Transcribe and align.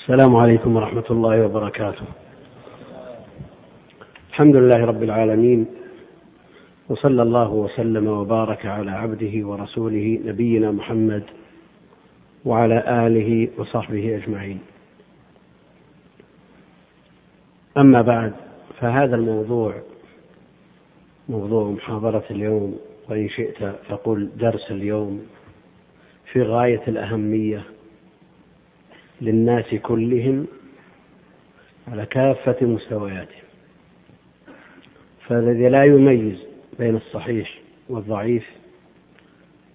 السلام 0.00 0.36
عليكم 0.36 0.76
ورحمة 0.76 1.04
الله 1.10 1.44
وبركاته. 1.44 2.04
الحمد 4.30 4.56
لله 4.56 4.84
رب 4.84 5.02
العالمين 5.02 5.66
وصلى 6.88 7.22
الله 7.22 7.50
وسلم 7.50 8.06
وبارك 8.06 8.66
على 8.66 8.90
عبده 8.90 9.46
ورسوله 9.46 10.20
نبينا 10.24 10.70
محمد 10.70 11.22
وعلى 12.44 13.06
آله 13.06 13.48
وصحبه 13.58 14.16
أجمعين. 14.16 14.58
أما 17.76 18.02
بعد 18.02 18.32
فهذا 18.80 19.16
الموضوع 19.16 19.74
موضوع 21.28 21.70
محاضرة 21.70 22.24
اليوم 22.30 22.78
وإن 23.08 23.28
شئت 23.28 23.58
فقل 23.88 24.30
درس 24.36 24.70
اليوم 24.70 25.26
في 26.32 26.42
غاية 26.42 26.82
الأهمية 26.88 27.62
للناس 29.20 29.74
كلهم 29.74 30.46
على 31.88 32.06
كافة 32.06 32.66
مستوياتهم. 32.66 33.44
فالذي 35.26 35.68
لا 35.68 35.84
يميز 35.84 36.38
بين 36.78 36.96
الصحيح 36.96 37.58
والضعيف 37.88 38.50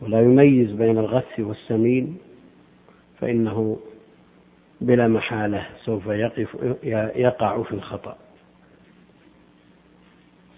ولا 0.02 0.22
يميز 0.22 0.72
بين 0.72 0.98
الغث 0.98 1.40
والسمين 1.40 2.18
فإنه 3.20 3.80
بلا 4.82 5.08
محالة 5.08 5.68
سوف 5.86 6.08
يقف 6.08 6.56
يقع 7.16 7.64
في 7.64 7.72
الخطأ. 7.72 8.18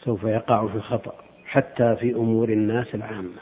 سوف 0.04 0.24
يقع 0.24 0.68
في 0.68 0.76
الخطأ 0.76 1.16
حتى 1.46 1.96
في 1.96 2.14
أمور 2.16 2.50
الناس 2.50 2.96
العامة. 2.96 3.42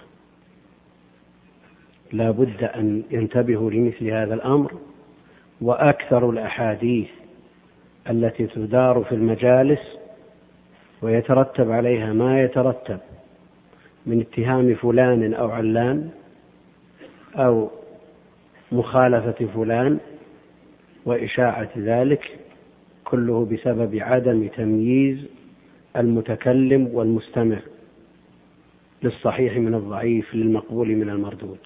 لا 2.12 2.32
بد 2.32 2.64
أن 2.64 3.04
ينتبهوا 3.12 3.72
لمثل 3.72 4.08
هذا 4.08 4.34
الأمر 4.34 4.74
وأكثر 5.62 6.30
الأحاديث 6.30 7.08
التي 8.10 8.48
تدار 8.48 9.04
في 9.04 9.16
المجالس 9.16 9.80
ويترتب 11.02 11.72
عليها 11.72 12.14
ما 12.14 12.42
يترتب 12.44 13.00
من 14.06 14.22
اتهام 14.22 14.76
فلان 14.76 15.34
أو 15.34 15.50
علان 15.50 16.10
أو 17.36 17.70
مخالفة 18.72 19.46
فلان 19.56 20.00
وإشاعة 21.06 21.70
ذلك 21.78 22.40
كله 23.06 23.46
بسبب 23.46 23.96
عدم 23.96 24.48
تمييز 24.48 25.26
المتكلم 25.98 26.90
والمستمع 26.94 27.58
للصحيح 29.04 29.58
من 29.58 29.76
الضعيف 29.76 30.36
للمقبول 30.36 30.96
من 30.96 31.10
المردود. 31.10 31.60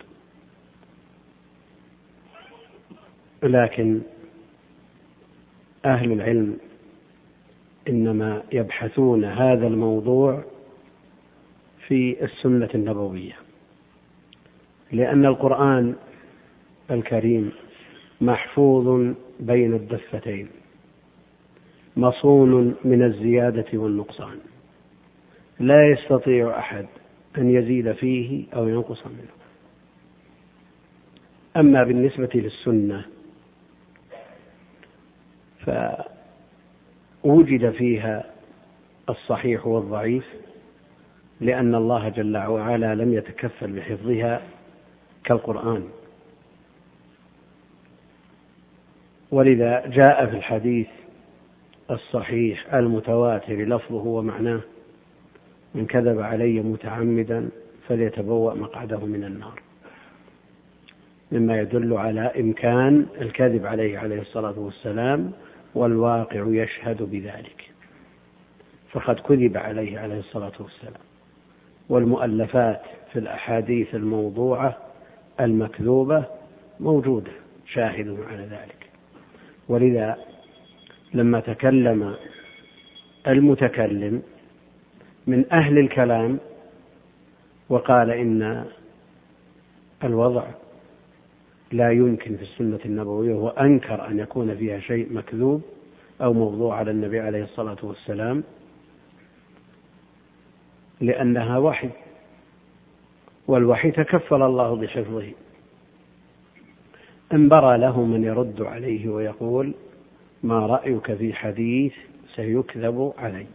لكن 3.43 4.01
أهل 5.85 6.11
العلم 6.11 6.57
إنما 7.89 8.43
يبحثون 8.51 9.25
هذا 9.25 9.67
الموضوع 9.67 10.43
في 11.87 12.23
السنة 12.23 12.69
النبوية 12.75 13.33
لأن 14.91 15.25
القرآن 15.25 15.95
الكريم 16.91 17.51
محفوظ 18.21 19.13
بين 19.39 19.73
الدفتين 19.73 20.47
مصون 21.97 22.75
من 22.85 23.03
الزيادة 23.03 23.65
والنقصان 23.73 24.37
لا 25.59 25.87
يستطيع 25.87 26.59
أحد 26.59 26.85
أن 27.37 27.49
يزيد 27.49 27.91
فيه 27.91 28.45
أو 28.55 28.67
ينقص 28.67 29.07
منه. 29.07 29.33
أما 31.57 31.83
بالنسبة 31.83 32.29
للسنة 32.33 33.05
فوجد 35.65 37.71
فيها 37.71 38.25
الصحيح 39.09 39.67
والضعيف 39.67 40.25
لأن 41.41 41.75
الله 41.75 42.09
جل 42.09 42.37
وعلا 42.37 42.95
لم 42.95 43.13
يتكفل 43.13 43.71
بحفظها 43.71 44.41
كالقرآن. 45.23 45.83
ولذا 49.31 49.83
جاء 49.87 50.25
في 50.25 50.37
الحديث 50.37 50.87
الصحيح 51.91 52.73
المتواتر 52.73 53.53
لفظه 53.55 54.05
ومعناه 54.05 54.59
من 55.75 55.85
كذب 55.85 56.19
علي 56.19 56.59
متعمدا 56.59 57.49
فليتبوأ 57.87 58.53
مقعده 58.53 58.99
من 59.05 59.23
النار 59.23 59.61
مما 61.31 61.59
يدل 61.59 61.93
على 61.93 62.31
إمكان 62.39 63.05
الكذب 63.21 63.65
عليه 63.65 63.99
عليه 63.99 64.21
الصلاة 64.21 64.59
والسلام 64.59 65.31
والواقع 65.79 66.43
يشهد 66.47 67.03
بذلك. 67.03 67.71
فقد 68.91 69.19
كذب 69.19 69.57
عليه 69.57 69.99
عليه 69.99 70.19
الصلاة 70.19 70.51
والسلام. 70.59 71.01
والمؤلفات 71.89 72.81
في 73.13 73.19
الأحاديث 73.19 73.95
الموضوعة 73.95 74.77
المكذوبة 75.39 76.25
موجودة 76.79 77.31
شاهد 77.73 78.17
على 78.29 78.43
ذلك. 78.43 78.89
ولذا 79.69 80.17
لما 81.13 81.39
تكلم 81.39 82.15
المتكلم 83.27 84.21
من 85.27 85.45
أهل 85.53 85.77
الكلام 85.77 86.39
وقال 87.69 88.11
إن 88.11 88.65
الوضع 90.03 90.43
لا 91.71 91.91
يمكن 91.91 92.37
في 92.37 92.43
السنة 92.43 92.79
النبوية 92.85 93.33
وأنكر 93.33 94.07
أن 94.07 94.19
يكون 94.19 94.55
فيها 94.55 94.79
شيء 94.79 95.13
مكذوب 95.13 95.61
أو 96.21 96.33
موضوع 96.33 96.75
على 96.75 96.91
النبي 96.91 97.19
عليه 97.19 97.43
الصلاة 97.43 97.77
والسلام 97.83 98.43
لأنها 101.01 101.57
وحي 101.57 101.89
والوحي 103.47 103.91
تكفل 103.91 104.41
الله 104.41 104.75
بحفظه. 104.75 105.31
انبرى 107.33 107.77
له 107.77 108.05
من 108.05 108.23
يرد 108.23 108.61
عليه 108.61 109.09
ويقول 109.09 109.73
ما 110.43 110.65
رأيك 110.65 111.13
في 111.13 111.33
حديث 111.33 111.93
سيكذب 112.35 113.13
علي. 113.17 113.45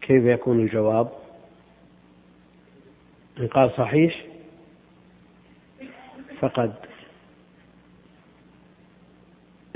كيف 0.00 0.24
يكون 0.24 0.60
الجواب؟ 0.60 1.25
إن 3.40 3.46
قال 3.46 3.70
صحيح 3.70 4.24
فقد 6.40 6.74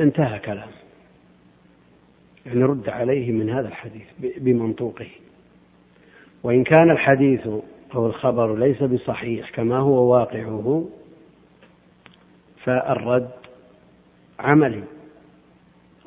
انتهى 0.01 0.39
كلام. 0.39 0.69
يعني 2.47 2.63
رد 2.63 2.89
عليه 2.89 3.33
من 3.33 3.51
هذا 3.51 3.69
الحديث 3.69 4.07
بمنطوقه. 4.19 5.09
وإن 6.43 6.65
كان 6.65 6.91
الحديث 6.91 7.47
أو 7.95 8.07
الخبر 8.07 8.57
ليس 8.57 8.83
بصحيح 8.83 9.51
كما 9.51 9.79
هو 9.79 10.13
واقعه 10.13 10.89
فالرد 12.65 13.31
عملي. 14.39 14.85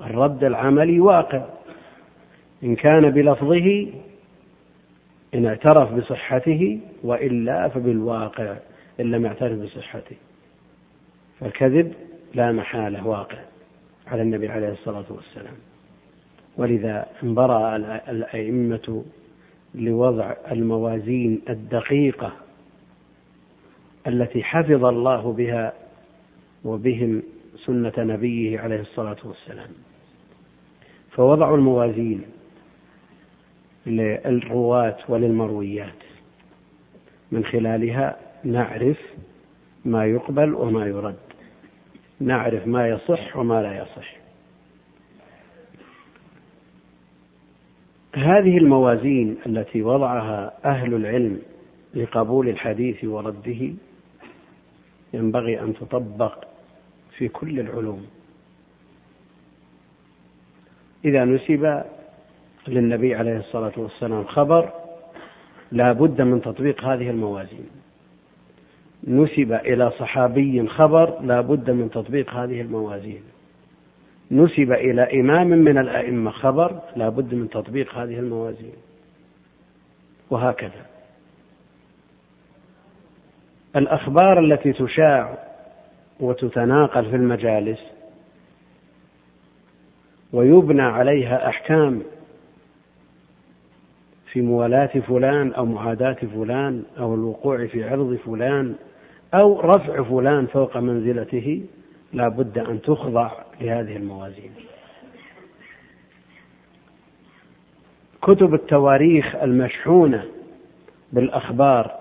الرد 0.01 0.43
العملي 0.43 0.99
واقع. 0.99 1.45
إن 2.63 2.75
كان 2.75 3.09
بلفظه 3.09 3.93
إن 5.33 5.45
اعترف 5.45 5.93
بصحته 5.93 6.79
وإلا 7.03 7.67
فبالواقع 7.67 8.55
إن 8.99 9.11
لم 9.11 9.25
يعترف 9.25 9.59
بصحته. 9.59 10.15
فالكذب 11.39 11.93
لا 12.33 12.51
محالة 12.51 13.07
واقع 13.07 13.37
على 14.07 14.21
النبي 14.21 14.47
عليه 14.47 14.71
الصلاة 14.71 15.05
والسلام. 15.09 15.55
ولذا 16.57 17.07
انبرأ 17.23 17.75
الأئمة 18.09 19.03
لوضع 19.75 20.33
الموازين 20.51 21.41
الدقيقة 21.49 22.31
التي 24.07 24.43
حفظ 24.43 24.85
الله 24.85 25.33
بها 25.33 25.73
وبهم 26.65 27.23
سنة 27.65 27.93
نبيه 27.97 28.59
عليه 28.59 28.81
الصلاة 28.81 29.17
والسلام. 29.23 29.69
فوضعوا 31.11 31.57
الموازين. 31.57 32.21
للرواة 33.85 34.97
وللمرويات. 35.07 36.03
من 37.31 37.45
خلالها 37.45 38.17
نعرف 38.43 38.97
ما 39.85 40.05
يقبل 40.05 40.53
وما 40.53 40.85
يرد. 40.85 41.15
نعرف 42.19 42.67
ما 42.67 42.89
يصح 42.89 43.37
وما 43.37 43.61
لا 43.61 43.77
يصح. 43.77 44.15
هذه 48.15 48.57
الموازين 48.57 49.37
التي 49.45 49.81
وضعها 49.81 50.53
أهل 50.65 50.93
العلم 50.93 51.41
لقبول 51.93 52.49
الحديث 52.49 53.03
ورده 53.03 53.73
ينبغي 55.13 55.59
أن 55.59 55.73
تطبق 55.73 56.43
في 57.17 57.27
كل 57.27 57.59
العلوم. 57.59 58.07
إذا 61.05 61.25
نسب 61.25 61.83
للنبي 62.67 63.15
عليه 63.15 63.37
الصلاة 63.37 63.71
والسلام 63.77 64.23
خبر 64.23 64.71
لا 65.71 65.91
بد 65.91 66.21
من 66.21 66.41
تطبيق 66.41 66.83
هذه 66.83 67.09
الموازين. 67.09 67.69
نسب 69.07 69.53
إلى 69.53 69.91
صحابي 69.91 70.67
خبر 70.67 71.21
لا 71.21 71.41
بد 71.41 71.69
من 71.69 71.89
تطبيق 71.89 72.33
هذه 72.33 72.61
الموازين. 72.61 73.21
نسب 74.31 74.71
إلى 74.71 75.21
إمام 75.21 75.47
من 75.47 75.77
الأئمة 75.77 76.31
خبر 76.31 76.79
لا 76.95 77.09
بد 77.09 77.33
من 77.33 77.49
تطبيق 77.49 77.95
هذه 77.95 78.19
الموازين. 78.19 78.75
وهكذا. 80.29 80.85
الأخبار 83.75 84.39
التي 84.39 84.73
تشاع 84.73 85.37
وتتناقل 86.19 87.09
في 87.09 87.15
المجالس 87.15 87.79
ويبنى 90.33 90.81
عليها 90.81 91.47
أحكام 91.47 92.03
في 94.33 94.41
موالاة 94.41 94.99
فلان 95.07 95.53
أو 95.53 95.65
معاداة 95.65 96.13
فلان 96.13 96.83
أو 96.99 97.15
الوقوع 97.15 97.65
في 97.65 97.89
عرض 97.89 98.15
فلان 98.25 98.75
أو 99.33 99.59
رفع 99.59 100.03
فلان 100.03 100.45
فوق 100.45 100.77
منزلته 100.77 101.63
لا 102.13 102.27
بد 102.27 102.57
أن 102.57 102.81
تخضع 102.81 103.31
لهذه 103.61 103.95
الموازين. 103.95 104.51
كتب 108.21 108.53
التواريخ 108.53 109.35
المشحونة 109.35 110.23
بالأخبار 111.11 111.91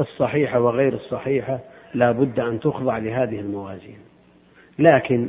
الصحيحة 0.00 0.60
وغير 0.60 0.94
الصحيحة 0.94 1.58
لا 1.94 2.12
بد 2.12 2.40
أن 2.40 2.60
تخضع 2.60 2.98
لهذه 2.98 3.40
الموازين. 3.40 3.98
لكن 4.78 5.28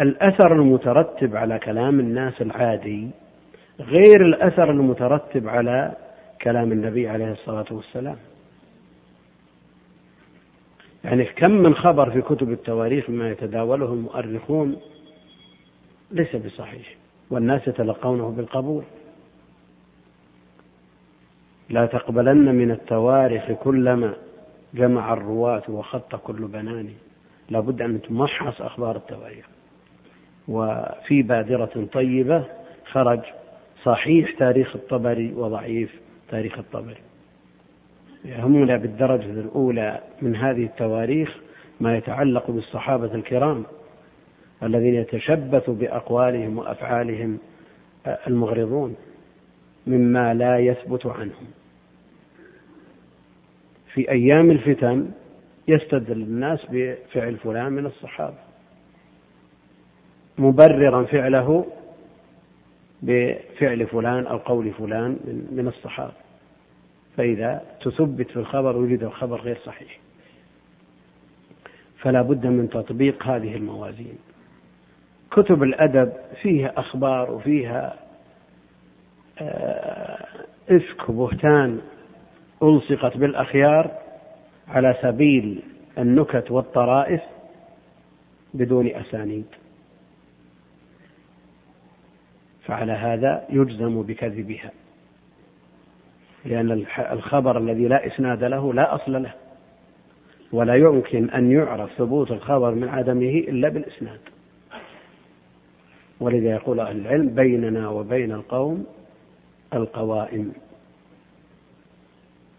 الأثر 0.00 0.52
المترتب 0.52 1.36
على 1.36 1.58
كلام 1.58 2.00
الناس 2.00 2.42
العادي 2.42 3.10
غير 3.80 4.26
الأثر 4.26 4.70
المترتب 4.70 5.48
على 5.48 5.92
كلام 6.42 6.72
النبي 6.72 7.08
عليه 7.08 7.32
الصلاة 7.32 7.66
والسلام. 7.70 8.16
يعني 11.04 11.24
كم 11.24 11.50
من 11.50 11.74
خبر 11.74 12.10
في 12.10 12.22
كتب 12.22 12.50
التواريخ 12.50 13.10
مما 13.10 13.30
يتداوله 13.30 13.92
المؤرخون 13.92 14.76
ليس 16.10 16.36
بصحيح 16.36 16.94
والناس 17.30 17.68
يتلقونه 17.68 18.28
بالقبول. 18.28 18.84
لا 21.70 21.86
تقبلن 21.86 22.54
من 22.54 22.70
التواريخ 22.70 23.52
كلما 23.52 24.14
جمع 24.74 25.12
الرواة 25.12 25.62
وخط 25.68 26.16
كل 26.16 26.46
بنان. 26.46 26.90
لابد 27.50 27.82
أن 27.82 28.02
تمحص 28.02 28.62
أخبار 28.62 28.96
التواريخ. 28.96 29.46
وفي 30.48 31.22
بادرة 31.22 31.88
طيبة 31.92 32.44
خرج 32.92 33.20
صحيح 33.84 34.30
تاريخ 34.38 34.76
الطبري 34.76 35.32
وضعيف 35.32 36.00
تاريخ 36.30 36.58
الطبري. 36.58 37.00
يهمنا 38.24 38.76
بالدرجة 38.76 39.30
الأولى 39.30 40.00
من 40.22 40.36
هذه 40.36 40.64
التواريخ 40.64 41.36
ما 41.80 41.96
يتعلق 41.96 42.50
بالصحابة 42.50 43.14
الكرام 43.14 43.64
الذين 44.62 44.94
يتشبث 44.94 45.70
بأقوالهم 45.70 46.58
وأفعالهم 46.58 47.38
المغرضون 48.26 48.96
مما 49.86 50.34
لا 50.34 50.58
يثبت 50.58 51.06
عنهم. 51.06 51.46
في 53.94 54.10
أيام 54.10 54.50
الفتن 54.50 55.10
يستدل 55.68 56.22
الناس 56.22 56.66
بفعل 56.70 57.36
فلان 57.36 57.72
من 57.72 57.86
الصحابة. 57.86 58.38
مبررا 60.38 61.04
فعله 61.04 61.66
بفعل 63.04 63.86
فلان 63.86 64.26
أو 64.26 64.36
قول 64.36 64.72
فلان 64.72 65.10
من 65.52 65.68
الصحابة. 65.68 66.12
فإذا 67.16 67.62
تثبت 67.80 68.30
في 68.30 68.36
الخبر 68.36 68.76
وجد 68.76 69.02
الخبر 69.02 69.40
غير 69.40 69.58
صحيح. 69.64 69.98
فلا 71.98 72.22
بد 72.22 72.46
من 72.46 72.68
تطبيق 72.68 73.22
هذه 73.26 73.56
الموازين. 73.56 74.18
كتب 75.30 75.62
الأدب 75.62 76.12
فيها 76.42 76.72
أخبار 76.76 77.30
وفيها 77.30 77.96
آه، 79.38 80.26
إفك 80.70 81.08
وبهتان 81.08 81.80
ألصقت 82.62 83.16
بالأخيار 83.16 83.90
على 84.68 84.96
سبيل 85.02 85.62
النكت 85.98 86.50
والطرائف 86.50 87.20
بدون 88.54 88.86
أسانيد. 88.86 89.44
فعلى 92.66 92.92
هذا 92.92 93.44
يجزم 93.50 94.02
بكذبها. 94.02 94.70
لأن 96.44 96.86
الخبر 96.98 97.58
الذي 97.58 97.88
لا 97.88 98.06
إسناد 98.06 98.44
له 98.44 98.72
لا 98.74 98.94
أصل 98.94 99.22
له. 99.22 99.34
ولا 100.52 100.74
يمكن 100.74 101.30
أن 101.30 101.52
يعرف 101.52 101.90
ثبوت 101.92 102.30
الخبر 102.30 102.74
من 102.74 102.88
عدمه 102.88 103.28
إلا 103.28 103.68
بالإسناد. 103.68 104.20
ولذا 106.20 106.50
يقول 106.50 106.80
أهل 106.80 107.00
العلم 107.00 107.28
بيننا 107.28 107.88
وبين 107.88 108.32
القوم 108.32 108.86
القوائم. 109.74 110.52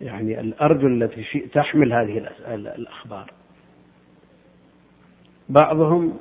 يعني 0.01 0.40
الأرجل 0.40 1.04
التي 1.04 1.40
تحمل 1.40 1.94
هذه 1.94 2.18
الأخبار. 2.56 3.31
بعضهم 5.50 6.18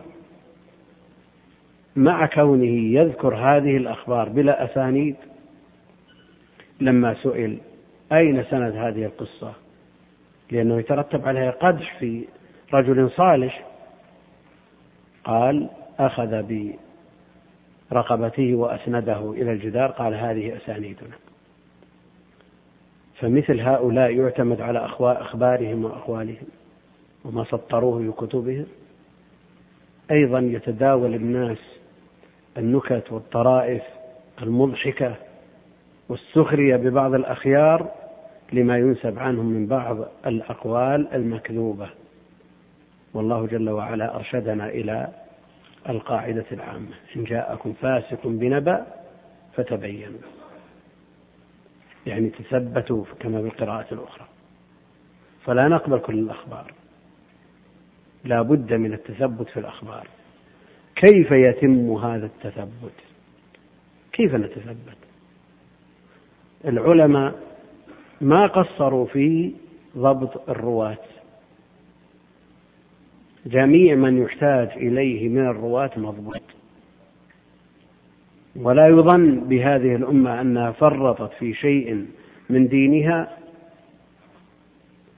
مع 1.96 2.26
كونه 2.26 3.00
يذكر 3.00 3.34
هذه 3.34 3.76
الأخبار 3.76 4.28
بلا 4.28 4.64
أسانيد 4.64 5.16
لما 6.80 7.14
سئل 7.14 7.58
أين 8.12 8.44
سند 8.44 8.76
هذه 8.76 9.04
القصة؟ 9.04 9.52
لأنه 10.50 10.78
يترتب 10.78 11.28
عليها 11.28 11.50
قدح 11.50 11.98
في 11.98 12.24
رجل 12.74 13.10
صالح. 13.10 13.66
قال 15.24 15.68
أخذ 15.98 16.42
برقبته 17.90 18.54
وأسنده 18.54 19.32
إلى 19.32 19.52
الجدار 19.52 19.90
قال 19.90 20.14
هذه 20.14 20.56
أسانيدنا. 20.56 21.16
فمثل 23.20 23.60
هؤلاء 23.60 24.10
يعتمد 24.10 24.60
على 24.60 24.86
أخبارهم 25.00 25.84
وأقوالهم 25.84 26.46
وما 27.24 27.44
سطروه 27.44 27.98
في 27.98 28.26
كتبهم. 28.26 28.66
أيضا 30.10 30.38
يتداول 30.38 31.14
الناس 31.14 31.73
النكت 32.58 33.12
والطرائف 33.12 33.82
المضحكة 34.42 35.16
والسخرية 36.08 36.76
ببعض 36.76 37.14
الأخيار 37.14 37.90
لما 38.52 38.78
ينسب 38.78 39.18
عنهم 39.18 39.46
من 39.46 39.66
بعض 39.66 39.96
الأقوال 40.26 41.08
المكذوبة. 41.14 41.88
والله 43.14 43.46
جل 43.46 43.70
وعلا 43.70 44.16
أرشدنا 44.16 44.68
إلى 44.68 45.08
القاعدة 45.88 46.44
العامة. 46.52 46.94
إن 47.16 47.24
جاءكم 47.24 47.72
فاسق 47.72 48.26
بنبأ 48.26 48.86
فتبينوا. 49.56 50.20
يعني 52.06 52.30
تثبتوا 52.30 53.04
كما 53.20 53.40
في 53.82 53.92
الأخرى. 53.92 54.26
فلا 55.44 55.68
نقبل 55.68 55.98
كل 55.98 56.18
الأخبار. 56.18 56.72
لا 58.24 58.42
بد 58.42 58.72
من 58.72 58.92
التثبت 58.92 59.48
في 59.48 59.60
الأخبار. 59.60 60.06
كيف 60.96 61.30
يتم 61.30 61.90
هذا 61.90 62.26
التثبت؟ 62.26 62.92
كيف 64.12 64.34
نتثبت؟ 64.34 64.96
العلماء 66.64 67.34
ما 68.20 68.46
قصروا 68.46 69.06
في 69.06 69.52
ضبط 69.96 70.48
الرواة. 70.48 70.98
جميع 73.46 73.94
من 73.94 74.22
يحتاج 74.22 74.68
إليه 74.76 75.28
من 75.28 75.46
الرواة 75.46 75.90
مضبوط. 75.96 76.42
ولا 78.56 78.82
يظن 78.88 79.40
بهذه 79.40 79.96
الأمة 79.96 80.40
أنها 80.40 80.72
فرطت 80.72 81.32
في 81.32 81.54
شيء 81.54 82.06
من 82.50 82.68
دينها 82.68 83.38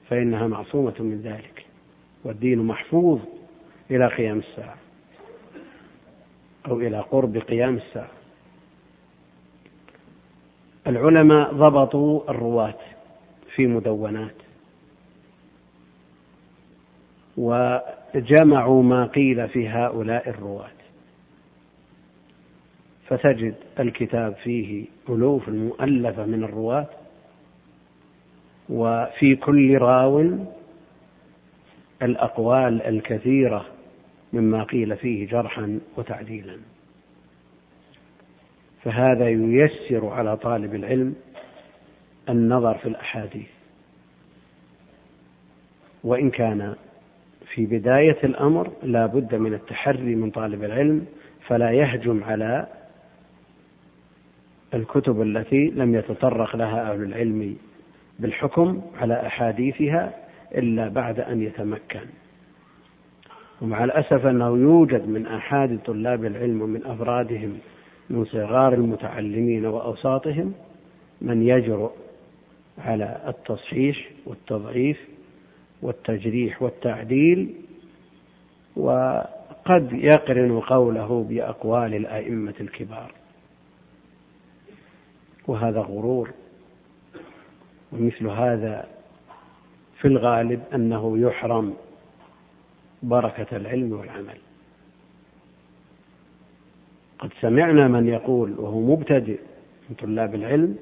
فإنها 0.09 0.47
معصومة 0.47 0.93
من 0.99 1.21
ذلك 1.23 1.65
والدين 2.23 2.59
محفوظ 2.59 3.19
إلى 3.91 4.07
قيام 4.07 4.39
الساعة. 4.39 4.86
أو 6.67 6.79
إلى 6.79 6.99
قرب 6.99 7.37
قيام 7.37 7.75
الساعة. 7.75 8.11
العلماء 10.87 11.53
ضبطوا 11.53 12.31
الرواة 12.31 12.75
في 13.55 13.67
مدونات 13.67 14.35
وجمعوا 17.37 18.83
ما 18.83 19.05
قيل 19.05 19.47
في 19.49 19.69
هؤلاء 19.69 20.29
الرواة. 20.29 20.69
فتجد 23.07 23.55
الكتاب 23.79 24.35
فيه 24.43 24.85
ألوف 25.09 25.49
مؤلفة 25.49 26.25
من 26.25 26.43
الرواة 26.43 26.87
وفي 28.69 29.35
كل 29.35 29.77
راو 29.77 30.37
الأقوال 32.01 32.81
الكثيرة 32.81 33.65
مما 34.33 34.63
قيل 34.63 34.97
فيه 34.97 35.27
جرحا 35.27 35.79
وتعديلا. 35.97 36.57
فهذا 38.83 39.29
ييسر 39.29 40.07
على 40.07 40.37
طالب 40.37 40.75
العلم 40.75 41.15
النظر 42.29 42.77
في 42.77 42.85
الأحاديث. 42.85 43.47
وإن 46.03 46.29
كان 46.29 46.75
في 47.53 47.65
بداية 47.65 48.17
الأمر 48.23 48.71
لا 48.83 49.05
بد 49.05 49.35
من 49.35 49.53
التحري 49.53 50.15
من 50.15 50.31
طالب 50.31 50.63
العلم 50.63 51.05
فلا 51.47 51.71
يهجم 51.71 52.23
على 52.23 52.67
الكتب 54.73 55.21
التي 55.21 55.65
لم 55.67 55.95
يتطرق 55.95 56.55
لها 56.55 56.91
أهل 56.93 57.03
العلم 57.03 57.57
بالحكم 58.19 58.81
على 58.97 59.27
أحاديثها 59.27 60.13
إلا 60.55 60.87
بعد 60.87 61.19
أن 61.19 61.41
يتمكن. 61.41 62.05
ومع 63.61 63.83
الأسف 63.83 64.25
أنه 64.25 64.57
يوجد 64.57 65.07
من 65.07 65.27
أحد 65.27 65.79
طلاب 65.85 66.25
العلم 66.25 66.61
ومن 66.61 66.85
أفرادهم 66.85 67.59
من 68.09 68.25
صغار 68.25 68.73
المتعلمين 68.73 69.65
وأوساطهم 69.65 70.53
من 71.21 71.47
يجرؤ 71.47 71.91
على 72.77 73.21
التصحيح 73.27 74.09
والتضعيف 74.25 74.97
والتجريح 75.81 76.61
والتعديل 76.61 77.55
وقد 78.75 79.89
يقرن 79.93 80.59
قوله 80.59 81.25
بأقوال 81.29 81.95
الأئمة 81.95 82.53
الكبار. 82.61 83.11
وهذا 85.47 85.79
غرور 85.79 86.31
ومثل 87.91 88.27
هذا 88.27 88.87
في 89.99 90.07
الغالب 90.07 90.63
أنه 90.73 91.17
يحرم 91.17 91.73
بركة 93.03 93.57
العلم 93.57 93.91
والعمل. 93.91 94.37
قد 97.19 97.29
سمعنا 97.41 97.87
من 97.87 98.07
يقول 98.07 98.59
وهو 98.59 98.79
مبتدئ 98.79 99.39
من 99.89 99.95
طلاب 99.95 100.35
العلم 100.35 100.77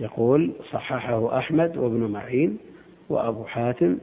يقول 0.00 0.52
صححه 0.72 1.38
أحمد 1.38 1.76
وابن 1.76 2.10
معين 2.10 2.58
وأبو 3.08 3.44
حاتم 3.44 3.98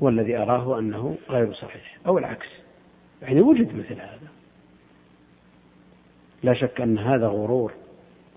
والذي 0.00 0.36
أراه 0.36 0.78
أنه 0.78 1.16
غير 1.30 1.54
صحيح 1.54 1.98
أو 2.06 2.18
العكس. 2.18 2.48
يعني 3.22 3.40
وجد 3.40 3.74
مثل 3.74 3.94
هذا. 3.94 4.28
لا 6.42 6.54
شك 6.54 6.80
أن 6.80 6.98
هذا 6.98 7.26
غرور 7.26 7.72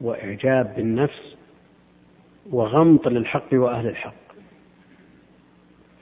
وإعجاب 0.02 0.76
بالنفس 0.76 1.36
وغمط 2.52 3.08
للحق 3.08 3.54
وأهل 3.54 3.88
الحق. 3.88 4.25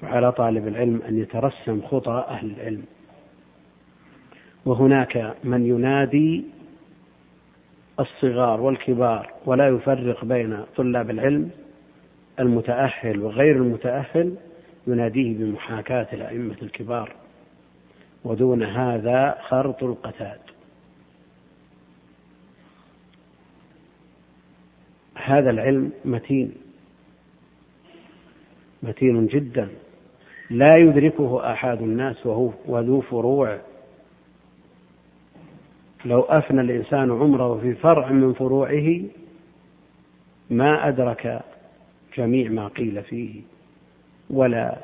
فعلى 0.04 0.32
طالب 0.32 0.68
العلم 0.68 1.02
أن 1.10 1.18
يترسم 1.18 1.82
خطى 1.82 2.26
أهل 2.28 2.52
العلم. 2.52 2.84
وهناك 4.66 5.36
من 5.44 5.66
ينادي 5.66 6.44
الصغار 8.00 8.62
والكبار 8.62 9.34
ولا 9.46 9.68
يفرق 9.68 10.26
بين 10.26 10.64
طلاب 10.76 11.10
العلم 11.10 11.52
المتأهل 12.40 13.20
وغير 13.20 13.56
المتأهل 13.56 14.36
يناديه 14.88 15.38
بمحاكاة 15.38 16.08
الأئمة 16.14 16.56
الكبار. 16.62 17.16
ودون 18.24 18.64
هذا 18.64 19.38
خرط 19.42 19.84
القتاد. 19.84 20.40
هذا 25.16 25.50
العلم 25.50 25.92
متين. 26.06 26.54
متين 28.84 29.28
جدا. 29.28 29.70
لا 30.54 30.72
يدركه 30.80 31.52
آحاد 31.52 31.82
الناس 31.82 32.26
وهو 32.26 32.50
وذو 32.66 33.02
فروع. 33.02 33.58
لو 36.06 36.22
أفنى 36.22 36.62
الإنسان 36.62 37.12
عمره 37.12 37.60
في 37.62 37.74
فرع 37.74 38.10
من 38.10 38.34
فروعه 38.34 39.02
ما 40.50 40.88
أدرك 40.88 41.42
جميع 42.18 42.50
ما 42.50 42.68
قيل 42.68 43.04
فيه 43.04 43.42
ولا 44.30 44.78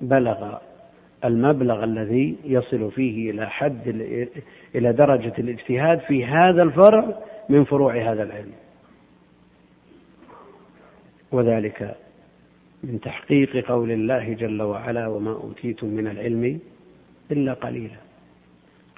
بلغ 0.00 0.58
المبلغ 1.24 1.84
الذي 1.84 2.36
يصل 2.44 2.90
فيه 2.90 3.30
إلى 3.30 3.50
حد 3.50 3.88
إلى 4.74 4.92
درجة 4.92 5.32
الاجتهاد 5.38 5.98
في 6.00 6.26
هذا 6.26 6.62
الفرع 6.62 7.18
من 7.48 7.64
فروع 7.64 8.12
هذا 8.12 8.22
العلم. 8.22 8.52
وذلك 11.32 11.96
من 12.84 13.00
تحقيق 13.00 13.66
قول 13.66 13.90
الله 13.90 14.32
جل 14.32 14.62
وعلا 14.62 15.06
وما 15.06 15.32
أوتيتم 15.32 15.86
من 15.86 16.06
العلم 16.06 16.60
إلا 17.30 17.52
قليلا. 17.52 17.96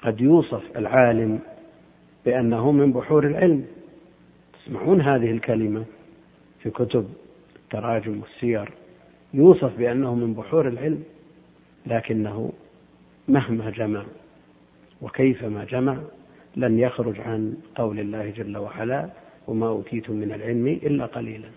قد 0.03 0.21
يوصف 0.21 0.77
العالم 0.77 1.39
بأنه 2.25 2.71
من 2.71 2.91
بحور 2.91 3.27
العلم. 3.27 3.65
تسمعون 4.53 5.01
هذه 5.01 5.31
الكلمة 5.31 5.85
في 6.63 6.69
كتب 6.69 7.09
التراجم 7.55 8.21
والسير. 8.21 8.69
يوصف 9.33 9.77
بأنه 9.77 10.15
من 10.15 10.33
بحور 10.33 10.67
العلم 10.67 11.03
لكنه 11.85 12.51
مهما 13.27 13.69
جمع 13.69 14.03
وكيفما 15.01 15.63
جمع 15.63 15.97
لن 16.55 16.79
يخرج 16.79 17.19
عن 17.19 17.57
قول 17.75 17.99
الله 17.99 18.29
جل 18.29 18.57
وعلا 18.57 19.09
وما 19.47 19.67
أوتيتم 19.67 20.13
من 20.13 20.31
العلم 20.31 20.67
إلا 20.67 21.05
قليلا. 21.05 21.47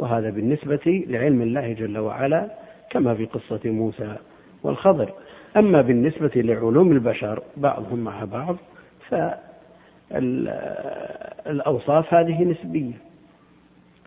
وهذا 0.00 0.30
بالنسبة 0.30 1.04
لعلم 1.06 1.42
الله 1.42 1.72
جل 1.72 1.98
وعلا 1.98 2.50
كما 2.90 3.14
في 3.14 3.24
قصة 3.24 3.60
موسى 3.64 4.16
والخضر. 4.62 5.12
أما 5.56 5.82
بالنسبة 5.82 6.30
لعلوم 6.34 6.92
البشر 6.92 7.42
بعضهم 7.56 7.98
مع 7.98 8.24
بعض 8.24 8.56
فالأوصاف 11.48 12.14
هذه 12.14 12.44
نسبية. 12.44 12.92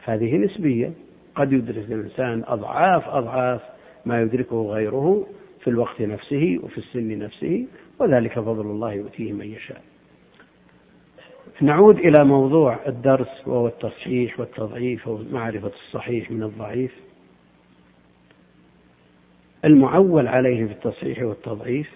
هذه 0.04 0.38
نسبية. 0.38 0.92
قد 1.36 1.54
يدرك 1.54 1.92
الإنسان 1.92 2.44
أضعاف 2.48 3.08
أضعاف 3.08 3.62
ما 4.06 4.22
يدركه 4.22 4.62
غيره 4.72 5.28
في 5.60 5.70
الوقت 5.70 6.02
نفسه 6.02 6.60
وفي 6.64 6.78
السن 6.78 7.20
نفسه 7.20 7.66
وذلك 8.00 8.40
فضل 8.40 8.62
الله 8.62 8.94
يؤتيه 8.94 9.34
من 9.34 9.46
يشاء. 9.46 9.82
نعود 11.64 11.98
إلى 11.98 12.24
موضوع 12.26 12.80
الدرس 12.88 13.48
وهو 13.48 13.68
التصحيح 13.68 14.40
والتضعيف 14.40 15.08
ومعرفة 15.08 15.72
الصحيح 15.86 16.32
من 16.32 16.44
الضعيف. 16.44 16.92
المعول 19.66 20.28
عليه 20.28 20.66
في 20.66 20.72
التصحيح 20.72 21.22
والتضعيف 21.24 21.90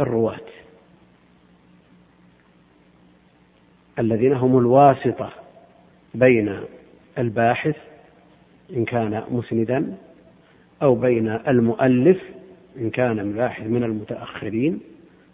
الرواة 0.00 0.40
الذين 3.98 4.32
هم 4.32 4.58
الواسطة 4.58 5.32
بين 6.14 6.60
الباحث 7.18 7.76
إن 8.76 8.84
كان 8.84 9.24
مسندا 9.30 9.96
أو 10.82 10.94
بين 10.94 11.28
المؤلف 11.28 12.22
إن 12.76 12.90
كان 12.90 13.18
الباحث 13.18 13.66
من 13.66 13.84
المتأخرين 13.84 14.80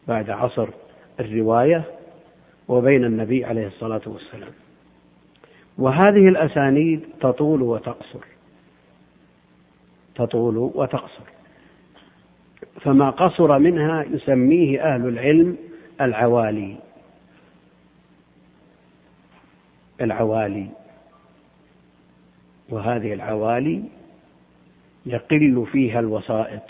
بعد 0.08 0.30
عصر 0.30 0.68
الرواية 1.20 1.84
وبين 2.68 3.04
النبي 3.04 3.44
عليه 3.44 3.66
الصلاة 3.66 4.00
والسلام. 4.06 4.52
وهذه 5.78 6.28
الأسانيد 6.28 7.00
تطول 7.20 7.62
وتقصر. 7.62 8.24
تطول 10.14 10.56
وتقصر. 10.56 11.24
فما 12.80 13.10
قصر 13.10 13.58
منها 13.58 14.02
يسميه 14.02 14.94
أهل 14.94 15.08
العلم 15.08 15.56
العوالي. 16.00 16.76
العوالي. 20.00 20.66
وهذه 22.68 23.12
العوالي 23.12 23.82
يقل 25.06 25.66
فيها 25.72 26.00
الوسائط 26.00 26.62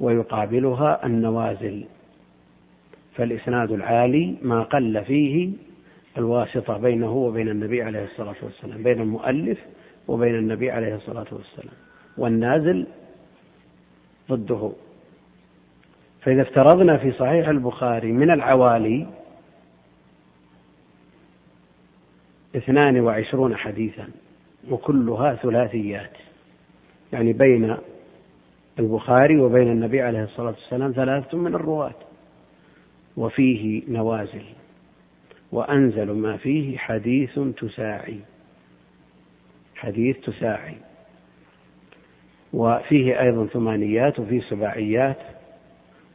ويقابلها 0.00 1.06
النوازل. 1.06 1.84
فالإسناد 3.18 3.72
العالي 3.72 4.36
ما 4.42 4.62
قل 4.62 5.04
فيه 5.04 5.50
الواسطة 6.18 6.78
بينه 6.78 7.12
وبين 7.12 7.48
النبي 7.48 7.82
عليه 7.82 8.04
الصلاة 8.04 8.34
والسلام 8.42 8.82
بين 8.82 9.00
المؤلف 9.00 9.58
وبين 10.08 10.34
النبي 10.34 10.70
عليه 10.70 10.94
الصلاة 10.94 11.26
والسلام 11.32 11.74
والنازل 12.18 12.86
ضده. 14.30 14.72
فإذا 16.22 16.42
افترضنا 16.42 16.96
في 16.96 17.12
صحيح 17.12 17.48
البخاري 17.48 18.12
من 18.12 18.30
العوالي 18.30 19.06
اثنان 22.56 23.00
وعشرون 23.00 23.56
حديثا 23.56 24.08
وكلها 24.70 25.34
ثلاثيات 25.34 26.12
يعني 27.12 27.32
بين 27.32 27.76
البخاري 28.78 29.40
وبين 29.40 29.72
النبي 29.72 30.02
عليه 30.02 30.24
الصلاة 30.24 30.50
والسلام 30.50 30.92
ثلاثة 30.92 31.38
من 31.38 31.54
الرواة. 31.54 32.07
وفيه 33.18 33.82
نوازل. 33.88 34.44
وأنزل 35.52 36.10
ما 36.10 36.36
فيه 36.36 36.78
حديث 36.78 37.38
تساعي. 37.38 38.18
حديث 39.76 40.16
تساعي. 40.20 40.76
وفيه 42.52 43.20
أيضا 43.20 43.46
ثمانيات 43.46 44.18
وفيه 44.18 44.40
سباعيات 44.40 45.18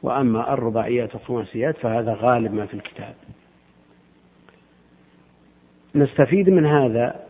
وأما 0.03 0.53
الرباعيات 0.53 1.15
والخماسيات 1.15 1.77
فهذا 1.77 2.13
غالب 2.13 2.53
ما 2.53 2.65
في 2.65 2.73
الكتاب. 2.73 3.15
نستفيد 5.95 6.49
من 6.49 6.65
هذا 6.65 7.23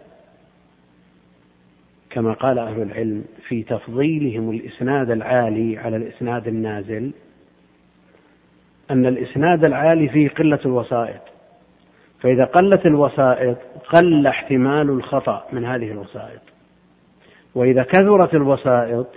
كما 2.10 2.34
قال 2.34 2.60
أهل 2.60 2.82
العلم 2.82 3.26
في 3.48 3.64
تفضيلهم 3.64 4.52
الإسناد 4.52 5.12
العالي 5.12 5.78
على 5.78 5.98
الإسناد 5.98 6.48
النازل 6.48 7.12
أن 8.94 9.06
الإسناد 9.06 9.66
العالي 9.66 10.10
فيه 10.10 10.30
قلة 10.30 10.60
الوسائط. 10.66 11.22
فإذا 12.22 12.46
قلت 12.46 12.86
الوسائط 12.86 13.58
قل 13.94 14.28
احتمال 14.28 14.90
الخطأ 14.90 15.48
من 15.52 15.66
هذه 15.66 15.92
الوسائط. 15.92 16.42
وإذا 17.56 17.84
كثرت 17.84 18.34
الوسائط 18.34 19.08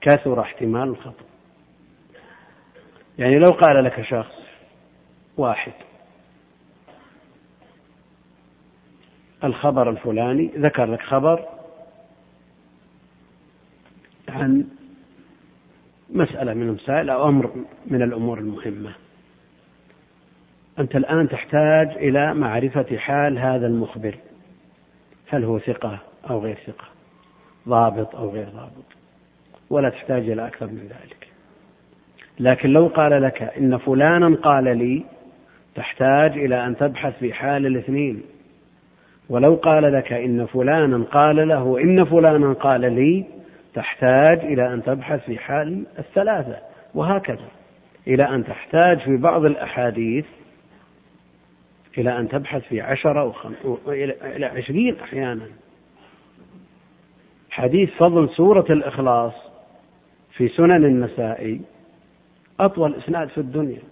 كثر 0.00 0.40
احتمال 0.40 0.88
الخطأ. 0.88 1.24
يعني 3.18 3.38
لو 3.38 3.50
قال 3.50 3.84
لك 3.84 4.02
شخص 4.02 4.34
واحد 5.36 5.72
الخبر 9.44 9.90
الفلاني 9.90 10.50
ذكر 10.56 10.84
لك 10.84 11.02
خبر 11.02 11.44
عن 14.28 14.66
مسألة 16.10 16.54
من 16.54 16.62
المسائل 16.62 17.10
أو 17.10 17.28
أمر 17.28 17.50
من 17.86 18.02
الأمور 18.02 18.38
المهمة. 18.38 18.92
أنت 20.80 20.96
الآن 20.96 21.28
تحتاج 21.28 21.88
إلى 21.96 22.34
معرفة 22.34 22.96
حال 22.96 23.38
هذا 23.38 23.66
المخبر. 23.66 24.14
هل 25.28 25.44
هو 25.44 25.58
ثقة 25.58 25.98
أو 26.30 26.38
غير 26.38 26.58
ثقة؟ 26.66 26.84
ضابط 27.68 28.16
أو 28.16 28.30
غير 28.30 28.48
ضابط. 28.48 28.84
ولا 29.70 29.88
تحتاج 29.88 30.30
إلى 30.30 30.46
أكثر 30.46 30.66
من 30.66 30.88
ذلك. 30.88 31.28
لكن 32.40 32.68
لو 32.70 32.86
قال 32.86 33.22
لك 33.22 33.42
إن 33.42 33.78
فلانا 33.78 34.36
قال 34.36 34.78
لي 34.78 35.04
تحتاج 35.74 36.32
إلى 36.38 36.66
أن 36.66 36.76
تبحث 36.76 37.18
في 37.18 37.32
حال 37.32 37.66
الاثنين. 37.66 38.22
ولو 39.28 39.54
قال 39.54 39.92
لك 39.92 40.12
إن 40.12 40.46
فلانا 40.46 41.04
قال 41.04 41.48
له 41.48 41.80
إن 41.80 42.04
فلانا 42.04 42.52
قال 42.52 42.80
لي 42.80 43.24
تحتاج 43.74 44.38
إلى 44.38 44.74
أن 44.74 44.82
تبحث 44.82 45.24
في 45.24 45.38
حال 45.38 45.86
الثلاثة. 45.98 46.56
وهكذا. 46.94 47.48
إلى 48.06 48.34
أن 48.34 48.44
تحتاج 48.44 48.98
في 48.98 49.16
بعض 49.16 49.44
الأحاديث 49.44 50.26
إلى 51.98 52.18
أن 52.18 52.28
تبحث 52.28 52.62
في 52.62 52.80
عشرة 52.80 53.24
وخم... 53.24 53.52
إلى 53.88 54.46
عشرين 54.46 55.00
أحيانا. 55.00 55.46
حديث 57.50 57.90
فضل 57.90 58.28
سورة 58.28 58.66
الإخلاص 58.70 59.32
في 60.32 60.48
سنن 60.48 60.84
النسائي 60.84 61.60
أطول 62.60 62.94
إسناد 62.94 63.28
في 63.28 63.38
الدنيا. 63.38 63.82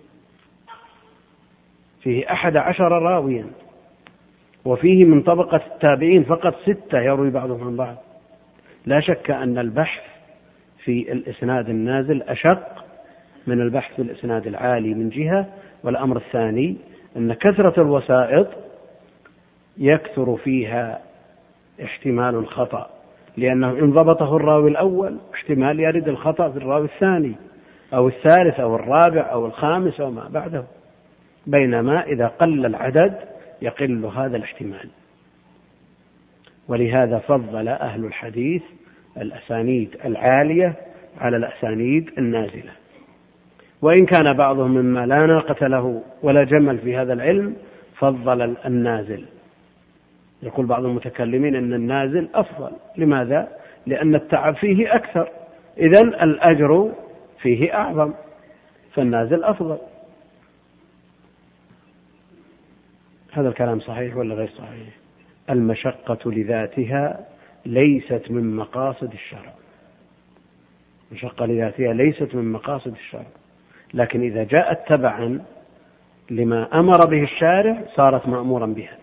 فيه 2.03 2.33
أحد 2.33 2.57
عشر 2.57 2.93
راويا 3.03 3.47
وفيه 4.65 5.05
من 5.05 5.23
طبقة 5.23 5.61
التابعين 5.67 6.25
فقط 6.25 6.55
ستة 6.63 7.01
يروي 7.01 7.31
بعضهم 7.31 7.65
عن 7.67 7.77
بعض. 7.77 7.97
لا 8.87 9.01
شك 9.01 9.31
أن 9.31 9.59
البحث 9.59 10.03
في 10.85 11.13
الإسناد 11.13 11.69
النازل 11.69 12.23
أشق 12.23 12.85
من 13.47 13.61
البحث 13.61 13.95
في 13.97 14.03
الإسناد 14.03 14.47
العالي 14.47 14.95
من 14.95 15.09
جهة 15.09 15.47
والأمر 15.85 16.17
الثاني 16.17 16.77
أن 17.19 17.33
كثرة 17.33 17.83
الوسائط 17.83 18.47
يكثر 19.79 20.37
فيها 20.37 21.01
احتمال 21.83 22.35
الخطأ 22.35 22.91
لأنه 23.37 23.71
إن 23.71 23.93
ضبطه 23.93 24.37
الراوي 24.37 24.71
الأول 24.71 25.17
احتمال 25.35 25.81
يرد 25.81 26.09
الخطأ 26.09 26.51
في 26.51 26.57
الراوي 26.57 26.85
الثاني 26.85 27.35
أو 27.95 28.09
الثالث 28.09 28.61
أو 28.61 28.77
الرابع 28.77 29.33
أو 29.33 29.47
الخامس 29.47 30.01
أو 30.01 30.11
ما 30.11 30.29
بعده. 30.29 30.65
بينما 31.47 32.05
إذا 32.05 32.27
قل 32.27 32.67
العدد 32.67 33.19
يقل 33.63 34.05
هذا 34.05 34.37
الاحتمال. 34.37 34.89
ولهذا 36.69 37.19
فضل 37.19 37.69
أهل 37.69 38.05
الحديث 38.05 38.63
الأسانيد 39.17 39.97
العالية 40.05 40.75
على 41.21 41.37
الأسانيد 41.37 42.11
النازلة. 42.19 42.73
وإن 43.83 44.07
كان 44.07 44.37
بعضهم 44.37 44.71
مما 44.71 45.07
لا 45.07 45.27
ناقة 45.27 45.67
له 45.67 46.03
ولا 46.23 46.45
جمل 46.45 46.79
في 46.79 46.97
هذا 46.97 47.13
العلم 47.13 47.57
فضل 47.99 48.57
النازل. 48.67 49.25
يقول 50.43 50.67
بعض 50.67 50.85
المتكلمين 50.85 51.57
أن 51.57 51.75
النازل 51.75 52.29
أفضل. 52.35 52.71
لماذا؟ 52.97 53.49
لأن 53.87 54.15
التعب 54.15 54.55
فيه 54.55 54.95
أكثر. 54.95 55.29
إذا 55.79 56.01
الأجر 56.01 56.93
فيه 57.43 57.75
أعظم. 57.75 58.15
فالنازل 58.95 59.45
أفضل. 59.45 59.79
هذا 63.33 63.49
الكلام 63.49 63.81
صحيح 63.81 64.17
ولا 64.17 64.35
غير 64.35 64.49
صحيح؟ 64.49 64.89
المشقة 65.51 66.31
لذاتها 66.31 67.27
ليست 67.67 68.23
من 68.31 68.57
مقاصد 68.57 69.13
الشرع. 69.13 69.55
المشقة 71.11 71.47
لذاتها 71.47 71.93
ليست 71.93 72.35
من 72.35 72.53
مقاصد 72.53 72.93
الشرع. 72.93 73.27
لكن 73.95 74.23
إذا 74.23 74.45
جاءت 74.45 74.89
تبعا 74.89 75.45
لما 76.31 76.81
أمر 76.81 77.07
به 77.07 77.23
الشارع 77.23 77.83
صارت 77.95 78.29
مأمورا 78.29 78.67
بها. 78.67 78.99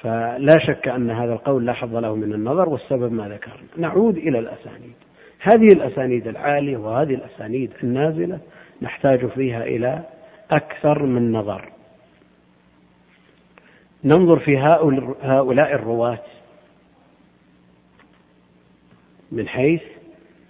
فلا 0.00 0.58
شك 0.66 0.88
أن 0.88 1.10
هذا 1.10 1.32
القول 1.32 1.66
لا 1.66 1.72
حظ 1.72 1.96
له 1.96 2.14
من 2.14 2.32
النظر 2.32 2.68
والسبب 2.68 3.12
ما 3.12 3.28
ذكرنا. 3.28 3.68
نعود 3.76 4.16
إلى 4.16 4.38
الأسانيد. 4.38 4.94
هذه 5.40 5.66
الأسانيد 5.66 6.28
العالية 6.28 6.76
وهذه 6.76 7.14
الأسانيد 7.14 7.72
النازلة 7.82 8.40
نحتاج 8.82 9.26
فيها 9.26 9.64
إلى 9.64 10.02
أكثر 10.50 11.02
من 11.02 11.32
نظر. 11.32 11.68
ننظر 14.04 14.38
في 14.38 14.58
هؤلاء 15.22 15.74
الرواة 15.74 16.22
من 19.32 19.48
حيث 19.48 19.82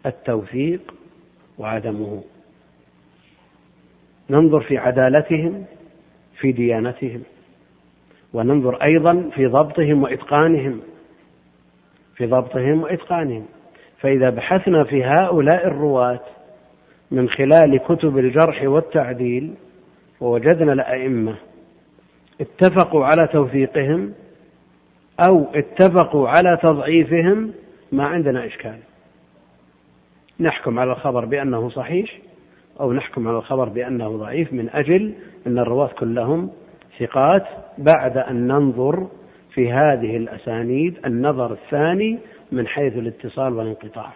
التوثيق 0.07 0.95
وعدمه. 1.59 2.23
ننظر 4.31 4.61
في 4.61 4.79
عدالتهم 4.79 5.65
في 6.39 6.53
ديانتهم 6.53 7.23
وننظر 8.33 8.83
أيضا 8.83 9.31
في 9.35 9.47
ضبطهم 9.47 10.03
وإتقانهم 10.03 10.81
في 12.17 12.27
ضبطهم 12.27 12.83
وإتقانهم. 12.83 13.47
فإذا 14.01 14.31
بحثنا 14.31 14.85
في 14.85 15.05
هؤلاء 15.05 15.67
الرواة 15.67 16.21
من 17.11 17.29
خلال 17.29 17.79
كتب 17.89 18.19
الجرح 18.19 18.63
والتعديل 18.63 19.55
ووجدنا 20.21 20.73
الأئمة 20.73 21.37
اتفقوا 22.41 23.05
على 23.05 23.27
توثيقهم 23.27 24.13
أو 25.29 25.47
اتفقوا 25.55 26.29
على 26.29 26.59
تضعيفهم 26.63 27.53
ما 27.93 28.07
عندنا 28.07 28.47
إشكال. 28.47 28.79
نحكم 30.41 30.79
على 30.79 30.93
الخبر 30.93 31.25
بأنه 31.25 31.69
صحيح 31.71 32.19
أو 32.81 32.93
نحكم 32.93 33.29
على 33.29 33.39
الخبر 33.39 33.69
بأنه 33.69 34.17
ضعيف 34.17 34.53
من 34.53 34.71
أجل 34.71 35.15
أن 35.47 35.59
الرواة 35.59 35.89
كلهم 35.99 36.51
ثقات 36.99 37.47
بعد 37.79 38.19
أن 38.19 38.47
ننظر 38.47 39.09
في 39.55 39.73
هذه 39.73 40.17
الأسانيد 40.17 40.99
النظر 41.07 41.53
الثاني 41.53 42.19
من 42.53 42.67
حيث 42.67 42.97
الاتصال 42.97 43.53
والانقطاع. 43.53 44.13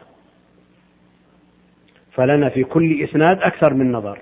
فلنا 2.13 2.49
في 2.49 2.65
كل 2.65 3.05
إسناد 3.05 3.43
أكثر 3.43 3.75
من 3.75 3.93
نظر. 3.93 4.19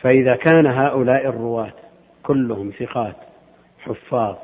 فإذا 0.00 0.36
كان 0.36 0.66
هؤلاء 0.66 1.26
الرواة 1.26 1.72
كلهم 2.22 2.70
ثقات 2.78 3.16
حفاظ 3.78 4.36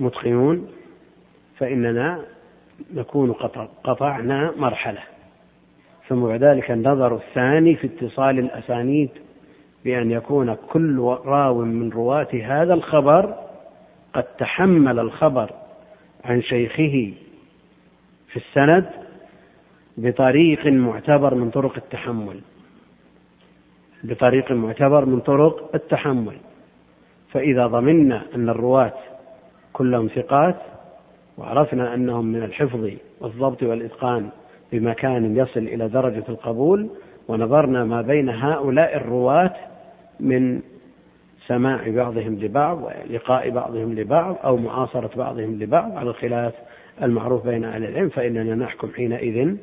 متقنون 0.00 0.68
فإننا 1.58 2.24
نكون 2.94 3.32
قطعنا 3.84 4.52
مرحلة. 4.56 5.00
ثم 6.08 6.26
بعد 6.26 6.44
ذلك 6.44 6.70
النظر 6.70 7.14
الثاني 7.14 7.74
في 7.76 7.86
اتصال 7.86 8.38
الأسانيد 8.38 9.10
بأن 9.84 10.10
يكون 10.10 10.54
كل 10.54 10.98
راو 11.24 11.64
من 11.64 11.90
رواة 11.90 12.28
هذا 12.44 12.74
الخبر 12.74 13.34
قد 14.14 14.22
تحمل 14.22 14.98
الخبر 14.98 15.50
عن 16.24 16.42
شيخه 16.42 17.12
في 18.28 18.36
السند 18.36 18.90
بطريق 19.96 20.66
معتبر 20.66 21.34
من 21.34 21.50
طرق 21.50 21.76
التحمل. 21.76 22.40
بطريق 24.04 24.52
معتبر 24.52 25.04
من 25.04 25.20
طرق 25.20 25.70
التحمل. 25.74 26.36
فإذا 27.30 27.66
ضمنا 27.66 28.22
أن 28.34 28.48
الرواة 28.48 28.92
كلهم 29.72 30.08
ثقات 30.08 30.56
وعرفنا 31.38 31.94
أنهم 31.94 32.24
من 32.24 32.42
الحفظ 32.42 32.90
والضبط 33.20 33.62
والإتقان 33.62 34.28
بمكان 34.72 35.36
يصل 35.36 35.60
إلى 35.60 35.88
درجة 35.88 36.24
القبول 36.28 36.88
ونظرنا 37.28 37.84
ما 37.84 38.02
بين 38.02 38.28
هؤلاء 38.28 38.96
الرواة 38.96 39.54
من 40.20 40.60
سماع 41.46 41.90
بعضهم 41.90 42.34
لبعض 42.34 42.82
ولقاء 42.82 43.50
بعضهم 43.50 43.94
لبعض 43.94 44.36
أو 44.44 44.56
معاصرة 44.56 45.10
بعضهم 45.16 45.58
لبعض 45.62 45.96
على 45.96 46.10
الخلاف 46.10 46.52
المعروف 47.02 47.46
بين 47.46 47.64
أهل 47.64 47.84
العلم 47.84 48.08
فإننا 48.08 48.54
نحكم 48.54 48.88
حينئذ 48.96 49.56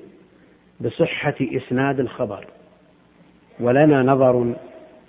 بصحة 0.82 1.36
إسناد 1.42 2.00
الخبر 2.00 2.46
ولنا 3.60 4.04
نظر 4.04 4.54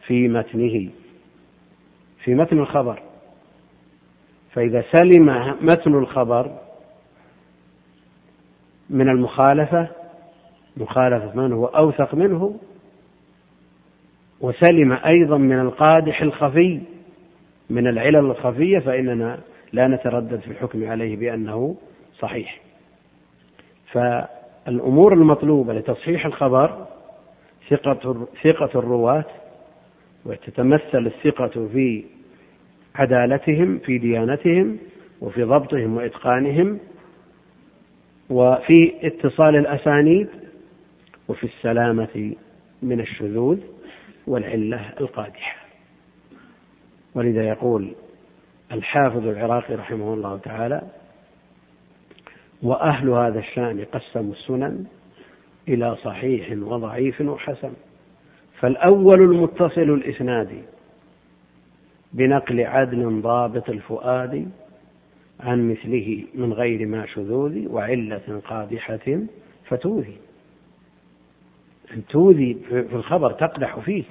في 0.07 0.29
متنه 0.29 0.89
في 2.25 2.35
متن 2.35 2.59
الخبر. 2.59 3.03
فإذا 4.53 4.85
سلم 4.93 5.57
متن 5.61 5.95
الخبر 5.95 6.59
من 8.91 9.09
المخالفة 9.09 9.89
مخالفة 10.77 11.41
من 11.41 11.53
هو 11.53 11.67
أوثق 11.67 12.15
منه 12.15 12.57
وسلم 14.41 14.93
أيضا 14.93 15.37
من 15.37 15.61
القادح 15.61 16.23
الخفي 16.23 16.81
من 17.71 17.87
العلل 17.87 18.17
الخفية 18.17 18.79
فإننا 18.79 19.39
لا 19.73 19.89
نتردد 19.89 20.41
في 20.41 20.51
الحكم 20.51 20.91
عليه 20.91 21.17
بأنه 21.17 21.77
صحيح. 22.19 22.61
فالأمور 23.93 25.13
المطلوبة 25.15 25.75
لتصحيح 25.75 26.27
الخبر 26.27 26.87
ثقة 28.43 28.71
الرواة 28.75 29.25
وتتمثل 30.25 31.07
الثقة 31.07 31.69
في 31.73 32.05
عدالتهم 32.95 33.79
في 33.79 33.99
ديانتهم 33.99 34.79
وفي 35.21 35.43
ضبطهم 35.43 35.97
وإتقانهم 35.97 36.79
وفي 38.31 38.93
اتصال 39.03 39.57
الأسانيد 39.57 40.29
وفي 41.29 41.45
السلامة 41.45 42.35
من 42.83 43.01
الشذوذ 43.01 43.59
والعلة 44.27 44.93
القادحة. 45.01 45.57
ولذا 47.15 47.49
يقول 47.49 47.93
الحافظ 48.73 49.27
العراقي 49.27 49.75
رحمه 49.75 50.15
الله 50.15 50.39
تعالى 50.39 50.83
وأهل 52.63 53.09
هذا 53.09 53.39
الشأن 53.39 53.85
قسموا 53.93 54.33
السنن 54.33 54.85
إلى 55.69 55.97
صحيح 55.97 56.59
وضعيف 56.59 57.21
وحسن 57.21 57.73
فالأول 58.61 59.23
المتصل 59.23 59.81
الإسناد 59.95 60.63
بنقل 62.13 62.61
عدل 62.61 63.23
ضابط 63.23 63.69
الفؤاد 63.69 64.51
عن 65.41 65.71
مثله 65.71 66.25
من 66.35 66.53
غير 66.53 66.87
ما 66.87 67.07
شذوذ 67.07 67.69
وعلة 67.69 68.41
قادحة 68.45 69.19
فتوذي. 69.65 70.17
أن 71.95 72.07
توذي 72.07 72.55
في 72.69 72.97
الخبر 72.97 73.33
تقدح 73.33 73.79
فيه. 73.79 74.05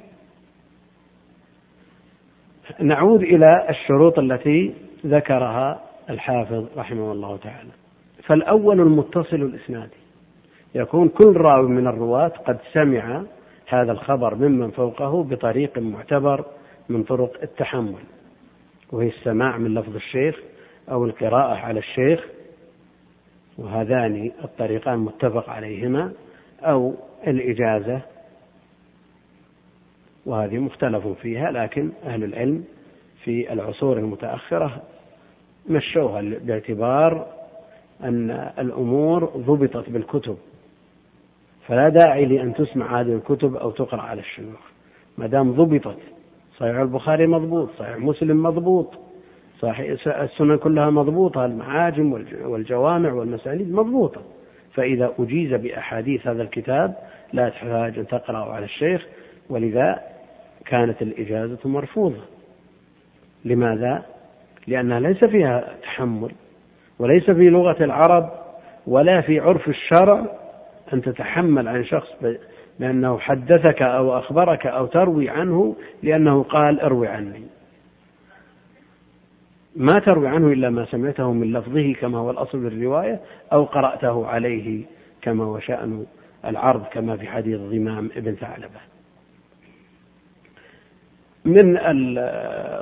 نعود 2.79 3.21
إلى 3.23 3.69
الشروط 3.69 4.19
التي 4.19 4.73
ذكرها 5.05 5.81
الحافظ 6.09 6.65
رحمه 6.77 7.11
الله 7.11 7.37
تعالى. 7.37 7.71
فالأول 8.23 8.81
المتصل 8.81 9.35
الإسنادي. 9.35 10.01
يكون 10.75 11.09
كل 11.09 11.37
راوي 11.37 11.69
من 11.69 11.87
الرواة 11.87 12.27
قد 12.27 12.57
سمع 12.73 13.23
هذا 13.67 13.91
الخبر 13.91 14.35
ممن 14.35 14.71
فوقه 14.71 15.23
بطريق 15.23 15.77
معتبر 15.77 16.45
من 16.89 17.03
طرق 17.03 17.41
التحمل 17.43 18.03
وهي 18.91 19.07
السماع 19.07 19.57
من 19.57 19.73
لفظ 19.73 19.95
الشيخ 19.95 20.39
أو 20.91 21.05
القراءة 21.05 21.55
على 21.55 21.79
الشيخ 21.79 22.27
وهذان 23.57 24.31
الطريقان 24.43 24.99
متفق 24.99 25.49
عليهما 25.49 26.11
أو 26.61 26.93
الإجازة 27.27 28.01
وهذه 30.25 30.57
مختلف 30.57 31.07
فيها 31.07 31.51
لكن 31.51 31.91
أهل 32.03 32.23
العلم 32.23 32.63
في 33.23 33.53
العصور 33.53 33.97
المتأخرة 33.97 34.81
مشوها 35.69 36.21
باعتبار 36.21 37.27
أن 38.03 38.31
الأمور 38.59 39.25
ضبطت 39.25 39.89
بالكتب. 39.89 40.37
فلا 41.67 41.89
داعي 41.89 42.25
لأن 42.25 42.53
تسمع 42.53 43.01
هذه 43.01 43.13
الكتب 43.15 43.55
أو 43.55 43.71
تقرأ 43.71 44.01
على 44.01 44.21
الشيوخ. 44.21 44.59
ما 45.17 45.27
دام 45.27 45.51
ضبطت 45.51 45.97
صحيح 46.61 46.75
البخاري 46.75 47.27
مضبوط 47.27 47.69
صحيح 47.79 47.97
مسلم 47.97 48.43
مضبوط 48.43 48.93
صحيح 49.59 50.07
السنن 50.07 50.57
كلها 50.57 50.89
مضبوطة 50.89 51.45
المعاجم 51.45 52.13
والجوامع 52.43 53.13
والمسانيد 53.13 53.71
مضبوطة 53.71 54.21
فإذا 54.73 55.13
أجيز 55.19 55.53
بأحاديث 55.53 56.27
هذا 56.27 56.41
الكتاب 56.41 56.95
لا 57.33 57.49
تحتاج 57.49 57.99
أن 57.99 58.07
تقرأ 58.07 58.53
على 58.53 58.65
الشيخ 58.65 59.07
ولذا 59.49 59.99
كانت 60.65 61.01
الإجازة 61.01 61.59
مرفوضة 61.65 62.21
لماذا؟ 63.45 64.05
لأنها 64.67 64.99
ليس 64.99 65.23
فيها 65.23 65.75
تحمل 65.83 66.31
وليس 66.99 67.23
في 67.23 67.49
لغة 67.49 67.83
العرب 67.83 68.29
ولا 68.87 69.21
في 69.21 69.39
عرف 69.39 69.67
الشرع 69.67 70.25
أن 70.93 71.01
تتحمل 71.01 71.67
عن 71.67 71.85
شخص 71.85 72.09
بأنه 72.81 73.19
حدثك 73.19 73.81
أو 73.81 74.17
أخبرك 74.17 74.67
أو 74.67 74.85
تروي 74.85 75.29
عنه 75.29 75.75
لأنه 76.03 76.43
قال 76.43 76.79
اروي 76.79 77.07
عني. 77.07 77.43
ما 79.75 79.99
تروي 79.99 80.27
عنه 80.27 80.47
إلا 80.47 80.69
ما 80.69 80.85
سمعته 80.85 81.31
من 81.31 81.53
لفظه 81.53 81.93
كما 81.93 82.17
هو 82.17 82.31
الأصل 82.31 82.61
في 82.61 82.67
الرواية 82.67 83.19
أو 83.53 83.63
قرأته 83.63 84.27
عليه 84.27 84.83
كما 85.21 85.43
هو 85.43 85.59
شأن 85.59 86.05
العرض 86.45 86.85
كما 86.85 87.17
في 87.17 87.27
حديث 87.27 87.59
ضمام 87.59 88.09
ابن 88.15 88.35
ثعلبة. 88.35 88.79
من 91.45 91.75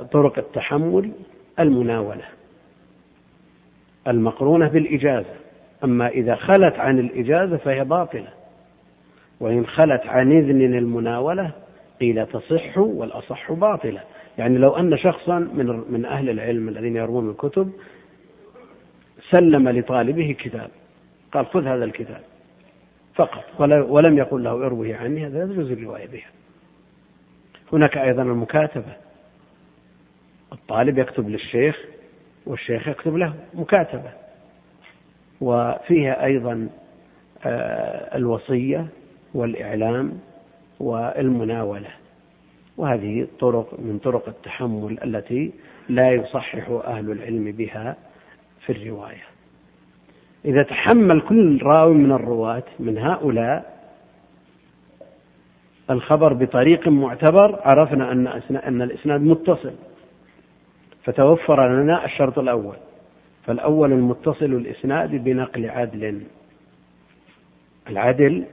طرق 0.04 0.38
التحمل 0.38 1.12
المناولة. 1.58 2.24
المقرونة 4.08 4.68
بالإجازة. 4.68 5.34
أما 5.84 6.08
إذا 6.08 6.34
خلت 6.34 6.74
عن 6.78 6.98
الإجازة 6.98 7.56
فهي 7.56 7.84
باطلة. 7.84 8.39
وإن 9.40 9.66
خلت 9.66 10.06
عن 10.06 10.32
إذن 10.32 10.74
المناولة 10.74 11.50
قيل 12.00 12.26
تصح 12.26 12.78
والأصح 12.78 13.52
باطلة. 13.52 14.00
يعني 14.38 14.58
لو 14.58 14.76
أن 14.76 14.98
شخصا 14.98 15.38
من 15.38 15.84
من 15.90 16.04
أهل 16.04 16.30
العلم 16.30 16.68
الذين 16.68 16.96
يروون 16.96 17.30
الكتب 17.30 17.72
سلم 19.30 19.68
لطالبه 19.68 20.36
كتاب. 20.38 20.70
قال 21.32 21.46
خذ 21.46 21.66
هذا 21.66 21.84
الكتاب 21.84 22.20
فقط 23.14 23.44
ولم 23.88 24.18
يقل 24.18 24.44
له 24.44 24.66
اروه 24.66 24.96
عني 24.96 25.26
هذا 25.26 25.42
يجوز 25.42 25.70
الرواية 25.72 26.06
بها. 26.06 26.28
هناك 27.72 27.98
أيضا 27.98 28.22
المكاتبة. 28.22 28.96
الطالب 30.52 30.98
يكتب 30.98 31.28
للشيخ 31.28 31.84
والشيخ 32.46 32.88
يكتب 32.88 33.16
له 33.16 33.34
مكاتبة. 33.54 34.10
وفيها 35.40 36.24
أيضا 36.24 36.68
آه، 37.44 38.16
الوصية 38.16 38.86
والإعلام 39.34 40.18
والمناولة. 40.80 41.88
وهذه 42.76 43.26
طرق 43.40 43.74
من 43.78 43.98
طرق 43.98 44.28
التحمل 44.28 44.98
التي 45.04 45.52
لا 45.88 46.12
يصحح 46.12 46.70
أهل 46.84 47.10
العلم 47.10 47.52
بها 47.52 47.96
في 48.66 48.72
الرواية. 48.72 49.24
إذا 50.44 50.62
تحمل 50.62 51.20
كل 51.20 51.62
راوي 51.62 51.94
من 51.94 52.12
الرواة 52.12 52.62
من 52.78 52.98
هؤلاء 52.98 53.80
الخبر 55.90 56.32
بطريق 56.32 56.88
معتبر 56.88 57.60
عرفنا 57.64 58.12
أن 58.12 58.26
أن 58.56 58.82
الإسناد 58.82 59.20
متصل. 59.20 59.74
فتوفر 61.04 61.82
لنا 61.82 62.04
الشرط 62.04 62.38
الأول. 62.38 62.76
فالأول 63.46 63.92
المتصل 63.92 64.44
الإسناد 64.44 65.10
بنقل 65.10 65.70
عدل. 65.70 66.22
العدل 67.88 68.44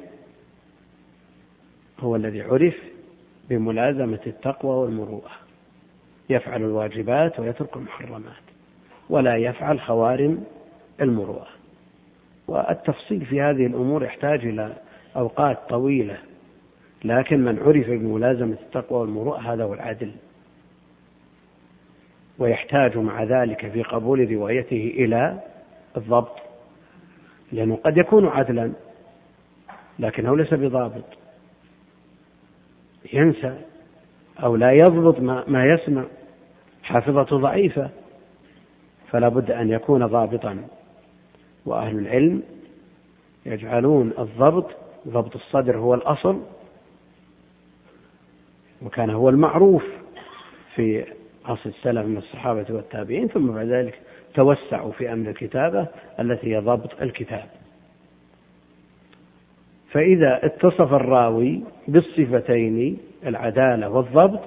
هو 1.99 2.15
الذي 2.15 2.41
عرف 2.41 2.75
بملازمة 3.49 4.19
التقوى 4.27 4.75
والمروءة. 4.75 5.31
يفعل 6.29 6.63
الواجبات 6.63 7.39
ويترك 7.39 7.75
المحرمات 7.77 8.43
ولا 9.09 9.35
يفعل 9.35 9.79
خوارم 9.79 10.43
المروءة. 11.01 11.47
والتفصيل 12.47 13.25
في 13.25 13.41
هذه 13.41 13.65
الأمور 13.65 14.03
يحتاج 14.03 14.45
إلى 14.45 14.73
أوقات 15.15 15.57
طويلة 15.69 16.17
لكن 17.03 17.39
من 17.45 17.59
عرف 17.59 17.89
بملازمة 17.89 18.57
التقوى 18.63 18.99
والمروءة 18.99 19.53
هذا 19.53 19.63
هو 19.63 19.73
العدل. 19.73 20.11
ويحتاج 22.39 22.97
مع 22.97 23.23
ذلك 23.23 23.71
في 23.71 23.83
قبول 23.83 24.31
روايته 24.31 24.93
إلى 24.97 25.39
الضبط 25.97 26.37
لأنه 27.51 27.75
قد 27.75 27.97
يكون 27.97 28.27
عدلا 28.27 28.71
لكنه 29.99 30.37
ليس 30.37 30.53
بضابط. 30.53 31.26
ينسى 33.13 33.59
أو 34.43 34.55
لا 34.55 34.71
يضبط 34.71 35.19
ما, 35.19 35.43
ما 35.47 35.65
يسمع 35.65 36.03
حافظته 36.83 37.37
ضعيفة 37.37 37.89
فلا 39.11 39.29
بد 39.29 39.51
أن 39.51 39.69
يكون 39.69 40.05
ضابطا. 40.05 40.57
وأهل 41.65 41.99
العلم 41.99 42.43
يجعلون 43.45 44.13
الضبط 44.19 44.71
ضبط 45.07 45.35
الصدر 45.35 45.77
هو 45.77 45.93
الأصل 45.93 46.41
وكان 48.81 49.09
هو 49.09 49.29
المعروف 49.29 49.83
في 50.75 51.05
عصر 51.45 51.69
السلف 51.69 52.05
من 52.05 52.17
الصحابة 52.17 52.65
والتابعين 52.69 53.27
ثم 53.27 53.47
بعد 53.47 53.67
ذلك 53.67 53.99
توسعوا 54.33 54.91
في 54.91 55.13
أمر 55.13 55.29
الكتابة 55.29 55.87
التي 56.19 56.55
هي 56.55 56.59
ضبط 56.59 57.01
الكتاب. 57.01 57.45
فإذا 59.91 60.45
اتصف 60.45 60.93
الراوي 60.93 61.63
بالصفتين 61.87 62.97
العدالة 63.25 63.89
والضبط 63.89 64.41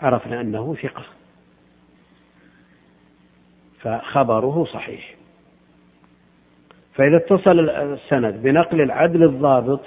عرفنا 0.00 0.40
أنه 0.40 0.74
ثقة. 0.74 1.04
فخبره 3.80 4.64
صحيح. 4.64 5.14
فإذا 6.94 7.16
اتصل 7.16 7.70
السند 7.70 8.42
بنقل 8.42 8.80
العدل 8.80 9.22
الضابط 9.22 9.80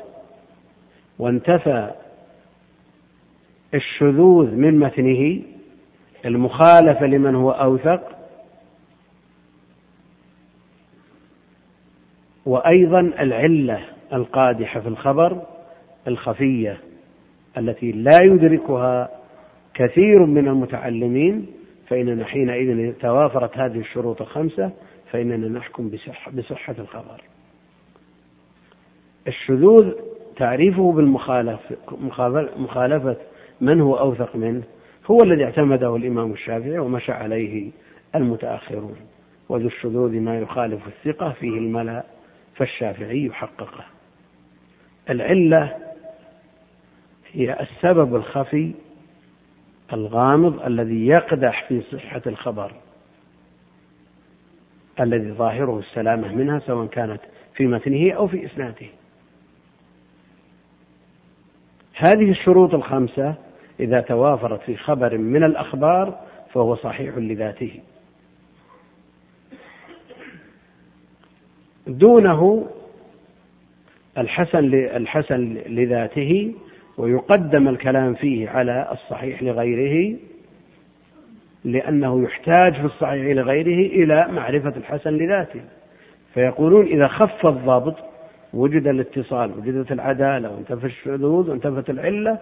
وانتفى 1.19 1.91
الشذوذ 3.73 4.55
من 4.55 4.79
متنه 4.79 5.41
المخالفة 6.25 7.05
لمن 7.05 7.35
هو 7.35 7.51
أوثق 7.51 8.18
وأيضا 12.49 12.99
العلة 12.99 13.79
القادحة 14.13 14.79
في 14.79 14.87
الخبر 14.87 15.41
الخفية 16.07 16.77
التي 17.57 17.91
لا 17.91 18.19
يدركها 18.23 19.09
كثير 19.73 20.25
من 20.25 20.47
المتعلمين 20.47 21.45
فإننا 21.87 22.25
حينئذ 22.25 22.79
إذا 22.79 22.93
توافرت 23.01 23.57
هذه 23.57 23.79
الشروط 23.79 24.21
الخمسة 24.21 24.71
فإننا 25.11 25.47
نحكم 25.47 25.89
بصحة, 25.89 26.31
بصحة 26.31 26.75
الخبر. 26.79 27.21
الشذوذ 29.27 29.91
تعريفه 30.37 30.91
بالمخالفة 30.91 31.59
مخالفة 32.57 33.15
من 33.61 33.81
هو 33.81 33.99
أوثق 33.99 34.35
منه؟ 34.35 34.63
هو 35.11 35.23
الذي 35.23 35.43
اعتمده 35.43 35.95
الإمام 35.95 36.31
الشافعي 36.31 36.79
ومشى 36.79 37.11
عليه 37.11 37.71
المتأخرون. 38.15 38.95
وذو 39.49 39.67
الشذوذ 39.67 40.19
ما 40.19 40.39
يخالف 40.39 40.81
الثقة 40.87 41.31
فيه 41.31 41.57
الملأ. 41.57 42.03
فالشافعي 42.59 43.25
يحققه. 43.25 43.83
العلة 45.09 45.75
هي 47.31 47.59
السبب 47.61 48.15
الخفي 48.15 48.71
الغامض 49.93 50.61
الذي 50.65 51.07
يقدح 51.07 51.67
في 51.67 51.81
صحة 51.81 52.21
الخبر. 52.27 52.71
الذي 54.99 55.31
ظاهره 55.31 55.79
السلامة 55.79 56.35
منها 56.35 56.59
سواء 56.59 56.87
كانت 56.87 57.21
في 57.55 57.67
متنه 57.67 58.11
أو 58.11 58.27
في 58.27 58.45
إسناده. 58.45 58.87
هذه 61.95 62.31
الشروط 62.31 62.73
الخمسة 62.73 63.35
إذا 63.79 64.01
توافرت 64.01 64.61
في 64.61 64.77
خبر 64.77 65.17
من 65.17 65.43
الأخبار 65.43 66.19
فهو 66.53 66.75
صحيح 66.75 67.17
لذاته. 67.17 67.79
دونه 71.89 72.67
الحسن 74.17 74.73
الحسن 74.73 75.57
لذاته 75.67 76.53
ويقدم 76.97 77.67
الكلام 77.67 78.13
فيه 78.13 78.49
على 78.49 78.89
الصحيح 78.91 79.43
لغيره 79.43 80.17
لأنه 81.65 82.23
يحتاج 82.23 82.73
في 82.73 82.85
الصحيح 82.85 83.37
لغيره 83.37 84.03
إلى 84.03 84.27
معرفة 84.31 84.73
الحسن 84.77 85.09
لذاته. 85.09 85.61
فيقولون 86.33 86.85
إذا 86.85 87.07
خف 87.07 87.45
الضبط 87.45 87.95
وجد 88.53 88.87
الاتصال 88.87 89.51
وجدت 89.57 89.91
العدالة 89.91 90.51
وانتفى 90.51 90.85
الشذوذ 90.85 91.49
وانتفت 91.49 91.89
العلة 91.89 92.39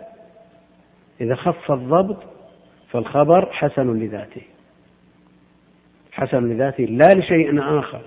إذا 1.21 1.36
خف 1.36 1.71
الضبط 1.71 2.23
فالخبر 2.91 3.45
حسن 3.51 3.99
لذاته. 3.99 4.41
حسن 6.12 6.49
لذاته 6.49 6.83
لا 6.83 7.13
لشيء 7.13 7.60
آخر. 7.79 8.01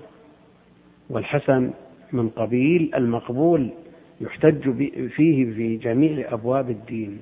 والحسن 1.11 1.71
من 2.11 2.29
قبيل 2.29 2.91
المقبول 2.95 3.69
يحتج 4.21 4.71
فيه 5.07 5.53
في 5.53 5.77
جميع 5.77 6.33
أبواب 6.33 6.69
الدين. 6.69 7.19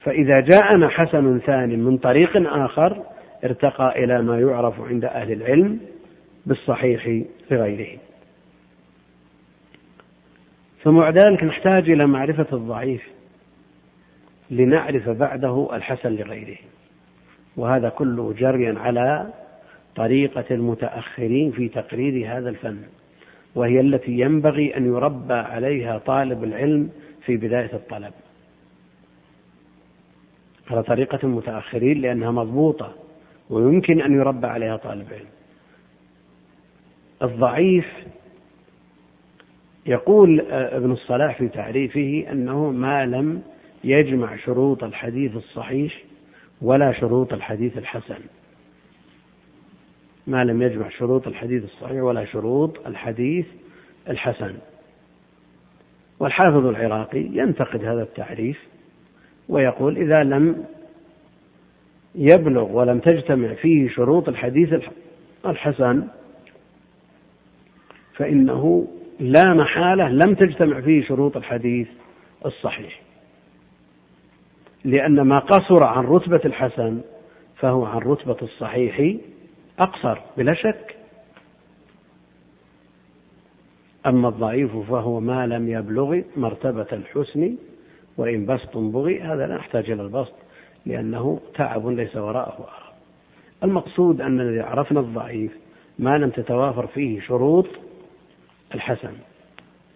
فإذا 0.00 0.40
جاءنا 0.40 0.88
حسن 0.88 1.38
ثاني 1.38 1.76
من 1.76 1.98
طريق 1.98 2.30
آخر 2.36 3.02
ارتقى 3.44 4.04
إلى 4.04 4.22
ما 4.22 4.40
يعرف 4.40 4.80
عند 4.80 5.04
أهل 5.04 5.32
العلم 5.32 5.80
بالصحيح 6.46 7.22
لغيره. 7.50 7.98
ثم 10.82 10.98
بعد 10.98 11.18
ذلك 11.18 11.44
نحتاج 11.44 11.90
إلى 11.90 12.06
معرفة 12.06 12.56
الضعيف 12.56 13.02
لنعرف 14.50 15.08
بعده 15.08 15.76
الحسن 15.76 16.12
لغيره. 16.14 16.58
وهذا 17.56 17.88
كله 17.88 18.32
جريا 18.32 18.78
على 18.78 19.32
طريقة 19.96 20.44
المتأخرين 20.50 21.50
في 21.50 21.68
تقرير 21.68 22.38
هذا 22.38 22.48
الفن 22.48 22.78
وهي 23.54 23.80
التي 23.80 24.12
ينبغي 24.12 24.76
أن 24.76 24.86
يربى 24.86 25.34
عليها 25.34 25.98
طالب 25.98 26.44
العلم 26.44 26.90
في 27.24 27.36
بداية 27.36 27.72
الطلب. 27.72 28.12
على 30.70 30.82
طريقة 30.82 31.18
المتأخرين 31.24 32.00
لأنها 32.00 32.30
مضبوطة 32.30 32.94
ويمكن 33.50 34.00
أن 34.00 34.12
يربى 34.14 34.46
عليها 34.46 34.76
طالب 34.76 35.06
علم. 35.12 35.28
الضعيف 37.22 37.86
يقول 39.86 40.40
ابن 40.50 40.92
الصلاح 40.92 41.38
في 41.38 41.48
تعريفه 41.48 42.26
أنه 42.32 42.70
ما 42.70 43.06
لم 43.06 43.42
يجمع 43.84 44.36
شروط 44.36 44.84
الحديث 44.84 45.36
الصحيح 45.36 46.02
ولا 46.62 46.92
شروط 46.92 47.32
الحديث 47.32 47.78
الحسن. 47.78 48.18
ما 50.26 50.44
لم 50.44 50.62
يجمع 50.62 50.88
شروط 50.88 51.26
الحديث 51.26 51.64
الصحيح 51.64 52.02
ولا 52.02 52.24
شروط 52.24 52.86
الحديث 52.86 53.46
الحسن. 54.08 54.54
والحافظ 56.20 56.66
العراقي 56.66 57.20
ينتقد 57.20 57.84
هذا 57.84 58.02
التعريف 58.02 58.58
ويقول 59.48 59.96
إذا 59.96 60.22
لم 60.22 60.64
يبلغ 62.14 62.72
ولم 62.72 62.98
تجتمع 62.98 63.54
فيه 63.54 63.88
شروط 63.88 64.28
الحديث 64.28 64.74
الحسن 65.46 66.08
فإنه 68.14 68.88
لا 69.20 69.54
محالة 69.54 70.08
لم 70.08 70.34
تجتمع 70.34 70.80
فيه 70.80 71.02
شروط 71.02 71.36
الحديث 71.36 71.88
الصحيح. 72.46 73.02
لأن 74.84 75.20
ما 75.20 75.38
قصر 75.38 75.84
عن 75.84 76.04
رتبة 76.04 76.40
الحسن 76.44 77.00
فهو 77.56 77.84
عن 77.84 77.98
رتبة 77.98 78.36
الصحيح 78.42 79.16
أقصر 79.82 80.18
بلا 80.36 80.54
شك. 80.54 80.96
أما 84.06 84.28
الضعيف 84.28 84.76
فهو 84.76 85.20
ما 85.20 85.46
لم 85.46 85.68
يبلغ 85.68 86.20
مرتبة 86.36 86.86
الحسن 86.92 87.56
وإن 88.16 88.46
بسط 88.46 88.76
بغي 88.76 89.20
هذا 89.20 89.46
لا 89.46 89.56
نحتاج 89.56 89.90
إلى 89.90 90.02
البسط 90.02 90.34
لأنه 90.86 91.40
تعب 91.54 91.88
ليس 91.88 92.16
وراءه 92.16 92.64
آخر 92.68 92.92
المقصود 93.64 94.20
أن 94.20 94.40
الذي 94.40 94.60
عرفنا 94.60 95.00
الضعيف 95.00 95.52
ما 95.98 96.18
لم 96.18 96.30
تتوافر 96.30 96.86
فيه 96.86 97.20
شروط 97.20 97.66
الحسن. 98.74 99.14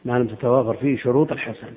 ما 0.05 0.18
لم 0.18 0.27
تتوافر 0.27 0.77
فيه 0.77 0.96
شروط 0.96 1.33
الحسن. 1.33 1.72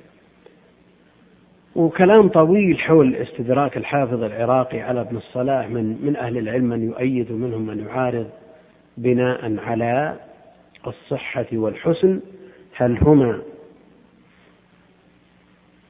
وكلام 1.76 2.28
طويل 2.28 2.78
حول 2.78 3.16
استدراك 3.16 3.76
الحافظ 3.76 4.22
العراقي 4.22 4.80
على 4.80 5.00
ابن 5.00 5.16
الصلاح 5.16 5.68
من 5.68 6.04
من 6.04 6.16
أهل 6.16 6.38
العلم 6.38 6.64
من 6.64 6.82
يؤيد 6.84 7.30
ومنهم 7.30 7.66
من 7.66 7.86
يعارض 7.86 8.26
بناء 8.96 9.56
على 9.58 10.16
الصحة 10.86 11.46
والحسن. 11.52 12.20
هل 12.76 12.98
هما 12.98 13.40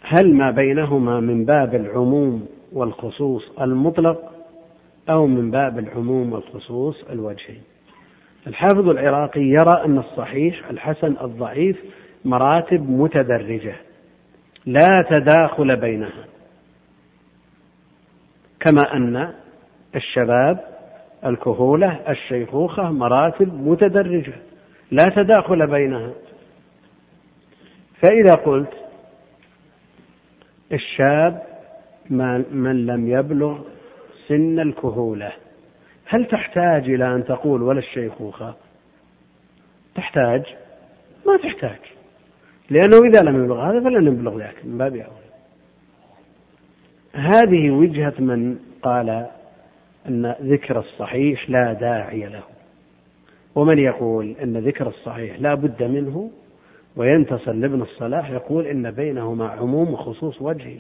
هل 0.02 0.34
ما 0.34 0.50
بينهما 0.50 1.20
من 1.20 1.44
باب 1.44 1.74
العموم 1.74 2.46
والخصوص 2.72 3.50
المطلق 3.60 4.32
أو 5.10 5.26
من 5.26 5.50
باب 5.50 5.78
العموم 5.78 6.32
والخصوص 6.32 7.04
الوجهي 7.10 7.56
الحافظ 8.46 8.88
العراقي 8.88 9.40
يرى 9.40 9.82
أن 9.84 9.98
الصحيح 9.98 10.70
الحسن 10.70 11.16
الضعيف 11.22 11.76
مراتب 12.24 12.90
متدرجة. 12.90 13.74
لا 14.66 15.04
تداخل 15.10 15.76
بينها. 15.76 16.24
كما 18.60 18.96
أن 18.96 19.34
الشباب 19.94 20.64
الكهولة 21.26 22.00
الشيخوخة 22.08 22.90
مراتب 22.90 23.54
متدرجة. 23.54 24.34
لا 24.90 25.04
تداخل 25.16 25.66
بينها. 25.66 26.12
فإذا 28.02 28.34
قلت 28.34 28.72
الشاب 30.72 31.42
من 32.50 32.86
لم 32.86 33.08
يبلغ 33.08 33.58
سن 34.28 34.60
الكهولة 34.60 35.32
هل 36.06 36.26
تحتاج 36.26 36.90
إلى 36.90 37.14
أن 37.14 37.24
تقول 37.24 37.62
ولا 37.62 37.78
الشيخوخة؟ 37.78 38.54
تحتاج. 39.94 40.42
ما 41.26 41.36
تحتاج. 41.36 41.78
لأنه 42.70 42.98
إذا 43.08 43.22
لم 43.22 43.44
يبلغ 43.44 43.60
هذا 43.60 43.80
فلن 43.80 44.06
يبلغ 44.06 44.38
ذاك 44.38 44.54
من 44.64 44.78
باب 44.78 44.96
أولى 44.96 45.30
هذه 47.12 47.70
وجهة 47.70 48.14
من 48.18 48.58
قال 48.82 49.26
أن 50.08 50.34
ذكر 50.42 50.78
الصحيح 50.78 51.50
لا 51.50 51.72
داعي 51.72 52.26
له. 52.26 52.42
ومن 53.54 53.78
يقول 53.78 54.34
أن 54.42 54.56
ذكر 54.56 54.88
الصحيح 54.88 55.40
لا 55.40 55.54
بد 55.54 55.82
منه 55.82 56.30
وينتصر 56.96 57.52
لابن 57.52 57.82
الصلاح 57.82 58.30
يقول 58.30 58.66
إن 58.66 58.90
بينهما 58.90 59.48
عموم 59.48 59.92
وخصوص 59.92 60.42
وجهي. 60.42 60.78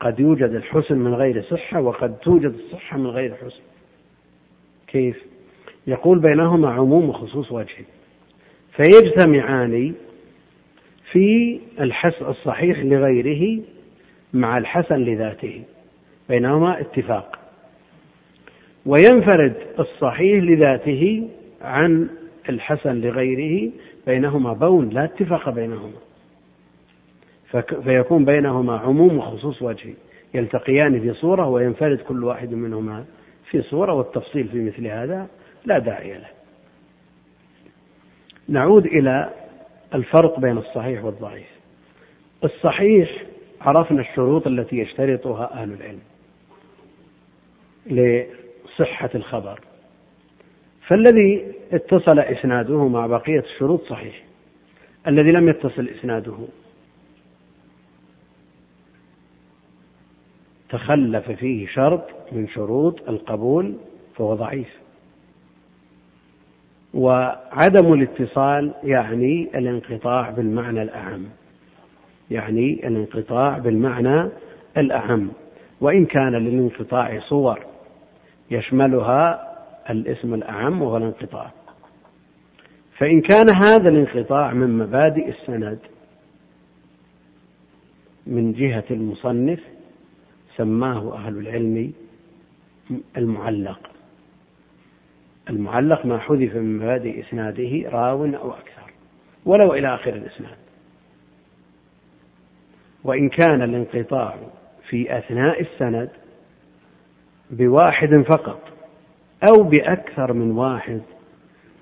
قد 0.00 0.20
يوجد 0.20 0.50
الحسن 0.50 0.98
من 0.98 1.14
غير 1.14 1.42
صحة 1.42 1.80
وقد 1.80 2.16
توجد 2.16 2.54
الصحة 2.54 2.98
من 2.98 3.06
غير 3.06 3.34
حسن. 3.34 3.62
كيف؟ 4.86 5.22
يقول 5.86 6.18
بينهما 6.18 6.70
عموم 6.70 7.08
وخصوص 7.08 7.52
وجه 7.52 7.84
فيجتمعان 8.76 9.94
في 11.16 11.60
الحس 11.80 12.22
الصحيح 12.22 12.78
لغيره 12.78 13.62
مع 14.34 14.58
الحسن 14.58 14.94
لذاته 14.94 15.62
بينهما 16.28 16.80
اتفاق. 16.80 17.38
وينفرد 18.86 19.54
الصحيح 19.78 20.44
لذاته 20.44 21.28
عن 21.62 22.08
الحسن 22.48 23.00
لغيره 23.00 23.70
بينهما 24.06 24.52
بون 24.52 24.88
لا 24.88 25.04
اتفاق 25.04 25.50
بينهما. 25.50 25.98
فيكون 27.84 28.24
بينهما 28.24 28.78
عموم 28.78 29.18
وخصوص 29.18 29.62
وجه 29.62 29.94
يلتقيان 30.34 31.00
في 31.00 31.12
صورة 31.12 31.48
وينفرد 31.48 31.98
كل 31.98 32.24
واحد 32.24 32.54
منهما 32.54 33.04
في 33.50 33.62
صورة 33.62 33.92
والتفصيل 33.92 34.48
في 34.48 34.60
مثل 34.60 34.86
هذا 34.86 35.26
لا 35.64 35.78
داعي 35.78 36.12
له. 36.12 36.28
نعود 38.48 38.86
إلى 38.86 39.45
الفرق 39.96 40.40
بين 40.40 40.58
الصحيح 40.58 41.04
والضعيف. 41.04 41.46
الصحيح 42.44 43.22
عرفنا 43.60 44.00
الشروط 44.00 44.46
التي 44.46 44.78
يشترطها 44.78 45.52
أهل 45.52 45.72
العلم 45.72 46.00
لصحة 47.86 49.10
الخبر. 49.14 49.60
فالذي 50.86 51.52
اتصل 51.72 52.18
إسناده 52.18 52.88
مع 52.88 53.06
بقية 53.06 53.40
الشروط 53.40 53.82
صحيح. 53.82 54.24
الذي 55.06 55.32
لم 55.32 55.48
يتصل 55.48 55.88
إسناده 55.88 56.36
تخلف 60.68 61.30
فيه 61.30 61.66
شرط 61.66 62.10
من 62.32 62.48
شروط 62.48 63.08
القبول 63.08 63.74
فهو 64.16 64.34
ضعيف. 64.34 64.85
وعدم 66.96 67.92
الاتصال 67.92 68.72
يعني 68.84 69.48
الانقطاع 69.54 70.30
بالمعنى 70.30 70.82
الأعم 70.82 71.24
يعني 72.30 72.88
الانقطاع 72.88 73.58
بالمعنى 73.58 74.30
الأعم 74.76 75.28
وإن 75.80 76.06
كان 76.06 76.32
للانقطاع 76.32 77.20
صور 77.20 77.58
يشملها 78.50 79.52
الاسم 79.90 80.34
الأعم 80.34 80.82
وهو 80.82 80.96
الانقطاع. 80.96 81.50
فإن 82.98 83.20
كان 83.20 83.46
هذا 83.64 83.88
الانقطاع 83.88 84.52
من 84.52 84.78
مبادئ 84.78 85.28
السند 85.28 85.78
من 88.26 88.52
جهة 88.52 88.84
المصنف 88.90 89.60
سماه 90.56 91.14
أهل 91.14 91.38
العلم 91.38 91.92
المعلق. 93.16 93.95
المعلق 95.50 96.06
ما 96.06 96.18
حذف 96.18 96.54
من 96.54 96.76
مبادئ 96.76 97.20
إسناده 97.20 97.90
راو 97.90 98.24
أو 98.24 98.50
أكثر 98.52 98.92
ولو 99.44 99.74
إلى 99.74 99.94
آخر 99.94 100.14
الإسناد. 100.14 100.56
وإن 103.04 103.28
كان 103.28 103.62
الانقطاع 103.62 104.36
في 104.88 105.18
أثناء 105.18 105.60
السند 105.60 106.10
بواحد 107.50 108.24
فقط 108.28 108.60
أو 109.48 109.62
بأكثر 109.62 110.32
من 110.32 110.50
واحد 110.50 111.02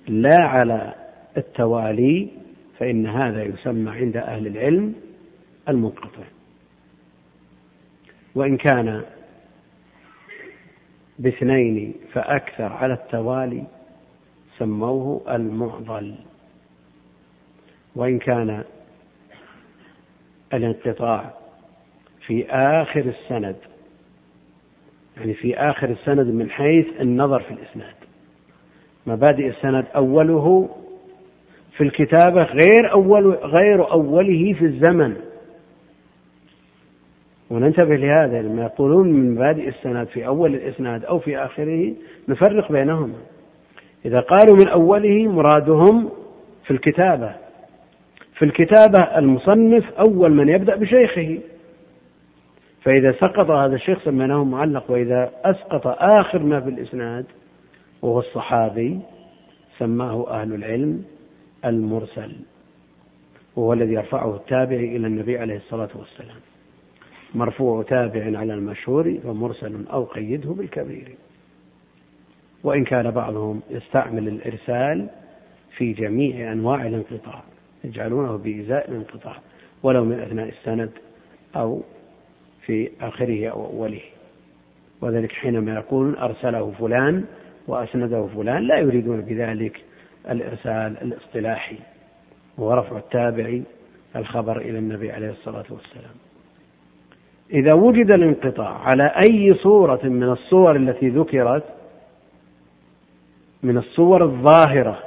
لا 0.09 0.42
على 0.42 0.94
التوالي 1.37 2.29
فإن 2.79 3.07
هذا 3.07 3.42
يسمى 3.42 3.90
عند 3.90 4.16
أهل 4.16 4.46
العلم 4.46 4.94
المنقطع. 5.68 6.24
وإن 8.35 8.57
كان 8.57 9.03
باثنين 11.18 11.94
فأكثر 12.12 12.72
على 12.72 12.94
التوالي 12.94 13.64
سموه 14.59 15.35
المعضل. 15.35 16.14
وإن 17.96 18.18
كان 18.18 18.64
الانقطاع 20.55 21.35
في 22.27 22.46
آخر 22.50 23.00
السند 23.00 23.57
يعني 25.16 25.35
في 25.35 25.57
آخر 25.57 25.90
السند 25.90 26.27
من 26.27 26.50
حيث 26.50 26.87
النظر 27.00 27.40
في 27.40 27.50
الإسناد. 27.50 27.94
مبادئ 29.07 29.48
السند 29.48 29.85
أوله 29.96 30.68
في 31.77 31.85
الكتابة 31.85 32.42
غير 32.42 32.92
أول 32.92 33.35
غير 33.35 33.90
أوله 33.90 34.53
في 34.53 34.64
الزمن. 34.64 35.16
وننتبه 37.50 37.96
لهذا 37.96 38.42
لما 38.42 38.62
يقولون 38.62 39.12
من 39.12 39.35
مبادئ 39.35 39.68
السند 39.68 40.07
في 40.07 40.26
أول 40.26 40.54
الإسناد 40.54 41.04
أو 41.04 41.18
في 41.18 41.38
آخره 41.38 41.92
نفرق 42.28 42.72
بينهما 42.72 43.18
إذا 44.04 44.20
قالوا 44.20 44.57
من 44.57 44.68
أوله 44.68 45.33
مرادهم 45.33 46.11
في 46.64 46.70
الكتابة. 46.70 47.35
في 48.35 48.44
الكتابة 48.44 49.18
المصنف 49.18 49.92
أول 49.92 50.33
من 50.33 50.48
يبدأ 50.48 50.76
بشيخه. 50.76 51.38
فإذا 52.83 53.12
سقط 53.12 53.50
هذا 53.50 53.74
الشيخ 53.74 54.04
سميناه 54.04 54.44
معلق 54.44 54.90
وإذا 54.90 55.30
أسقط 55.44 55.87
آخر 55.87 56.38
ما 56.38 56.61
في 56.61 56.68
الإسناد 56.68 57.24
وهو 58.02 58.18
الصحابي 58.18 59.00
سماه 59.78 60.30
أهل 60.30 60.54
العلم 60.54 61.04
المرسل 61.64 62.33
وهو 63.57 63.72
الذي 63.72 63.92
يرفعه 63.92 64.37
التابع 64.37 64.76
إلى 64.76 65.07
النبي 65.07 65.38
عليه 65.38 65.57
الصلاة 65.57 65.88
والسلام. 65.94 66.40
مرفوع 67.35 67.83
تابع 67.83 68.38
على 68.38 68.55
المشهور 68.55 69.18
ومرسل 69.25 69.87
أو 69.92 70.05
قيده 70.05 70.51
بالكبير. 70.51 71.14
وإن 72.64 72.85
كان 72.85 73.11
بعضهم 73.11 73.61
يستعمل 73.70 74.29
الإرسال 74.29 75.09
في 75.77 75.92
جميع 75.92 76.53
أنواع 76.53 76.87
الانقطاع 76.87 77.42
يجعلونه 77.85 78.37
بإزاء 78.37 78.90
الانقطاع 78.90 79.37
ولو 79.83 80.05
من 80.05 80.20
أثناء 80.20 80.49
السند 80.49 80.90
أو 81.57 81.83
في 82.66 82.90
آخره 83.01 83.49
أو 83.49 83.66
أوله. 83.66 84.01
وذلك 85.01 85.33
حينما 85.33 85.75
يقول 85.75 86.16
أرسله 86.16 86.73
فلان 86.79 87.25
وأسنده 87.66 88.27
فلان 88.27 88.62
لا 88.62 88.79
يريدون 88.79 89.20
بذلك 89.20 89.81
الإرسال 90.31 90.97
الاصطلاحي 91.03 91.77
ورفع 92.59 92.97
التابع 92.97 93.61
الخبر 94.16 94.61
إلى 94.61 94.79
النبي 94.79 95.12
عليه 95.12 95.31
الصلاة 95.31 95.64
والسلام. 95.70 96.23
إذا 97.52 97.74
وجد 97.74 98.12
الانقطاع 98.12 98.78
على 98.78 99.12
أي 99.22 99.54
صورة 99.54 100.00
من 100.04 100.22
الصور 100.22 100.76
التي 100.76 101.09
ذكرت 101.09 101.64
من 103.62 103.78
الصور 103.78 104.24
الظاهرة 104.24 104.98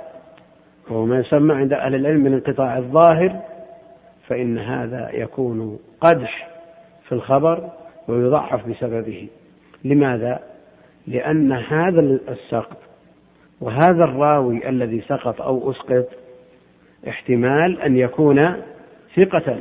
وهو 0.89 1.05
ما 1.05 1.19
يسمى 1.19 1.53
عند 1.53 1.73
أهل 1.73 1.95
العلم 1.95 2.23
بالانقطاع 2.23 2.77
الظاهر 2.77 3.41
فإن 4.27 4.57
هذا 4.57 5.09
يكون 5.13 5.79
قدح 6.01 6.49
في 7.07 7.11
الخبر 7.11 7.69
ويضعف 8.07 8.67
بسببه 8.67 9.27
لماذا؟ 9.83 10.39
لأن 11.07 11.51
هذا 11.51 11.99
السقط 12.29 12.77
وهذا 13.61 14.03
الراوي 14.03 14.69
الذي 14.69 15.01
سقط 15.01 15.41
أو 15.41 15.71
أسقط 15.71 16.07
احتمال 17.07 17.81
أن 17.81 17.97
يكون 17.97 18.53
ثقة 19.15 19.57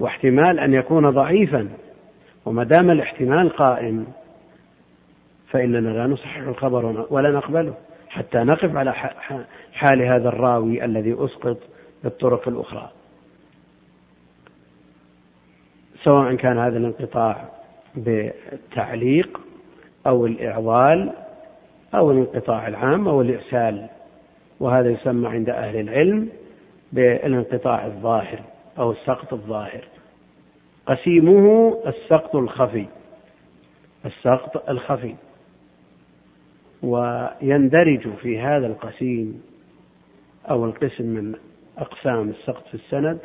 واحتمال 0.00 0.58
أن 0.58 0.74
يكون 0.74 1.10
ضعيفا 1.10 1.68
وما 2.44 2.64
دام 2.64 2.90
الاحتمال 2.90 3.48
قائم 3.48 4.06
فإننا 5.50 5.88
لا 5.88 6.06
نصحح 6.06 6.36
الخبر 6.36 7.06
ولا 7.10 7.30
نقبله 7.30 7.74
حتى 8.08 8.38
نقف 8.38 8.76
على 8.76 8.92
حال 9.72 10.02
هذا 10.02 10.28
الراوي 10.28 10.84
الذي 10.84 11.16
أسقط 11.18 11.58
بالطرق 12.04 12.48
الأخرى. 12.48 12.90
سواء 16.02 16.34
كان 16.34 16.58
هذا 16.58 16.78
الانقطاع 16.78 17.48
بالتعليق 17.94 19.40
أو 20.06 20.26
الإعضال 20.26 21.12
أو 21.94 22.10
الانقطاع 22.10 22.68
العام 22.68 23.08
أو 23.08 23.20
الإرسال 23.20 23.88
وهذا 24.60 24.90
يسمى 24.90 25.28
عند 25.28 25.50
أهل 25.50 25.80
العلم 25.80 26.28
بالانقطاع 26.92 27.86
الظاهر 27.86 28.38
أو 28.78 28.90
السقط 28.90 29.32
الظاهر. 29.32 29.84
قسيمه 30.90 31.76
السقط 31.86 32.36
الخفي. 32.36 32.86
السقط 34.06 34.70
الخفي. 34.70 35.14
ويندرج 36.82 38.14
في 38.22 38.38
هذا 38.38 38.66
القسيم 38.66 39.42
أو 40.50 40.64
القسم 40.64 41.04
من 41.04 41.34
أقسام 41.78 42.28
السقط 42.28 42.68
في 42.68 42.74
السند 42.74 43.18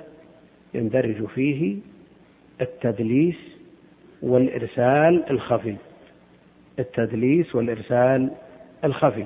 يندرج 0.74 1.26
فيه 1.26 1.78
التدليس 2.62 3.38
والإرسال 4.22 5.30
الخفي. 5.30 5.76
التدليس 6.80 7.56
والإرسال 7.56 8.32
الخفي. 8.84 9.26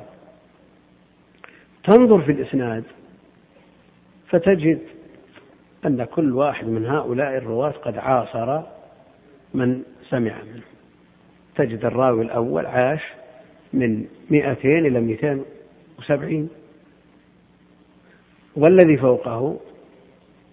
تنظر 1.83 2.21
في 2.21 2.31
الإسناد 2.31 2.83
فتجد 4.29 4.79
أن 5.85 6.03
كل 6.03 6.33
واحد 6.33 6.67
من 6.67 6.85
هؤلاء 6.85 7.37
الرواة 7.37 7.71
قد 7.71 7.97
عاصر 7.97 8.61
من 9.53 9.81
سمع 10.09 10.43
منه. 10.43 10.63
تجد 11.55 11.85
الراوي 11.85 12.21
الأول 12.21 12.65
عاش 12.65 13.01
من 13.73 14.05
مئتين 14.29 14.85
إلى 14.85 15.01
مئتين 15.01 15.43
وسبعين. 15.99 16.49
والذي 18.55 18.97
فوقه 18.97 19.59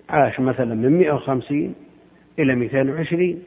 عاش 0.09 0.41
مثلا 0.41 0.75
من 0.75 0.99
مئة 0.99 1.13
وخمسين 1.13 1.75
إلى 2.39 2.55
مئتين 2.55 2.91
وعشرين. 2.91 3.43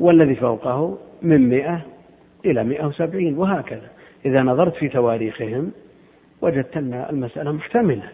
والذي 0.00 0.34
فوقه 0.34 0.98
من 1.22 1.48
مئة 1.48 1.86
إلى 2.44 2.64
مئة 2.64 2.86
وسبعين 2.86 3.38
وهكذا. 3.38 3.90
إذا 4.24 4.42
نظرت 4.42 4.74
في 4.74 4.88
تواريخهم 4.88 5.72
وجدت 6.40 6.76
أن 6.76 7.06
المسألة 7.10 7.52
محتملة. 7.52 8.10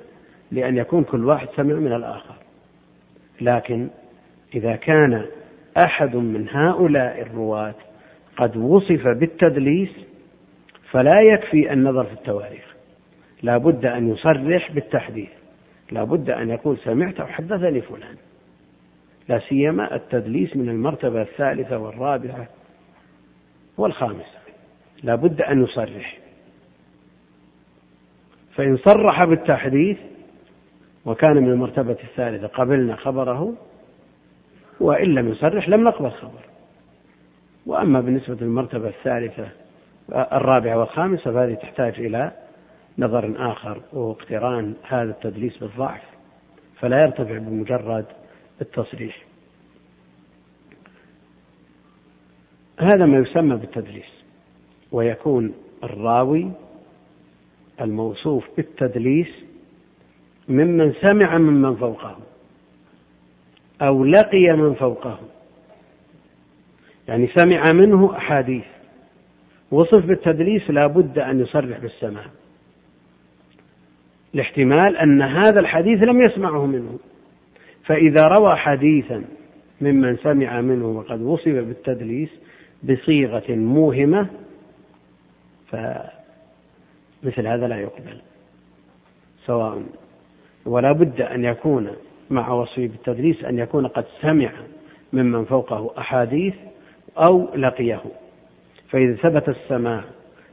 لأن 0.54 0.76
يكون 0.76 1.04
كل 1.04 1.24
واحد 1.24 1.48
سمع 1.56 1.74
من 1.74 1.92
الآخر. 1.92 2.34
لكن 3.40 3.88
إذا 4.54 4.76
كان 4.76 5.26
أحد 5.78 6.16
من 6.16 6.48
هؤلاء 6.48 7.20
الرواة 7.20 7.74
قد 8.36 8.56
وصف 8.56 9.08
بالتدليس 9.08 9.90
فلا 10.90 11.20
يكفي 11.20 11.72
النظر 11.72 12.04
في 12.04 12.12
التواريخ. 12.12 12.74
لا 13.42 13.58
بد 13.58 13.86
أن 13.86 14.08
يصرح 14.08 14.72
بالتحديث. 14.72 15.30
لا 15.90 16.04
بد 16.04 16.30
أن 16.30 16.50
يقول 16.50 16.78
سمعت 16.78 17.20
أو 17.20 17.26
حدثني 17.26 17.80
فلان. 17.80 18.16
لا 19.28 19.38
سيما 19.38 19.94
التدليس 19.94 20.56
من 20.56 20.68
المرتبة 20.68 21.22
الثالثة 21.22 21.78
والرابعة 21.78 22.48
والخامسة. 23.78 24.38
لا 25.02 25.14
بد 25.14 25.40
أن 25.42 25.64
يصرح. 25.64 26.18
فإن 28.54 28.76
صرح 28.76 29.24
بالتحديث 29.24 29.96
وكان 31.06 31.36
من 31.36 31.50
المرتبة 31.50 31.96
الثالثة. 32.04 32.46
قبلنا 32.46 32.96
خبره 32.96 33.54
وإن 34.80 35.14
لم 35.14 35.28
يصرح 35.28 35.68
لم 35.68 35.84
نقبل 35.84 36.10
خبر 36.10 36.40
وأما 37.66 38.00
بالنسبة 38.00 38.36
للمرتبة 38.40 38.88
الثالثة 38.88 39.48
الرابعة 40.12 40.78
والخامسة 40.78 41.32
فهذه 41.32 41.54
تحتاج 41.54 42.00
إلى 42.00 42.32
نظر 42.98 43.34
آخر 43.52 43.80
واقتران 43.92 44.74
هذا 44.82 45.10
التدليس 45.10 45.58
بالضعف. 45.58 46.02
فلا 46.80 47.02
يرتفع 47.02 47.38
بمجرد 47.38 48.04
التصريح. 48.60 49.24
هذا 52.80 53.06
ما 53.06 53.18
يسمى 53.18 53.56
بالتدليس 53.56 54.24
ويكون 54.92 55.54
الراوي 55.84 56.50
الموصوف 57.80 58.44
بالتدليس 58.56 59.43
ممن 60.48 60.92
سمع 60.92 61.38
ممن 61.38 61.76
فوقه 61.76 62.18
أو 63.82 64.04
لقي 64.04 64.56
من 64.56 64.74
فوقه 64.74 65.18
يعني 67.08 67.28
سمع 67.36 67.62
منه 67.72 68.16
أحاديث. 68.16 68.64
وصف 69.70 70.06
بالتدليس 70.06 70.70
لا 70.70 70.86
بد 70.86 71.18
أن 71.18 71.40
يصرح 71.40 71.78
بالسماع. 71.78 72.24
لاحتمال 74.34 74.96
أن 74.96 75.22
هذا 75.22 75.60
الحديث 75.60 76.02
لم 76.02 76.22
يسمعه 76.22 76.66
منه. 76.66 76.98
فإذا 77.84 78.24
روى 78.24 78.56
حديثا 78.56 79.24
ممن 79.80 80.16
سمع 80.16 80.60
منه 80.60 80.86
وقد 80.86 81.22
وصف 81.22 81.48
بالتدليس 81.48 82.30
بصيغة 82.82 83.54
موهمة 83.54 84.28
فمثل 85.68 87.46
هذا 87.46 87.68
لا 87.68 87.80
يقبل. 87.80 88.20
سواء 89.46 89.82
ولا 90.66 90.92
بد 90.92 91.20
أن 91.20 91.44
يكون 91.44 91.90
مع 92.30 92.52
وصفه 92.52 92.86
بالتدليس 92.86 93.44
أن 93.44 93.58
يكون 93.58 93.86
قد 93.86 94.04
سمع 94.20 94.50
ممن 95.12 95.44
فوقه 95.44 95.90
أحاديث 95.98 96.54
أو 97.28 97.54
لقيه. 97.54 98.00
فإذا 98.90 99.14
ثبت 99.14 99.48
السماع 99.48 100.04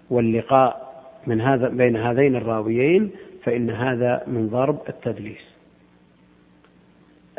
واللقاء 0.10 0.92
من 1.28 1.42
هذا 1.42 1.70
بين 1.70 1.98
هذين 1.98 2.36
الراويين 2.36 3.12
فإن 3.44 3.70
هذا 3.70 4.24
من 4.28 4.50
ضرب 4.50 4.80
التدليس. 4.90 5.52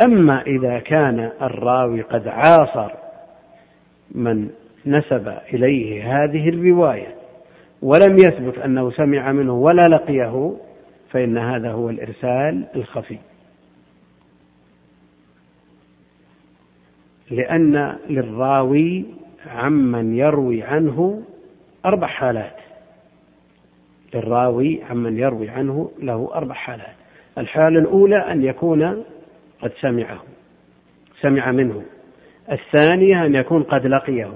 أما 0.04 0.42
إذا 0.42 0.78
كان 0.78 1.30
الراوي 1.42 2.02
قد 2.02 2.28
عاصر 2.28 2.90
من 4.10 4.50
نسب 4.86 5.34
إليه 5.54 6.02
هذه 6.04 6.48
الرواية 6.48 7.14
ولم 7.82 8.14
يثبت 8.14 8.58
أنه 8.58 8.90
سمع 8.90 9.32
منه 9.32 9.52
ولا 9.52 9.88
لقيه 9.88 10.52
فإن 11.12 11.38
هذا 11.38 11.72
هو 11.72 11.90
الإرسال 11.90 12.66
الخفي. 12.76 13.18
لأن 17.30 17.96
للراوي 18.10 19.04
عمن 19.46 20.14
يروي 20.14 20.62
عنه 20.62 21.22
أربع 21.86 22.06
حالات. 22.06 22.56
للراوي 24.14 24.82
عمن 24.90 25.18
يروي 25.18 25.48
عنه 25.48 25.90
له 25.98 26.30
أربع 26.34 26.54
حالات. 26.54 26.94
الحالة 27.38 27.80
الأولى 27.80 28.16
أن 28.16 28.44
يكون 28.44 29.04
قد 29.62 29.72
سمعه 29.80 30.22
سمع 31.20 31.52
منه. 31.52 31.82
الثانية 32.52 33.26
أن 33.26 33.34
يكون 33.34 33.62
قد 33.62 33.86
لقيه. 33.86 34.32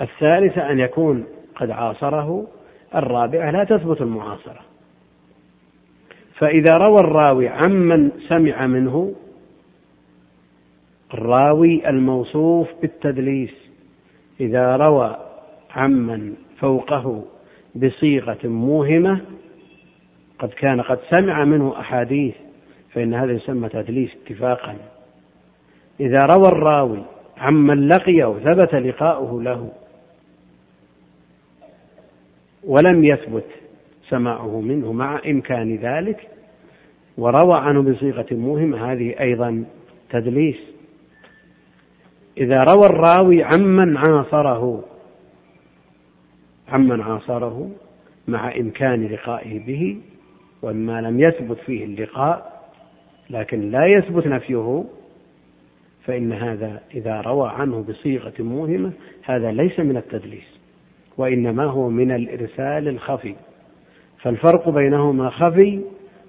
الثالثة 0.00 0.70
أن 0.70 0.78
يكون 0.78 1.26
قد 1.54 1.70
عاصره. 1.70 2.46
الرابعة 2.94 3.50
لا 3.50 3.64
تثبت 3.64 4.00
المعاصرة. 4.00 4.67
فإذا 6.38 6.76
روى 6.76 7.00
الراوي 7.00 7.48
عمن 7.48 8.10
سمع 8.28 8.66
منه 8.66 9.14
الراوي 11.14 11.88
الموصوف 11.88 12.68
بالتدليس. 12.80 13.54
إذا 14.40 14.76
روى 14.76 15.16
عمن 15.70 16.34
فوقه 16.60 17.24
بصيغة 17.74 18.38
موهمة 18.44 19.20
قد 20.38 20.48
كان 20.48 20.80
قد 20.80 20.98
سمع 21.10 21.44
منه 21.44 21.80
أحاديث 21.80 22.34
فإن 22.92 23.14
هذا 23.14 23.32
يسمى 23.32 23.68
تدليس 23.68 24.10
اتفاقا. 24.22 24.76
إذا 26.00 26.26
روى 26.26 26.48
الراوي 26.48 27.02
عمن 27.38 27.88
لقيه 27.88 28.38
ثبت 28.44 28.74
لقاؤه 28.74 29.42
له 29.42 29.72
ولم 32.64 33.04
يثبت. 33.04 33.46
سماعه 34.10 34.60
منه 34.60 34.92
مع 34.92 35.20
إمكان 35.26 35.76
ذلك 35.76 36.28
وروى 37.18 37.58
عنه 37.58 37.82
بصيغة 37.82 38.26
موهمة 38.30 38.92
هذه 38.92 39.20
أيضا 39.20 39.64
تدليس. 40.10 40.56
إذا 42.38 42.64
روى 42.64 42.86
الراوي 42.86 43.42
عمن 43.42 43.96
عاصره 43.96 44.84
عمن 46.68 47.00
عاصره 47.00 47.70
مع 48.28 48.56
إمكان 48.56 49.06
لقائه 49.06 49.66
به 49.66 49.96
وما 50.62 51.00
لم 51.00 51.20
يثبت 51.20 51.58
فيه 51.58 51.84
اللقاء 51.84 52.58
لكن 53.30 53.70
لا 53.70 53.86
يثبت 53.86 54.26
نفيه 54.26 54.84
فإن 56.04 56.32
هذا 56.32 56.80
إذا 56.94 57.20
روى 57.20 57.48
عنه 57.48 57.82
بصيغة 57.88 58.32
موهمة 58.38 58.92
هذا 59.22 59.52
ليس 59.52 59.80
من 59.80 59.96
التدليس 59.96 60.58
وإنما 61.16 61.64
هو 61.64 61.88
من 61.88 62.10
الإرسال 62.10 62.88
الخفي. 62.88 63.34
فالفرق 64.22 64.68
بينهما 64.68 65.30
خفي 65.30 65.80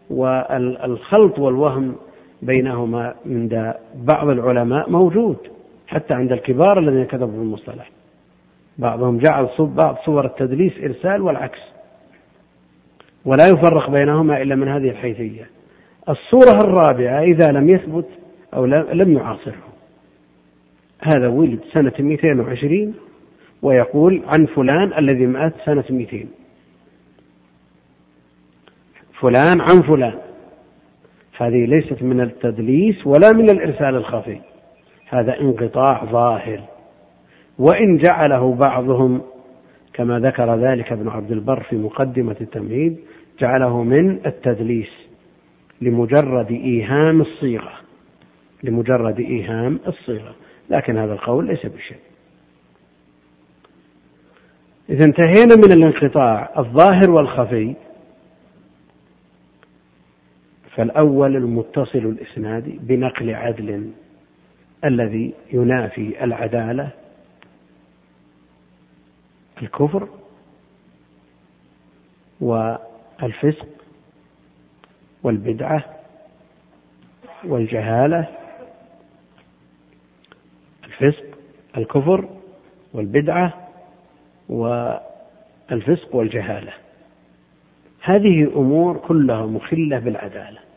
والخلط 0.09 1.39
والوهم 1.39 1.95
بينهما 2.41 3.15
عند 3.25 3.73
بعض 3.95 4.29
العلماء 4.29 4.89
موجود 4.89 5.37
حتى 5.87 6.13
عند 6.13 6.31
الكبار 6.31 6.79
الذين 6.79 7.05
كتبوا 7.05 7.27
في 7.27 7.37
المصطلح. 7.37 7.91
بعضهم 8.77 9.17
جعل 9.17 9.49
بعض 9.59 9.97
صور 10.05 10.25
التدليس 10.25 10.73
إرسال 10.83 11.21
والعكس. 11.21 11.59
ولا 13.25 13.47
يفرق 13.47 13.89
بينهما 13.89 14.41
إلا 14.41 14.55
من 14.55 14.67
هذه 14.67 14.89
الحيثية. 14.89 15.49
الصورة 16.09 16.61
الرابعة 16.61 17.21
إذا 17.21 17.47
لم 17.47 17.69
يثبت 17.69 18.05
أو 18.53 18.65
لم 18.65 19.13
يعاصره. 19.13 19.69
هذا 21.01 21.27
ولد 21.27 21.59
سنة 21.73 21.93
220 21.99 22.93
ويقول 23.61 24.21
عن 24.27 24.45
فلان 24.45 24.93
الذي 24.97 25.25
مات 25.25 25.53
سنة 25.65 25.83
200 25.89 26.25
فلان 29.21 29.61
عن 29.61 29.81
فلان. 29.81 30.19
هذه 31.37 31.65
ليست 31.65 32.03
من 32.03 32.21
التدليس 32.21 33.07
ولا 33.07 33.31
من 33.31 33.49
الإرسال 33.49 33.95
الخفي. 33.95 34.39
هذا 35.09 35.39
انقطاع 35.39 36.05
ظاهر. 36.05 36.61
وإن 37.59 37.97
جعله 37.97 38.55
بعضهم 38.55 39.21
كما 39.93 40.19
ذكر 40.19 40.55
ذلك 40.55 40.91
ابن 40.91 41.09
عبد 41.09 41.31
البر 41.31 41.63
في 41.63 41.75
مقدمة 41.75 42.35
التمهيد 42.41 42.97
جعله 43.39 43.83
من 43.83 44.25
التدليس 44.25 44.89
لمجرد 45.81 46.51
إيهام 46.51 47.21
الصيغة. 47.21 47.71
لمجرد 48.63 49.19
إيهام 49.19 49.79
الصيغة. 49.87 50.35
لكن 50.69 50.97
هذا 50.97 51.13
القول 51.13 51.47
ليس 51.47 51.65
بشيء. 51.65 51.97
إذا 54.89 55.05
انتهينا 55.05 55.55
من 55.55 55.71
الانقطاع 55.71 56.49
الظاهر 56.57 57.11
والخفي. 57.11 57.75
فالأول 60.79 61.35
المتصل 61.35 61.97
الإسناد 61.99 62.63
بنقل 62.87 63.35
عدل 63.35 63.91
الذي 64.85 65.33
ينافي 65.53 66.23
العدالة 66.23 66.89
الكفر 69.61 70.07
والفسق 72.41 73.67
والبدعة 75.23 75.85
والجهالة 77.43 78.27
الفسق 80.85 81.25
الكفر 81.77 82.29
والبدعة 82.93 83.67
والفسق 84.49 86.15
والجهالة. 86.15 86.73
هذه 88.01 88.43
أمور 88.55 88.97
كلها 88.97 89.45
مخلة 89.45 89.99
بالعدالة. 89.99 90.68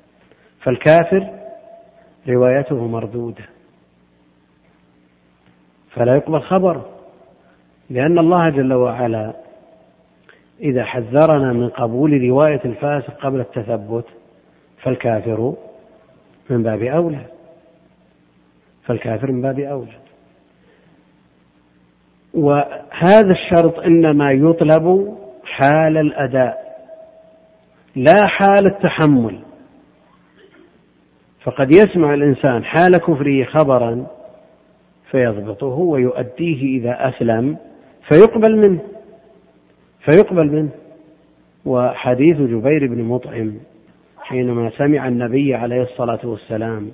فالكافر 0.62 1.30
روايته 2.28 2.86
مردودة. 2.86 3.44
فلا 5.90 6.16
يقبل 6.16 6.40
خبره 6.40 6.88
لأن 7.90 8.18
الله 8.18 8.50
جل 8.50 8.72
وعلا 8.72 9.32
إذا 10.60 10.84
حذرنا 10.84 11.52
من 11.52 11.68
قبول 11.68 12.28
رواية 12.28 12.60
الفاسق 12.64 13.14
قبل 13.20 13.40
التثبت 13.40 14.04
فالكافر 14.82 15.54
من 16.50 16.62
باب 16.62 16.82
أولى. 16.82 17.26
فالكافر 18.84 19.32
من 19.32 19.42
باب 19.42 19.58
أولى. 19.58 20.02
وهذا 22.34 23.30
الشرط 23.30 23.78
إنما 23.78 24.32
يطلب 24.32 25.16
حال 25.44 25.96
الأداء 25.96 26.62
لا 27.96 28.26
حال 28.26 28.66
التحمل. 28.66 29.51
فقد 31.44 31.72
يسمع 31.72 32.14
الإنسان 32.14 32.64
حال 32.64 32.96
كفره 32.96 33.44
خبرا 33.44 34.06
فيضبطه 35.10 35.66
ويؤديه 35.66 36.78
إذا 36.78 37.08
أسلم 37.08 37.56
فيقبل 38.08 38.56
منه 38.56 38.80
فيقبل 40.04 40.46
منه. 40.46 40.70
وحديث 41.64 42.36
جبير 42.36 42.86
بن 42.86 43.02
مطعم 43.02 43.54
حينما 44.18 44.70
سمع 44.78 45.08
النبي 45.08 45.54
عليه 45.54 45.82
الصلاة 45.82 46.20
والسلام 46.24 46.90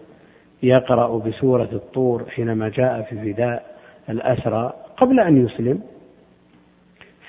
يقرأ 0.62 1.18
بسورة 1.18 1.68
الطور 1.72 2.24
حينما 2.30 2.68
جاء 2.68 3.02
في 3.02 3.32
فداء 3.32 3.76
الأسرى 4.08 4.72
قبل 4.96 5.20
أن 5.20 5.46
يسلم 5.46 5.80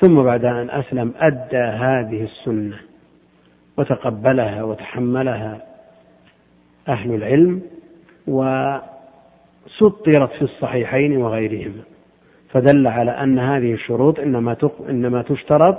ثم 0.01 0.24
بعد 0.24 0.45
أن 0.45 0.70
أسلم 0.70 1.13
أدى 1.20 1.57
هذه 1.57 2.24
السنة 2.24 2.78
وتقبلها 3.78 4.63
وتحملها 4.63 5.68
أهل 6.88 7.15
العلم 7.15 7.61
وسطرت 8.27 8.84
في 10.32 10.41
الصحيحين 10.41 11.17
وغيرهما 11.17 11.84
فدل 12.49 12.88
على 12.88 13.11
أن 13.11 13.39
هذه 13.39 13.73
الشروط 13.73 14.19
إنما 14.19 14.57
إنما 14.89 15.21
تشترط 15.21 15.77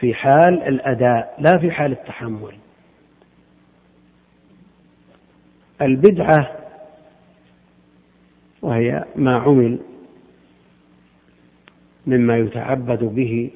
في 0.00 0.14
حال 0.14 0.62
الأداء 0.62 1.34
لا 1.38 1.58
في 1.58 1.70
حال 1.70 1.92
التحمل. 1.92 2.54
البدعة 5.82 6.56
وهي 8.62 9.04
ما 9.16 9.36
عمل 9.36 9.78
مما 12.06 12.38
يتعبد 12.38 13.04
به 13.04 13.50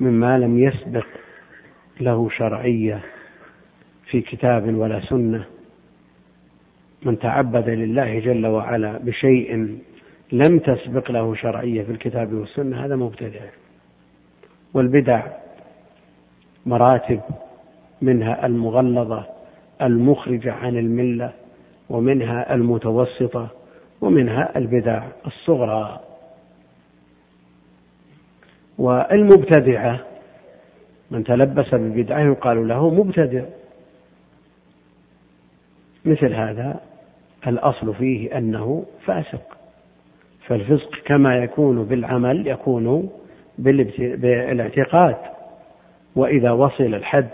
مما 0.00 0.38
لم 0.38 0.58
يسبق 0.58 1.06
له 2.00 2.28
شرعية. 2.28 3.02
في 4.12 4.20
كتاب 4.20 4.74
ولا 4.74 5.00
سنة. 5.00 5.44
من 7.02 7.18
تعبد 7.18 7.68
لله 7.68 8.18
جل 8.18 8.46
وعلا 8.46 8.98
بشيء 8.98 9.78
لم 10.32 10.58
تسبق 10.58 11.10
له 11.10 11.34
شرعية 11.34 11.82
في 11.82 11.92
الكتاب 11.92 12.32
والسنة 12.32 12.84
هذا 12.84 12.96
مبتدع. 12.96 13.40
والبدع 14.74 15.26
مراتب 16.66 17.20
منها 18.02 18.46
المغلظة 18.46 19.24
المخرجة 19.82 20.52
عن 20.52 20.78
الملة 20.78 21.32
ومنها 21.90 22.54
المتوسطة 22.54 23.48
ومنها 24.00 24.58
البدع 24.58 25.02
الصغرى. 25.26 26.00
والمبتدعة 28.78 30.00
من 31.10 31.24
تلبس 31.24 31.74
ببدعة 31.74 32.20
يقال 32.20 32.68
له 32.68 32.90
مبتدع. 32.94 33.44
مثل 36.04 36.34
هذا 36.34 36.80
الأصل 37.46 37.94
فيه 37.94 38.38
أنه 38.38 38.84
فاسق. 39.04 39.56
فالفسق 40.46 40.90
كما 41.04 41.36
يكون 41.36 41.84
بالعمل 41.84 42.46
يكون 42.46 43.10
بالاعتقاد. 43.58 45.16
وإذا 46.16 46.50
وصل 46.50 46.94
الحد 46.94 47.30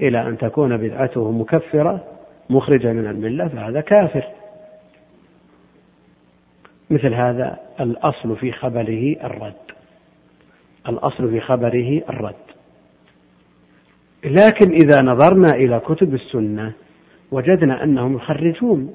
إلى 0.00 0.28
أن 0.28 0.38
تكون 0.38 0.76
بدعته 0.76 1.30
مكفرة 1.30 2.04
مخرجة 2.50 2.92
من 2.92 3.06
الملة 3.06 3.48
فهذا 3.48 3.80
كافر. 3.80 4.24
مثل 6.90 7.14
هذا 7.14 7.58
الأصل 7.80 8.36
في 8.36 8.52
خبره 8.52 9.16
الرد. 9.24 9.52
الأصل 10.88 11.30
في 11.30 11.40
خبره 11.40 12.02
الرد. 12.08 12.34
لكن 14.24 14.70
إذا 14.70 15.02
نظرنا 15.02 15.50
إلى 15.50 15.80
كتب 15.80 16.14
السنة 16.14 16.72
وجدنا 17.34 17.84
أنهم 17.84 18.16
يخرجون 18.16 18.94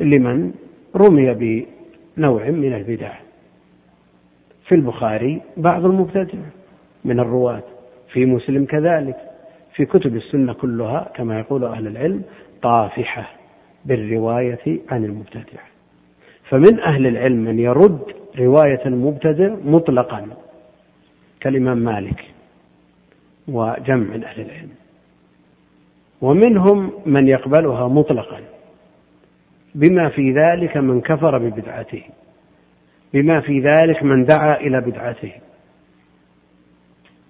لمن 0.00 0.52
رمي 0.96 1.34
بنوع 2.16 2.50
من 2.50 2.74
البدع. 2.74 3.12
في 4.66 4.74
البخاري 4.74 5.40
بعض 5.56 5.84
المبتدع 5.84 6.38
من 7.04 7.20
الرواة 7.20 7.62
في 8.12 8.26
مسلم 8.26 8.64
كذلك 8.64 9.16
في 9.74 9.84
كتب 9.84 10.16
السنة 10.16 10.52
كلها 10.52 11.12
كما 11.14 11.38
يقول 11.38 11.64
أهل 11.64 11.86
العلم 11.86 12.22
طافحة 12.62 13.30
بالرواية 13.84 14.78
عن 14.88 15.04
المبتدع. 15.04 15.62
فمن 16.48 16.80
أهل 16.80 17.06
العلم 17.06 17.44
من 17.44 17.58
يرد 17.58 18.00
رواية 18.38 18.86
المبتدع 18.86 19.54
مطلقا 19.64 20.26
كالإمام 21.40 21.78
مالك 21.78 22.24
وجمع 23.48 24.16
من 24.16 24.24
أهل 24.24 24.40
العلم. 24.40 24.79
ومنهم 26.20 26.92
من 27.06 27.28
يقبلها 27.28 27.88
مطلقا. 27.88 28.40
بما 29.74 30.08
في 30.08 30.32
ذلك 30.32 30.76
من 30.76 31.00
كفر 31.00 31.38
ببدعته. 31.38 32.02
بما 33.14 33.40
في 33.40 33.60
ذلك 33.60 34.02
من 34.02 34.24
دعا 34.24 34.60
إلى 34.60 34.80
بدعته. 34.80 35.32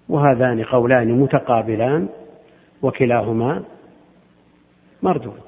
وهذان 0.08 0.62
قولان 0.62 1.12
متقابلان 1.12 2.08
وكلاهما 2.82 3.62
مردود. 5.02 5.42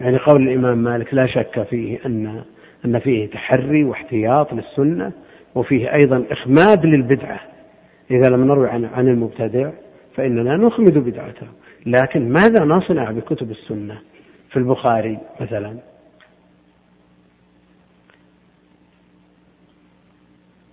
يعني 0.00 0.16
قول 0.18 0.48
الإمام 0.48 0.78
مالك 0.78 1.14
لا 1.14 1.26
شك 1.26 1.62
فيه 1.62 1.98
أن 2.06 2.42
أن 2.84 2.98
فيه 2.98 3.30
تحري 3.30 3.84
واحتياط 3.84 4.52
للسنة 4.52 5.12
وفيه 5.54 5.92
أيضا 5.92 6.24
إخماد 6.30 6.86
للبدعة. 6.86 7.40
إذا 8.10 8.30
لم 8.30 8.44
نروي 8.44 8.68
عن 8.68 8.84
عن 8.84 9.08
المبتدع 9.08 9.70
فإننا 10.16 10.56
نخمد 10.56 10.98
بدعته. 10.98 11.46
لكن 11.88 12.32
ماذا 12.32 12.64
نصنع 12.64 13.10
بكتب 13.10 13.50
السنة؟ 13.50 13.98
في 14.50 14.56
البخاري 14.56 15.18
مثلا. 15.40 15.76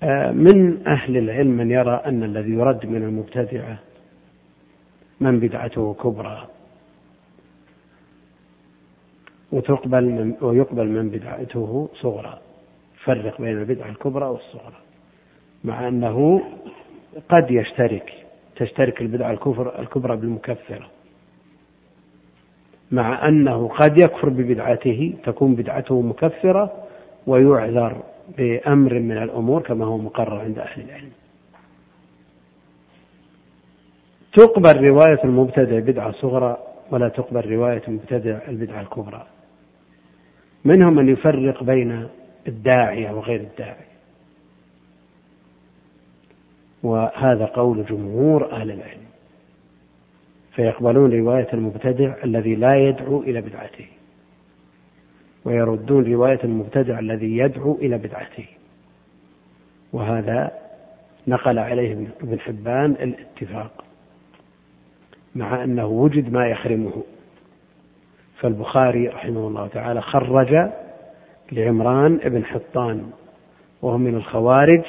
آه، 0.04 0.32
من 0.32 0.88
أهل 0.88 1.18
العلم 1.18 1.52
من 1.58 1.72
يرى 1.72 2.02
أن 2.06 2.24
الذي 2.24 2.52
يرد 2.52 2.86
من 2.86 3.04
المبتدعة 3.04 3.80
من 5.20 5.40
بدعته 5.40 5.94
كبرى؟ 6.04 6.48
وتقبل 9.52 10.04
من 10.06 10.34
ويقبل 10.42 10.88
من 10.88 11.10
بدعته 11.10 11.90
صغرى. 12.02 12.40
فرق 13.04 13.42
بين 13.42 13.58
البدعة 13.58 13.90
الكبرى 13.90 14.26
والصغرى. 14.26 14.80
مع 15.64 15.88
أنه 15.88 16.42
قد 17.30 17.52
يشترك 17.52 18.14
تشترك 18.56 19.02
البدعة 19.02 19.32
الكفر 19.32 19.80
الكبرى 19.80 20.18
بالمكفرة. 20.18 20.95
مع 22.92 23.28
أنه 23.28 23.68
قد 23.68 23.98
يكفر 23.98 24.30
ببدعته 24.30 25.14
تكون 25.24 25.56
بدعته 25.56 26.02
مكفرة 26.02 26.74
ويعذر 27.28 28.04
بأمر 28.38 29.00
من 29.00 29.18
الأمور 29.18 29.62
كما 29.62 29.86
هو 29.86 29.98
مقرر 29.98 30.40
عند 30.40 30.60
أهل 30.60 30.82
العلم. 30.82 31.12
تقبل 34.34 34.84
رواية 34.84 35.24
المبتدع 35.24 35.80
بدعة 35.80 36.12
صغرى 36.12 36.58
ولا 36.92 37.10
تقبل 37.10 37.52
رواية 37.52 37.82
المبتدع 37.88 38.40
البدعة 38.48 38.82
الكبرى. 38.82 39.26
منهم 40.66 40.96
من 40.96 41.10
يفرق 41.10 41.64
بين 41.64 42.08
الداعية 42.48 43.12
وغير 43.12 43.40
الداعية 43.40 43.96
وهذا 46.84 47.46
قول 47.46 47.86
جمهور 47.86 48.52
أهل 48.52 48.72
العلم. 48.72 49.05
فيقبلون 50.56 51.20
رواية 51.20 51.48
المبتدع 51.54 52.14
الذي 52.24 52.56
لا 52.56 52.76
يدعو 52.76 53.22
إلى 53.22 53.42
بدعته. 53.42 53.86
ويردون 55.46 56.14
رواية 56.14 56.40
المبتدع 56.44 57.00
الذي 57.00 57.38
يدعو 57.38 57.76
إلى 57.76 57.98
بدعته. 57.98 58.46
وهذا 59.94 60.52
نقل 61.28 61.60
عليه 61.60 62.08
ابن 62.22 62.40
حبان 62.40 62.92
الاتفاق 62.92 63.84
مع 65.36 65.64
أنه 65.64 65.86
وجد 65.86 66.34
ما 66.34 66.48
يحرمه. 66.48 67.04
فالبخاري 68.40 69.08
رحمه 69.08 69.48
الله 69.48 69.68
تعالى 69.68 70.02
خرج 70.02 70.70
لعمران 71.52 72.18
بن 72.18 72.46
حطان 72.46 73.12
وهو 73.82 73.98
من 73.98 74.16
الخوارج 74.16 74.84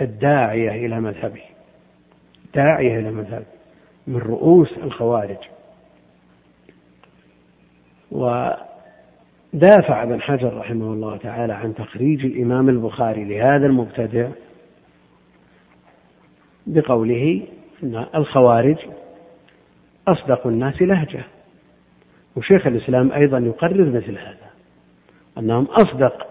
الداعية 0.00 0.86
إلى 0.86 1.00
مذهبه. 1.00 1.42
داعية 2.54 2.98
إلى 2.98 3.10
مذهبه 3.10 3.53
من 4.06 4.16
رؤوس 4.16 4.72
الخوارج. 4.82 5.36
ودافع 8.12 10.02
ابن 10.02 10.20
حجر 10.20 10.56
رحمه 10.56 10.92
الله 10.92 11.16
تعالى 11.16 11.52
عن 11.52 11.74
تخريج 11.74 12.24
الإمام 12.24 12.68
البخاري 12.68 13.24
لهذا 13.24 13.66
المبتدع 13.66 14.28
بقوله 16.66 17.42
أن 17.82 18.06
الخوارج 18.14 18.76
أصدق 20.08 20.46
الناس 20.46 20.82
لهجة. 20.82 21.24
وشيخ 22.36 22.66
الإسلام 22.66 23.12
أيضا 23.12 23.38
يقرر 23.38 23.90
مثل 23.90 24.18
هذا 24.18 24.50
أنهم 25.38 25.64
أصدق 25.64 26.26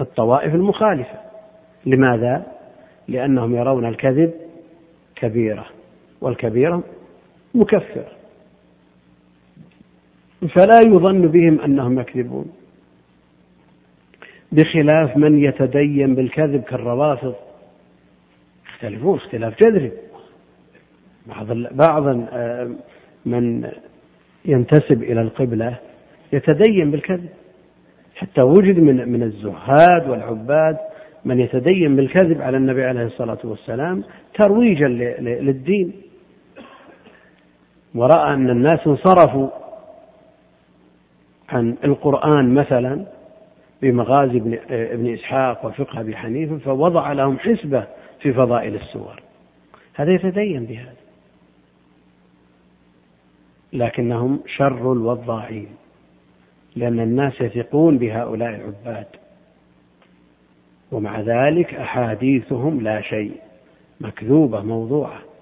الطوائف 0.00 0.54
المخالفة. 0.54 1.18
لماذا؟ 1.86 2.46
لأنهم 3.08 3.56
يرون 3.56 3.86
الكذب 3.86 4.32
كبيرة 5.16 5.66
والكبيرة 6.20 6.82
مكفرة 7.54 8.06
فلا 10.54 10.80
يظن 10.80 11.26
بهم 11.28 11.60
أنهم 11.60 11.98
يكذبون. 12.00 12.52
بخلاف 14.52 15.16
من 15.16 15.38
يتدين 15.44 16.14
بالكذب 16.14 16.62
كالروافض. 16.62 17.34
يختلفون 18.66 19.16
اختلاف 19.16 19.54
جذري. 19.62 19.92
بعض 21.26 21.46
بعض 21.70 22.06
آه، 22.32 22.70
من 23.26 23.70
ينتسب 24.44 25.02
إلى 25.02 25.20
القبلة 25.20 25.78
يتدين 26.32 26.90
بالكذب. 26.90 27.28
حتى 28.16 28.42
وجد 28.42 28.78
من 28.78 29.08
من 29.08 29.22
الزهاد 29.22 30.08
والعباد 30.08 30.76
من 31.24 31.40
يتدين 31.40 31.96
بالكذب 31.96 32.42
على 32.42 32.56
النبي 32.56 32.84
عليه 32.84 33.06
الصلاة 33.06 33.38
والسلام 33.44 34.04
ترويجا 34.34 34.88
للدين. 35.20 35.92
ورأى 37.94 38.34
أن 38.34 38.50
الناس 38.50 38.86
انصرفوا 38.86 39.48
عن 41.48 41.76
القرآن 41.84 42.54
مثلا 42.54 43.06
بمغازي 43.82 44.38
ابن, 44.38 44.58
ابن 44.70 45.14
إسحاق 45.14 45.66
وفقه 45.66 46.00
أبي 46.00 46.16
حنيفة 46.16 46.58
فوضع 46.58 47.12
لهم 47.12 47.38
حسبة 47.38 47.86
في 48.20 48.32
فضائل 48.32 48.74
السور. 48.74 49.22
هذا 49.94 50.12
يتدين 50.12 50.64
بهذا. 50.64 50.94
لكنهم 53.72 54.40
شر 54.46 54.92
الوضاعين 54.92 55.68
لأن 56.76 57.00
الناس 57.00 57.40
يثقون 57.40 57.98
بهؤلاء 57.98 58.48
العباد. 58.48 59.06
ومع 60.92 61.20
ذلك 61.20 61.74
أحاديثهم 61.74 62.80
لا 62.80 63.00
شيء 63.00 63.32
مكذوبة 64.00 64.62
موضوعة. 64.62 65.33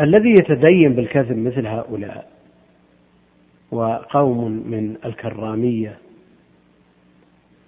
الذي 0.00 0.30
يتدين 0.30 0.94
بالكذب 0.94 1.36
مثل 1.36 1.66
هؤلاء 1.66 2.30
وقوم 3.70 4.50
من 4.50 4.96
الكرامية 5.04 5.98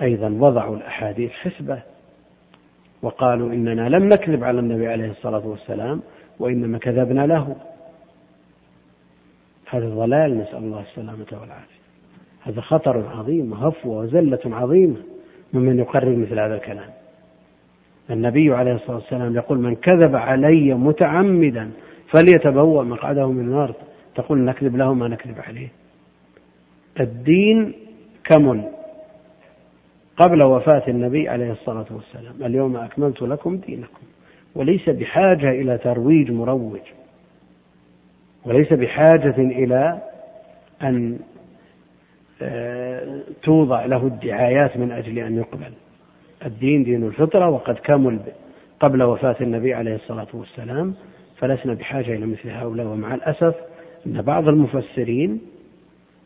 أيضا 0.03 0.29
وضعوا 0.29 0.77
الأحاديث 0.77 1.31
حسبة 1.31 1.83
وقالوا 3.03 3.53
إننا 3.53 3.89
لم 3.89 4.09
نكذب 4.09 4.45
على 4.45 4.61
النبي 4.61 4.87
عليه 4.89 5.11
الصلاة 5.11 5.47
والسلام 5.47 6.03
وإنما 6.39 6.79
كذبنا 6.79 7.27
له. 7.27 7.57
هذا 9.70 9.89
ضلال 9.89 10.39
نسأل 10.39 10.59
الله 10.59 10.81
السلامة 10.81 11.27
والعافية. 11.33 11.77
هذا 12.43 12.61
خطر 12.61 13.07
عظيم 13.09 13.53
وهفوة 13.53 13.99
وزلة 13.99 14.41
عظيمة 14.45 14.97
ممن 15.53 15.79
يقرر 15.79 16.16
مثل 16.16 16.39
هذا 16.39 16.55
الكلام. 16.55 16.91
النبي 18.11 18.55
عليه 18.55 18.74
الصلاة 18.74 18.97
والسلام 18.97 19.37
يقول 19.37 19.59
من 19.59 19.74
كذب 19.74 20.16
علي 20.16 20.74
متعمدا 20.74 21.70
فليتبوأ 22.13 22.85
مقعده 22.85 23.31
من 23.31 23.41
النار. 23.41 23.75
تقول 24.15 24.39
نكذب 24.39 24.77
له 24.77 24.95
ما 24.95 25.09
نكذب 25.09 25.39
عليه. 25.39 25.69
الدين 27.01 27.73
كمل 28.25 28.65
قبل 30.17 30.47
وفاة 30.47 30.83
النبي 30.89 31.29
عليه 31.29 31.53
الصلاة 31.53 31.87
والسلام. 31.91 32.35
اليوم 32.43 32.77
أكملت 32.77 33.23
لكم 33.23 33.57
دينكم. 33.57 34.03
وليس 34.55 34.89
بحاجة 34.89 35.51
إلى 35.51 35.79
ترويج 35.79 36.31
مروج. 36.31 36.81
وليس 38.45 38.73
بحاجة 38.73 39.35
إلى 39.39 40.03
أن 40.83 41.19
آه، 42.43 43.23
توضع 43.43 43.85
له 43.85 44.07
الدعايات 44.07 44.77
من 44.77 44.93
أجل 44.93 45.19
أن 45.19 45.37
يقبل. 45.37 45.73
الدين 46.47 46.85
دين 46.85 47.07
الفطرة 47.07 47.49
وقد 47.49 47.75
كمل 47.75 48.21
قبل 48.81 49.03
وفاة 49.03 49.37
النبي 49.41 49.75
عليه 49.75 49.95
الصلاة 49.95 50.27
والسلام. 50.35 50.95
فلسنا 51.39 51.74
بحاجة 51.74 52.16
إلى 52.16 52.26
مثل 52.26 52.51
هؤلاء. 52.51 52.87
ومع 52.87 53.14
الأسف 53.14 53.55
أن 54.07 54.22
بعض 54.22 54.49
المفسرين 54.49 55.41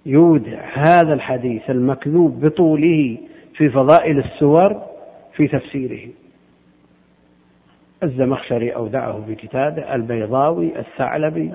يودع 0.06 0.60
هذا 0.74 1.12
الحديث 1.12 1.70
المكذوب 1.70 2.46
بطوله 2.46 3.18
في 3.54 3.68
فضائل 3.68 4.18
السور 4.18 4.82
في 5.32 5.48
تفسيره. 5.48 6.08
الزمخشري 8.02 8.74
أودعه 8.74 9.24
في 9.26 9.34
كتابه 9.34 9.94
البيضاوي 9.94 10.78
الثعلبي. 10.78 11.52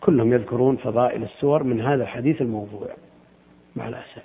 كلهم 0.00 0.32
يذكرون 0.32 0.76
فضائل 0.76 1.22
السور 1.22 1.62
من 1.62 1.80
هذا 1.80 2.02
الحديث 2.02 2.42
الموضوع 2.42 2.88
مع 3.76 3.88
الأسف. 3.88 4.22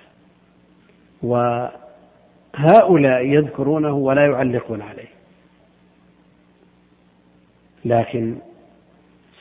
وهؤلاء 1.23 3.25
يذكرونه 3.25 3.93
ولا 3.93 4.25
يعلقون 4.25 4.81
عليه. 4.81 5.20
لكن 7.85 8.35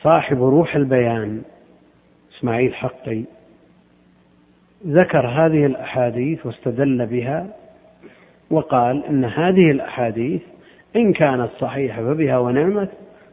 صاحب 0.01 0.43
روح 0.43 0.75
البيان 0.75 1.41
إسماعيل 2.37 2.75
حقي 2.75 3.23
ذكر 4.87 5.27
هذه 5.27 5.65
الأحاديث 5.65 6.45
واستدل 6.45 7.05
بها 7.05 7.47
وقال 8.51 9.05
إن 9.05 9.25
هذه 9.25 9.71
الأحاديث 9.71 10.41
إن 10.95 11.13
كانت 11.13 11.49
صحيحة 11.59 12.01
فبها 12.01 12.37
ونعمت 12.37 12.89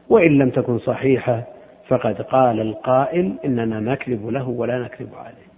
وإن 0.08 0.38
لم 0.38 0.50
تكن 0.50 0.78
صحيحة 0.78 1.44
فقد 1.88 2.22
قال 2.22 2.60
القائل 2.60 3.36
إننا 3.44 3.80
نكذب 3.80 4.28
له 4.28 4.48
ولا 4.48 4.78
نكذب 4.78 5.14
عليه. 5.14 5.48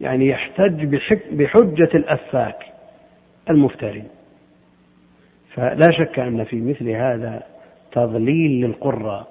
يعني 0.00 0.28
يحتج 0.28 0.84
بحجة 1.32 1.90
الأفاك 1.94 2.66
المفتري. 3.50 4.04
فلا 5.54 5.90
شك 5.90 6.18
أن 6.18 6.44
في 6.44 6.60
مثل 6.60 6.88
هذا 6.88 7.42
تضليل 7.92 8.66
للقراء 8.66 9.26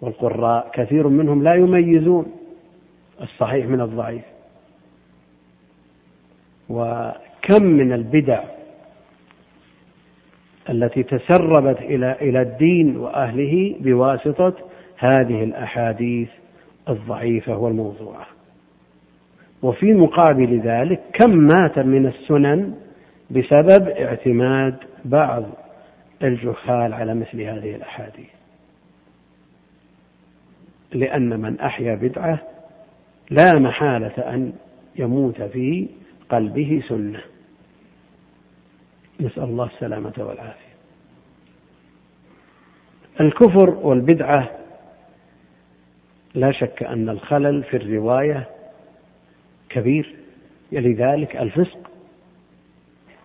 والقراء 0.00 0.70
كثير 0.74 1.08
منهم 1.08 1.42
لا 1.42 1.54
يميزون 1.54 2.26
الصحيح 3.22 3.66
من 3.66 3.80
الضعيف. 3.80 4.22
وكم 6.68 7.64
من 7.64 7.92
البدع 7.92 8.44
التي 10.70 11.02
تسربت 11.02 11.78
إلى 11.80 12.12
إلى 12.20 12.42
الدين 12.42 12.96
وأهله 12.96 13.76
بواسطة 13.80 14.54
هذه 14.96 15.44
الأحاديث 15.44 16.28
الضعيفة 16.88 17.56
والموضوعة. 17.56 18.26
وفي 19.62 19.94
مقابل 19.94 20.60
ذلك 20.60 21.00
كم 21.12 21.30
مات 21.30 21.78
من 21.78 22.06
السنن 22.06 22.74
بسبب 23.30 23.88
اعتماد 23.88 24.74
بعض 25.04 25.44
الجهال 26.22 26.94
على 26.94 27.14
مثل 27.14 27.40
هذه 27.40 27.74
الأحاديث. 27.74 28.30
لأن 30.92 31.40
من 31.40 31.60
أحيا 31.60 31.94
بدعة 31.94 32.38
لا 33.30 33.58
محالة 33.58 34.34
أن 34.34 34.52
يموت 34.96 35.42
في 35.42 35.88
قلبه 36.28 36.82
سنة. 36.88 37.20
نسأل 39.20 39.42
الله 39.42 39.64
السلامة 39.64 40.12
والعافية. 40.18 40.74
الكفر 43.20 43.70
والبدعة 43.70 44.50
لا 46.34 46.52
شك 46.52 46.82
أن 46.82 47.08
الخلل 47.08 47.62
في 47.62 47.76
الرواية 47.76 48.48
كبير 49.68 50.14
يلي 50.72 50.92
ذلك 50.92 51.36
الفسق. 51.36 51.90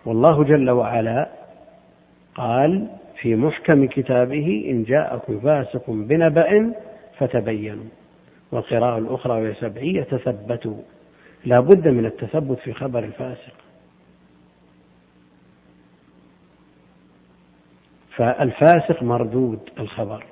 والله 0.06 0.44
جل 0.44 0.70
وعلا 0.70 1.39
قال 2.40 2.88
في 3.22 3.36
محكم 3.36 3.86
كتابه 3.86 4.66
إن 4.70 4.84
جاءكم 4.84 5.40
فاسق 5.40 5.84
بنبأ 5.88 6.74
فتبينوا 7.18 7.86
والقراءة 8.52 8.98
الأخرى 8.98 9.42
وهي 9.42 9.54
سبعية 9.54 10.04
تثبتوا 10.04 10.78
لا 11.46 11.60
بد 11.60 11.88
من 11.88 12.06
التثبت 12.06 12.60
في 12.60 12.74
خبر 12.74 13.04
الفاسق. 13.04 13.54
فالفاسق 18.16 19.04
مردود 19.04 19.60
الخبر 19.80 20.24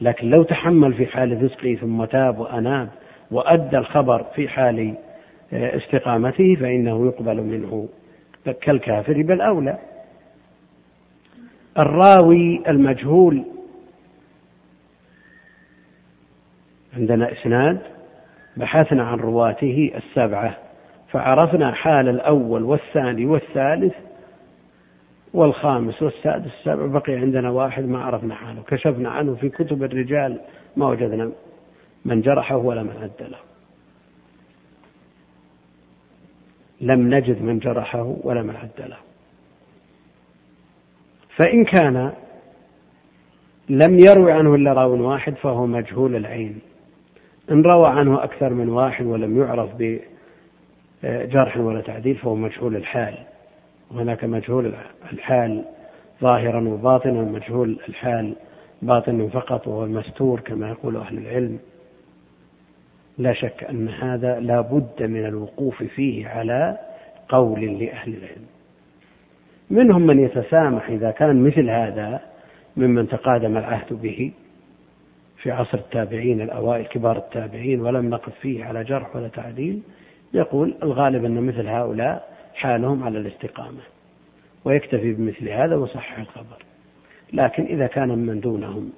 لكن 0.00 0.30
لو 0.30 0.42
تحمل 0.42 0.94
في 0.94 1.06
حال 1.06 1.48
فسقه 1.48 1.74
ثم 1.74 2.04
تاب 2.04 2.38
وأناب 2.38 2.88
وأدى 3.30 3.78
الخبر 3.78 4.22
في 4.34 4.48
حال 4.48 4.94
آه، 5.52 5.76
استقامته 5.76 6.54
فإنه 6.54 7.06
يقبل 7.06 7.42
منه 7.42 7.88
كالكافر 8.60 9.22
بل 9.22 9.40
أولى. 9.40 9.78
الراوي 11.78 12.62
المجهول. 12.68 13.44
عندنا 16.96 17.32
إسناد 17.32 17.78
بحثنا 18.56 19.04
عن 19.04 19.18
رواته 19.18 19.92
السبعة 19.96 20.56
فعرفنا 21.10 21.72
حال 21.72 22.08
الأول 22.08 22.62
والثاني 22.62 23.26
والثالث 23.26 23.94
والخامس 25.34 26.02
والسادس 26.02 26.50
السابع 26.58 26.86
بقي 26.86 27.14
عندنا 27.14 27.50
واحد 27.50 27.84
ما 27.84 28.04
عرفنا 28.04 28.34
حاله 28.34 28.62
كشفنا 28.62 29.10
عنه 29.10 29.34
في 29.34 29.48
كتب 29.48 29.82
الرجال 29.82 30.40
ما 30.76 30.88
وجدنا 30.88 31.30
من 32.04 32.20
جرحه 32.20 32.56
ولا 32.56 32.82
من 32.82 32.96
عدله 33.02 33.38
لم 36.80 37.14
نجد 37.14 37.42
من 37.42 37.58
جرحه 37.58 38.16
ولا 38.22 38.42
من 38.42 38.56
عدله 38.56 38.96
فإن 41.36 41.64
كان 41.64 42.12
لم 43.68 43.98
يروي 43.98 44.32
عنه 44.32 44.54
إلا 44.54 44.72
راو 44.72 45.10
واحد 45.10 45.34
فهو 45.34 45.66
مجهول 45.66 46.16
العين. 46.16 46.58
إن 47.50 47.62
روى 47.62 47.88
عنه 47.88 48.24
أكثر 48.24 48.54
من 48.54 48.68
واحد 48.68 49.06
ولم 49.06 49.40
يعرف 49.40 49.70
بجرح 51.02 51.56
ولا 51.56 51.80
تعديل 51.80 52.14
فهو 52.14 52.34
مجهول 52.34 52.76
الحال. 52.76 53.14
وهناك 53.90 54.24
مجهول 54.24 54.74
الحال 55.12 55.64
ظاهرا 56.22 56.68
وباطنا 56.68 57.22
مجهول 57.22 57.78
الحال 57.88 58.34
باطنا 58.82 59.28
فقط 59.28 59.66
وهو 59.66 59.84
المستور 59.84 60.40
كما 60.40 60.68
يقول 60.68 60.96
أهل 60.96 61.18
العلم. 61.18 61.58
لا 63.18 63.32
شك 63.32 63.64
أن 63.64 63.88
هذا 63.88 64.40
لا 64.40 64.60
بد 64.60 65.02
من 65.02 65.26
الوقوف 65.26 65.82
فيه 65.82 66.28
على 66.28 66.78
قول 67.28 67.60
لأهل 67.60 68.14
العلم. 68.14 68.46
منهم 69.70 70.02
من 70.02 70.18
يتسامح 70.18 70.88
إذا 70.88 71.10
كان 71.10 71.42
مثل 71.42 71.70
هذا 71.70 72.20
ممن 72.76 73.08
تقادم 73.08 73.56
العهد 73.56 73.92
به 73.92 74.32
في 75.42 75.50
عصر 75.50 75.78
التابعين 75.78 76.40
الأوائل 76.40 76.86
كبار 76.86 77.16
التابعين 77.16 77.80
ولم 77.80 78.10
نقف 78.10 78.32
فيه 78.40 78.64
على 78.64 78.84
جرح 78.84 79.16
ولا 79.16 79.28
تعديل 79.28 79.82
يقول 80.34 80.74
الغالب 80.82 81.24
أن 81.24 81.46
مثل 81.46 81.68
هؤلاء 81.68 82.28
حالهم 82.54 83.02
على 83.02 83.18
الاستقامة 83.18 83.80
ويكتفي 84.64 85.12
بمثل 85.12 85.48
هذا 85.48 85.76
وصحح 85.76 86.18
الخبر. 86.18 86.62
لكن 87.32 87.64
إذا 87.64 87.86
كان 87.86 88.08
من 88.08 88.40
دونهم 88.40 88.92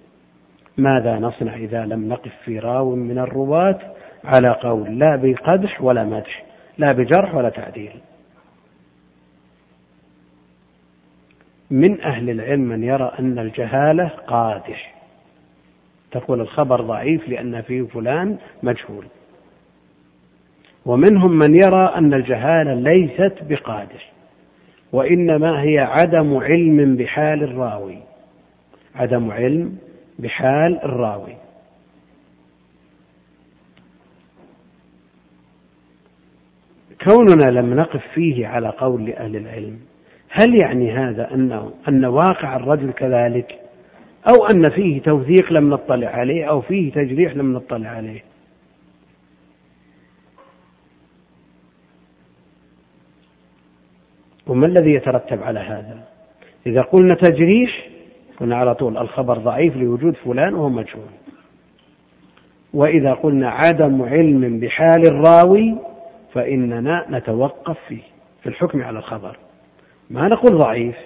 ماذا 0.79 1.19
نصنع 1.19 1.57
إذا 1.57 1.85
لم 1.85 2.09
نقف 2.09 2.33
في 2.45 2.59
راو 2.59 2.97
من 2.97 3.19
الرواة 3.19 3.79
على 4.25 4.51
قول 4.51 4.99
لا 4.99 5.17
بقدح 5.17 5.83
ولا 5.83 6.05
مدح 6.05 6.45
لا 6.79 6.93
بجرح 6.93 7.35
ولا 7.35 7.49
تعديل؟ 7.49 8.01
من 11.71 12.01
أهل 12.01 12.31
العلم 12.31 12.61
من 12.61 12.83
يرى 12.85 13.13
أن 13.19 13.39
الجهالة 13.39 14.09
قادح. 14.09 14.95
تقول 16.11 16.41
الخبر 16.41 16.81
ضعيف 16.81 17.29
لأن 17.29 17.63
فيه 17.63 17.83
فلان 17.83 18.39
مجهول. 18.63 19.05
ومنهم 20.87 21.39
من 21.39 21.55
يرى 21.55 21.93
أن 21.97 22.15
الجهالة 22.15 22.75
ليست 22.75 23.39
بقادح 23.43 24.13
وإنما 24.93 25.63
هي 25.63 25.79
عدم 25.79 26.37
علم 26.37 26.97
بحال 26.97 27.43
الراوي. 27.43 27.99
عدم 28.95 29.31
علم 29.31 29.79
بحال 30.19 30.85
الراوي. 30.85 31.37
كوننا 37.05 37.45
لم 37.45 37.75
نقف 37.75 38.03
فيه 38.15 38.47
على 38.47 38.69
قول 38.69 39.07
لأهل 39.07 39.37
العلم 39.37 39.81
هل 40.39 40.61
يعني 40.61 40.93
هذا 40.93 41.35
أنه 41.35 41.73
أن 41.89 42.05
واقع 42.05 42.57
الرجل 42.57 42.93
كذلك؟ 42.93 43.59
أو 44.29 44.47
أن 44.47 44.63
فيه 44.71 45.03
توثيق 45.03 45.53
لم 45.53 45.71
نطلع 45.71 46.09
عليه 46.09 46.45
أو 46.45 46.61
فيه 46.61 46.93
تجريح 46.93 47.37
لم 47.37 47.53
نطلع 47.53 47.89
عليه؟ 47.89 48.25
وما 54.47 54.67
الذي 54.67 54.95
يترتب 54.95 55.43
على 55.43 55.61
هذا؟ 55.61 56.05
إذا 56.67 56.83
قلنا 56.83 57.15
تجريح 57.15 57.89
قلنا 58.41 58.57
على 58.57 58.75
طول 58.75 58.99
الخبر 58.99 59.39
ضعيف 59.39 59.77
لوجود 59.77 60.15
فلان 60.15 60.55
وهو 60.55 60.69
مجهول. 60.69 61.11
وإذا 62.75 63.15
قلنا 63.15 63.51
عدم 63.51 64.03
علم 64.03 64.61
بحال 64.61 65.07
الراوي 65.07 65.75
فإننا 66.33 67.07
نتوقف 67.11 67.79
فيه 67.89 68.03
في 68.43 68.49
الحكم 68.49 68.83
على 68.83 68.99
الخبر. 68.99 69.37
ما 70.11 70.29
نقول 70.29 70.59
ضعيف 70.59 70.97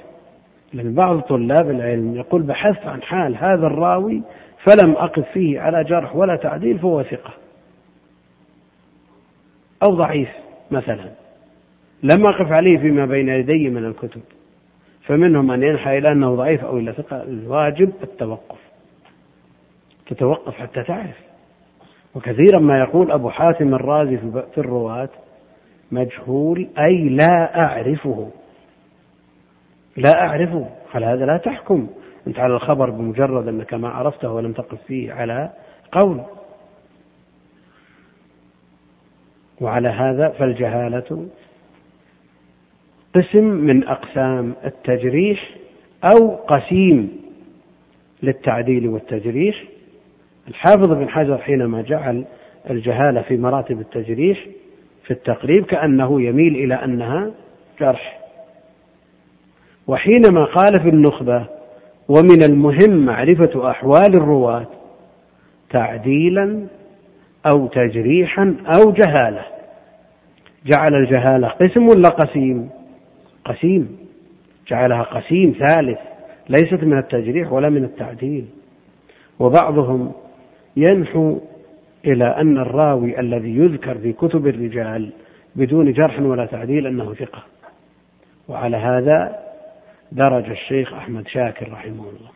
لأن 0.73 0.95
بعض 0.95 1.21
طلاب 1.21 1.71
العلم 1.71 2.17
يقول 2.17 2.43
بحثت 2.43 2.87
عن 2.87 3.03
حال 3.03 3.37
هذا 3.37 3.67
الراوي 3.67 4.23
فلم 4.65 4.93
أقف 4.93 5.29
فيه 5.33 5.61
على 5.61 5.85
جرح 5.85 6.17
ولا 6.17 6.37
تعديل 6.37 6.79
فهو 6.79 7.03
ثقة. 7.03 7.31
أو 9.83 9.95
ضعيف 9.95 10.29
مثلا. 10.71 11.11
لم 12.03 12.27
أقف 12.27 12.53
عليه 12.53 12.79
فيما 12.79 13.07
بين 13.07 13.29
يدي 13.29 13.69
من 13.69 13.85
الكتب. 13.85 14.21
فمنهم 15.07 15.47
من 15.47 15.63
ينحى 15.63 15.99
إلى 15.99 16.13
أنه 16.13 16.35
ضعيف 16.35 16.65
أو 16.65 16.79
إلى 16.79 16.93
ثقة. 16.93 17.23
الواجب 17.23 17.93
التوقف. 18.03 18.59
تتوقف 20.07 20.55
حتى 20.55 20.83
تعرف. 20.83 21.17
وكثيرا 22.15 22.61
ما 22.61 22.79
يقول 22.79 23.13
أبو 23.13 23.31
حاتم 23.31 23.75
الرازي 23.75 24.19
في 24.55 24.59
الرواة 24.59 25.09
مجهول 25.93 26.69
أي 26.79 27.09
لا 27.09 27.65
أعرفه. 27.65 28.31
لا 29.97 30.21
أعرفه. 30.21 30.69
على 30.95 31.07
هذا 31.07 31.27
لا 31.27 31.37
تحكم. 31.37 31.89
أنت 32.27 32.39
على 32.39 32.55
الخبر 32.55 32.91
بمجرد 32.91 33.49
أنك 33.49 33.75
ما 33.75 33.89
عرفته 33.89 34.33
ولم 34.33 34.53
تقف 34.53 34.83
فيه 34.87 35.13
على 35.13 35.51
قول. 35.93 36.21
وعلى 39.61 39.89
هذا 39.89 40.29
فالجهالة 40.29 41.27
قسم 43.15 43.45
من 43.45 43.89
أقسام 43.89 44.55
التجريح 44.65 45.51
أو 46.05 46.29
قسيم 46.29 47.23
للتعديل 48.23 48.89
والتجريح. 48.89 49.65
الحافظ 50.49 50.93
بن 50.93 51.09
حجر 51.09 51.39
حينما 51.39 51.83
جعل 51.83 52.25
الجهالة 52.71 53.23
في 53.23 53.37
مراتب 53.37 53.81
التجريح 53.81 54.47
في 55.05 55.11
التقريب 55.11 55.65
كأنه 55.65 56.23
يميل 56.23 56.55
إلى 56.55 56.75
أنها 56.75 57.31
جرح. 57.81 58.22
وحينما 59.87 60.45
قال 60.45 60.83
في 60.83 60.89
النخبة 60.89 61.47
ومن 62.09 62.43
المهم 62.43 63.07
معرفة 63.07 63.71
أحوال 63.71 64.15
الرواة 64.15 64.67
تعديلا 65.71 66.67
أو 67.47 67.67
تجريحا 67.67 68.55
أو 68.67 68.93
جهالة. 68.93 69.45
جعل 70.67 70.95
الجهالة 70.95 71.49
قسم 71.49 71.89
ولا 71.89 72.09
قسيم؟ 72.09 72.71
قسيم. 73.45 73.97
جعلها 74.69 75.03
قسيم 75.03 75.55
ثالث. 75.59 75.99
ليست 76.49 76.85
من 76.85 76.99
التجريح 76.99 77.53
ولا 77.53 77.69
من 77.69 77.85
التعديل. 77.85 78.45
وبعضهم 79.39 80.13
ينحو 80.77 81.39
إلى 82.07 82.25
أن 82.25 82.59
الراوي 82.59 83.21
الذي 83.21 83.57
يذكر 83.57 83.95
في 83.95 84.13
كتب 84.13 84.47
الرجال 84.47 85.11
بدون 85.57 85.93
جرح 85.93 86.21
ولا 86.21 86.47
تعديل 86.47 86.87
أنه 86.87 87.15
ثقة. 87.15 87.43
وعلى 88.49 88.77
هذا 88.77 89.52
درج 90.13 90.51
الشيخ 90.51 90.93
أحمد 90.93 91.29
شاكر 91.29 91.73
رحمه 91.73 92.03
الله. 92.03 92.31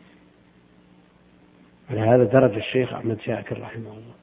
على 1.90 2.00
هذا 2.00 2.24
درج 2.24 2.56
الشيخ 2.56 2.94
أحمد 2.94 3.20
شاكر 3.20 3.60
رحمه 3.60 3.90
الله. 3.90 4.14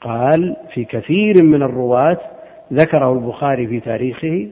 قال 0.00 0.56
في 0.74 0.84
كثير 0.84 1.42
من 1.42 1.62
الرواة 1.62 2.18
ذكره 2.72 3.12
البخاري 3.12 3.66
في 3.66 3.80
تاريخه 3.80 4.48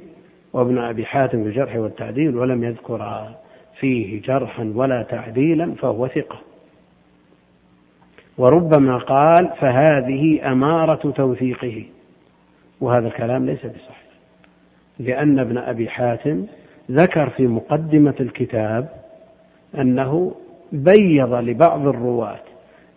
وابن 0.52 0.78
أبي 0.78 1.06
حاتم 1.06 1.42
في 1.42 1.48
الجرح 1.48 1.76
والتعديل 1.76 2.36
ولم 2.36 2.64
يذكر 2.64 3.28
فيه 3.80 4.22
جرحا 4.22 4.72
ولا 4.74 5.02
تعديلا 5.02 5.74
فهو 5.74 6.08
ثقة. 6.08 6.38
وربما 8.38 8.98
قال 8.98 9.50
فهذه 9.60 10.52
أمارة 10.52 11.10
توثيقه. 11.10 11.84
وهذا 12.80 13.08
الكلام 13.08 13.46
ليس 13.46 13.66
بصحيح. 13.66 14.06
لأن 14.98 15.38
ابن 15.38 15.58
أبي 15.58 15.88
حاتم 15.88 16.46
ذكر 16.90 17.30
في 17.30 17.46
مقدمة 17.46 18.14
الكتاب 18.20 18.88
أنه 19.78 20.34
بيض 20.72 21.34
لبعض 21.34 21.86
الرواة 21.86 22.40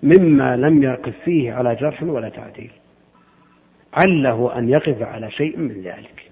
مما 0.04 0.58
لم 0.58 0.84
يقف 0.84 1.14
فيه 1.26 1.54
على 1.54 1.76
جرح 1.76 2.04
ولا 2.04 2.30
تعديل. 2.30 2.72
عله 3.94 4.58
أن 4.58 4.70
يقف 4.70 5.02
على 5.02 5.32
شيء 5.32 5.58
من 5.58 5.82
ذلك. 5.82 6.30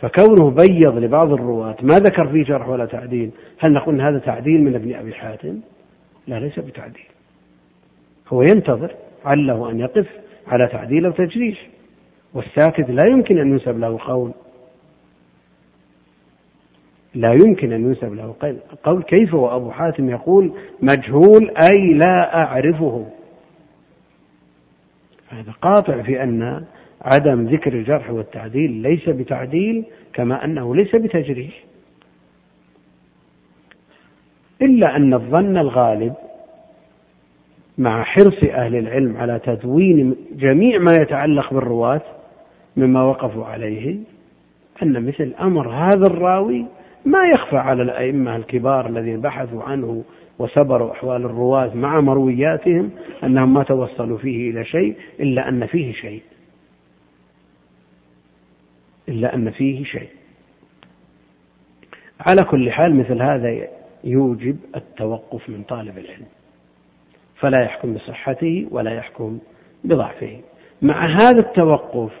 فكونه 0.00 0.50
بيض 0.50 0.98
لبعض 0.98 1.32
الرواة 1.32 1.76
ما 1.82 1.98
ذكر 1.98 2.28
فيه 2.28 2.44
جرح 2.44 2.68
ولا 2.68 2.86
تعديل 2.86 3.30
هل 3.58 3.72
نقول 3.72 4.00
هذا 4.00 4.18
تعديل 4.18 4.62
من 4.62 4.74
ابن 4.74 4.94
أبي 4.94 5.14
حاتم؟ 5.14 5.60
لا 6.26 6.40
ليس 6.40 6.58
بتعديل. 6.58 7.06
هو 8.28 8.42
ينتظر 8.42 8.94
عله 9.24 9.70
أن 9.70 9.80
يقف 9.80 10.06
على 10.46 10.66
تعديل 10.66 11.06
أو 11.06 11.12
تجريح 11.12 11.68
والساكت 12.34 12.90
لا 12.90 13.08
يمكن 13.08 13.38
أن 13.38 13.52
ينسب 13.52 13.78
له 13.78 13.98
قول. 14.00 14.32
لا 17.14 17.32
يمكن 17.32 17.72
أن 17.72 17.82
ينسب 17.82 18.14
له. 18.14 18.34
قول 18.84 19.02
كيف 19.02 19.34
وأبو 19.34 19.70
حاتم 19.70 20.10
يقول 20.10 20.52
مجهول 20.82 21.50
أي 21.62 21.94
لا 21.94 22.34
أعرفه. 22.34 23.06
هذا 25.28 25.52
قاطع 25.62 26.02
في 26.02 26.22
أن 26.22 26.64
عدم 27.02 27.46
ذكر 27.46 27.72
الجرح 27.72 28.10
والتعديل 28.10 28.70
ليس 28.70 29.08
بتعديل 29.08 29.84
كما 30.12 30.44
أنه 30.44 30.74
ليس 30.76 30.96
بتجريح. 30.96 31.64
إلا 34.62 34.96
أن 34.96 35.14
الظن 35.14 35.56
الغالب 35.56 36.14
مع 37.78 38.02
حرص 38.02 38.44
أهل 38.44 38.76
العلم 38.76 39.16
على 39.16 39.38
تدوين 39.38 40.16
جميع 40.32 40.78
ما 40.78 40.96
يتعلق 40.96 41.54
بالرواة 41.54 42.02
مما 42.76 43.02
وقفوا 43.02 43.44
عليه 43.44 43.96
أن 44.82 45.06
مثل 45.06 45.34
أمر 45.40 45.68
هذا 45.68 46.06
الراوي 46.06 46.66
ما 47.04 47.28
يخفى 47.34 47.56
على 47.56 47.82
الأئمة 47.82 48.36
الكبار 48.36 48.86
الذين 48.86 49.20
بحثوا 49.20 49.62
عنه 49.62 50.04
وسبروا 50.38 50.92
أحوال 50.92 51.24
الرواة 51.24 51.74
مع 51.74 52.00
مروياتهم 52.00 52.90
أنهم 53.24 53.54
ما 53.54 53.62
توصلوا 53.62 54.18
فيه 54.18 54.50
إلى 54.50 54.64
شيء 54.64 54.96
إلا 55.20 55.48
أن 55.48 55.66
فيه 55.66 55.92
شيء. 55.92 56.22
إلا 59.08 59.34
أن 59.34 59.50
فيه 59.50 59.84
شيء. 59.84 60.08
على 62.20 62.44
كل 62.44 62.70
حال 62.72 62.96
مثل 62.96 63.22
هذا 63.22 63.68
يوجب 64.04 64.56
التوقف 64.76 65.48
من 65.48 65.62
طالب 65.62 65.98
العلم. 65.98 66.26
فلا 67.36 67.62
يحكم 67.62 67.94
بصحته 67.94 68.66
ولا 68.70 68.90
يحكم 68.90 69.38
بضعفه. 69.84 70.40
مع 70.82 71.06
هذا 71.06 71.38
التوقف 71.38 72.12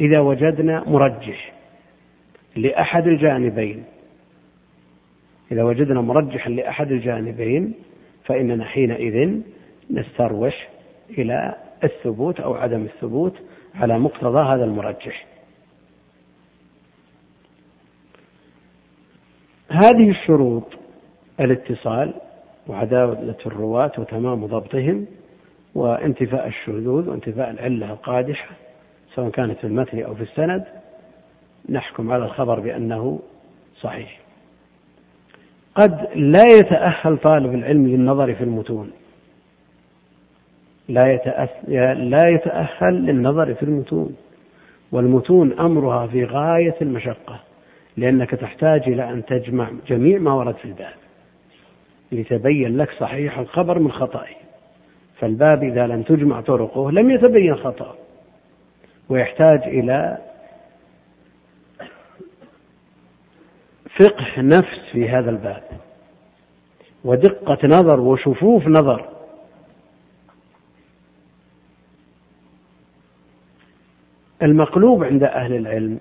إذا 0.00 0.20
وجدنا 0.20 0.84
مرجح 0.86 1.52
لأحد 2.56 3.06
الجانبين. 3.06 3.84
إذا 5.52 5.62
وجدنا 5.62 6.00
مرجحا 6.00 6.50
لأحد 6.50 6.92
الجانبين 6.92 7.74
فإننا 8.24 8.64
حينئذ 8.64 9.40
نستروش 9.90 10.54
إلى 11.10 11.54
الثبوت 11.84 12.40
أو 12.40 12.54
عدم 12.54 12.82
الثبوت 12.84 13.34
على 13.74 13.98
مقتضى 13.98 14.54
هذا 14.54 14.64
المرجح. 14.64 15.26
هذه 19.70 20.10
الشروط 20.10 20.64
الاتصال 21.40 22.14
وعدالة 22.66 23.36
الرواة 23.46 23.92
وتمام 23.98 24.46
ضبطهم 24.46 25.06
وانتفاء 25.74 26.46
الشذوذ 26.46 27.10
وانتفاء 27.10 27.50
العلة 27.50 27.92
القادحة 27.92 28.54
سواء 29.14 29.30
كانت 29.30 29.58
في 29.58 29.66
المتن 29.66 30.02
أو 30.02 30.14
في 30.14 30.22
السند 30.22 30.64
نحكم 31.68 32.12
على 32.12 32.24
الخبر 32.24 32.60
بأنه 32.60 33.20
صحيح. 33.80 34.20
قد 35.74 36.08
لا 36.14 36.42
يتأهل 36.58 37.18
طالب 37.18 37.54
العلم 37.54 37.86
للنظر 37.86 38.34
في 38.34 38.44
المتون. 38.44 38.90
لا 40.88 41.16
لا 41.94 42.28
يتأهل 42.28 42.94
للنظر 43.06 43.54
في 43.54 43.62
المتون. 43.62 44.16
والمتون 44.92 45.52
أمرها 45.52 46.06
في 46.06 46.24
غاية 46.24 46.74
المشقة 46.82 47.40
لأنك 47.96 48.30
تحتاج 48.30 48.82
إلى 48.88 49.10
أن 49.10 49.24
تجمع 49.24 49.70
جميع 49.88 50.18
ما 50.18 50.32
ورد 50.32 50.54
في 50.54 50.64
الباب. 50.64 50.94
لتبين 52.12 52.76
لك 52.76 52.90
صحيح 52.98 53.38
الخبر 53.38 53.78
من 53.78 53.92
خطأه. 53.92 54.26
فالباب 55.18 55.62
إذا 55.62 55.86
لم 55.86 56.02
تجمع 56.02 56.40
طرقه 56.40 56.90
لم 56.90 57.10
يتبين 57.10 57.56
خطأه. 57.56 57.94
ويحتاج 59.08 59.62
إلى 59.62 60.18
فقه 64.00 64.40
نفس 64.40 64.78
في 64.92 65.08
هذا 65.08 65.30
الباب. 65.30 65.62
ودقة 67.04 67.58
نظر 67.64 68.00
وشفوف 68.00 68.66
نظر. 68.66 69.08
المقلوب 74.42 75.04
عند 75.04 75.22
أهل 75.22 75.56
العلم 75.56 76.00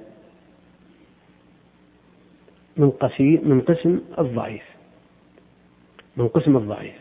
من 2.77 2.89
قسيم 2.89 3.49
من 3.49 3.61
قسم 3.61 4.01
الضعيف. 4.19 4.63
من 6.17 6.27
قسم 6.27 6.57
الضعيف. 6.57 6.95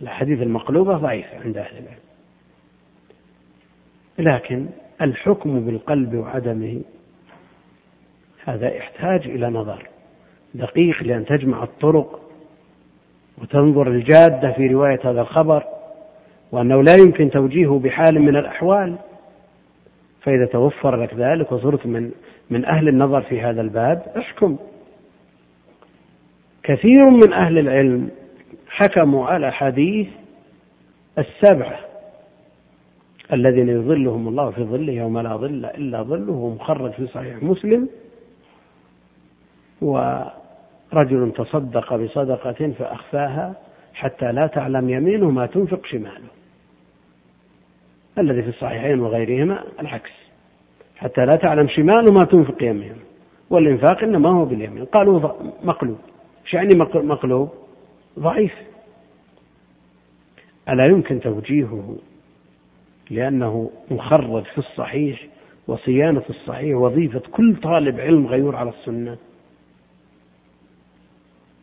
الأحاديث 0.00 0.42
المقلوبة 0.42 0.96
ضعيفة 0.96 1.40
عند 1.40 1.56
أهل 1.56 1.78
العلم. 1.78 2.02
لكن 4.18 4.68
الحكم 5.00 5.66
بالقلب 5.66 6.14
وعدمه 6.14 6.82
هذا 8.44 8.74
يحتاج 8.74 9.26
إلى 9.26 9.50
نظر. 9.50 9.91
دقيق 10.54 11.02
لأن 11.02 11.24
تجمع 11.24 11.62
الطرق 11.62 12.20
وتنظر 13.38 13.88
الجادة 13.88 14.52
في 14.52 14.66
رواية 14.66 15.00
هذا 15.04 15.20
الخبر 15.20 15.62
وأنه 16.52 16.82
لا 16.82 16.94
يمكن 16.94 17.30
توجيهه 17.30 17.78
بحال 17.78 18.20
من 18.22 18.36
الأحوال 18.36 18.96
فإذا 20.22 20.46
توفر 20.46 20.96
لك 20.96 21.14
ذلك 21.14 21.52
وصرت 21.52 21.86
من 21.86 22.10
من 22.50 22.64
أهل 22.64 22.88
النظر 22.88 23.22
في 23.22 23.40
هذا 23.40 23.60
الباب 23.60 24.02
أحكم. 24.16 24.56
كثير 26.62 27.10
من 27.10 27.32
أهل 27.32 27.58
العلم 27.58 28.10
حكموا 28.68 29.26
على 29.26 29.52
حديث 29.52 30.08
السبعة 31.18 31.78
الذين 33.32 33.68
يظلهم 33.68 34.28
الله 34.28 34.50
في 34.50 34.64
ظله 34.64 34.92
يوم 34.92 35.18
لا 35.18 35.36
ظل 35.36 35.64
إلا 35.64 36.02
ظله 36.02 36.32
ومخرج 36.32 36.92
في 36.92 37.06
صحيح 37.06 37.42
مسلم. 37.42 37.88
ورجل 40.92 41.32
تصدق 41.32 41.96
بصدقة 41.96 42.72
فأخفاها 42.78 43.54
حتى 43.94 44.32
لا 44.32 44.46
تعلم 44.46 44.90
يمينه 44.90 45.30
ما 45.30 45.46
تنفق 45.46 45.86
شماله. 45.86 46.28
الذي 48.18 48.42
في 48.42 48.48
الصحيحين 48.48 49.00
وغيرهما 49.00 49.64
العكس. 49.80 50.10
حتى 50.96 51.26
لا 51.26 51.36
تعلم 51.36 51.68
شماله 51.68 52.12
ما 52.12 52.24
تنفق 52.24 52.62
يمينه. 52.62 52.96
والإنفاق 53.50 54.02
إنما 54.02 54.28
هو 54.28 54.44
باليمين. 54.44 54.84
قالوا 54.84 55.32
مقلوب. 55.64 55.98
إيش 56.44 56.54
يعني 56.54 56.74
مقلوب؟ 56.94 57.50
ضعيف. 58.18 58.54
ألا 60.68 60.86
يمكن 60.86 61.20
توجيهه 61.20 61.96
لأنه 63.10 63.70
مخرج 63.90 64.44
في 64.44 64.58
الصحيح 64.58 65.26
وصيانة 65.66 66.22
الصحيح 66.30 66.76
وظيفة 66.76 67.22
كل 67.32 67.56
طالب 67.56 68.00
علم 68.00 68.26
غيور 68.26 68.56
على 68.56 68.70
السنة؟ 68.70 69.16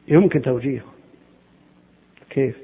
يمكن 0.10 0.42
توجيهه. 0.42 0.86
كيف؟ 2.30 2.58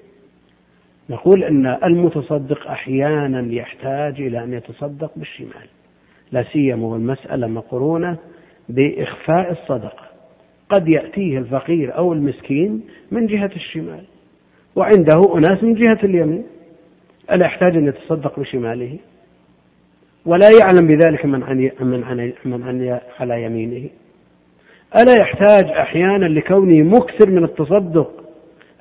نقول 1.10 1.44
أن 1.44 1.66
المتصدق 1.84 2.68
أحيانا 2.68 3.54
يحتاج 3.54 4.22
إلى 4.22 4.44
أن 4.44 4.54
يتصدق 4.54 5.12
بالشمال. 5.16 5.68
لا 6.32 6.44
سيما 6.44 6.88
والمسألة 6.88 7.48
مقرونة 7.48 8.18
بإخفاء 8.70 9.52
الصدقة. 9.52 10.06
قد 10.70 10.88
يأتيه 10.88 11.38
الفقير 11.38 11.98
أو 11.98 12.14
المسكين 12.14 12.82
من 13.12 13.28
جهة 13.28 13.52
الشمال. 13.56 14.04
وعنده 14.76 15.38
أناس 15.38 15.64
من 15.64 15.74
جهة 15.74 16.00
اليمين. 16.04 16.44
ألا 17.32 17.46
يحتاج 17.46 17.78
أن 17.78 17.88
يتصدق 17.88 18.40
بشماله؟ 18.40 18.98
ولا 20.26 20.50
يعلم 20.60 20.88
بذلك 20.88 21.26
من 21.26 21.44
عن 21.44 21.72
من 21.80 22.04
عن 22.04 22.34
من 22.46 22.64
عن 22.64 23.00
على 23.20 23.44
يمينه. 23.44 23.90
ألا 24.96 25.16
يحتاج 25.22 25.66
أحيانا 25.66 26.26
لكونه 26.26 26.98
مكثر 26.98 27.32
من 27.32 27.44
التصدق 27.44 28.24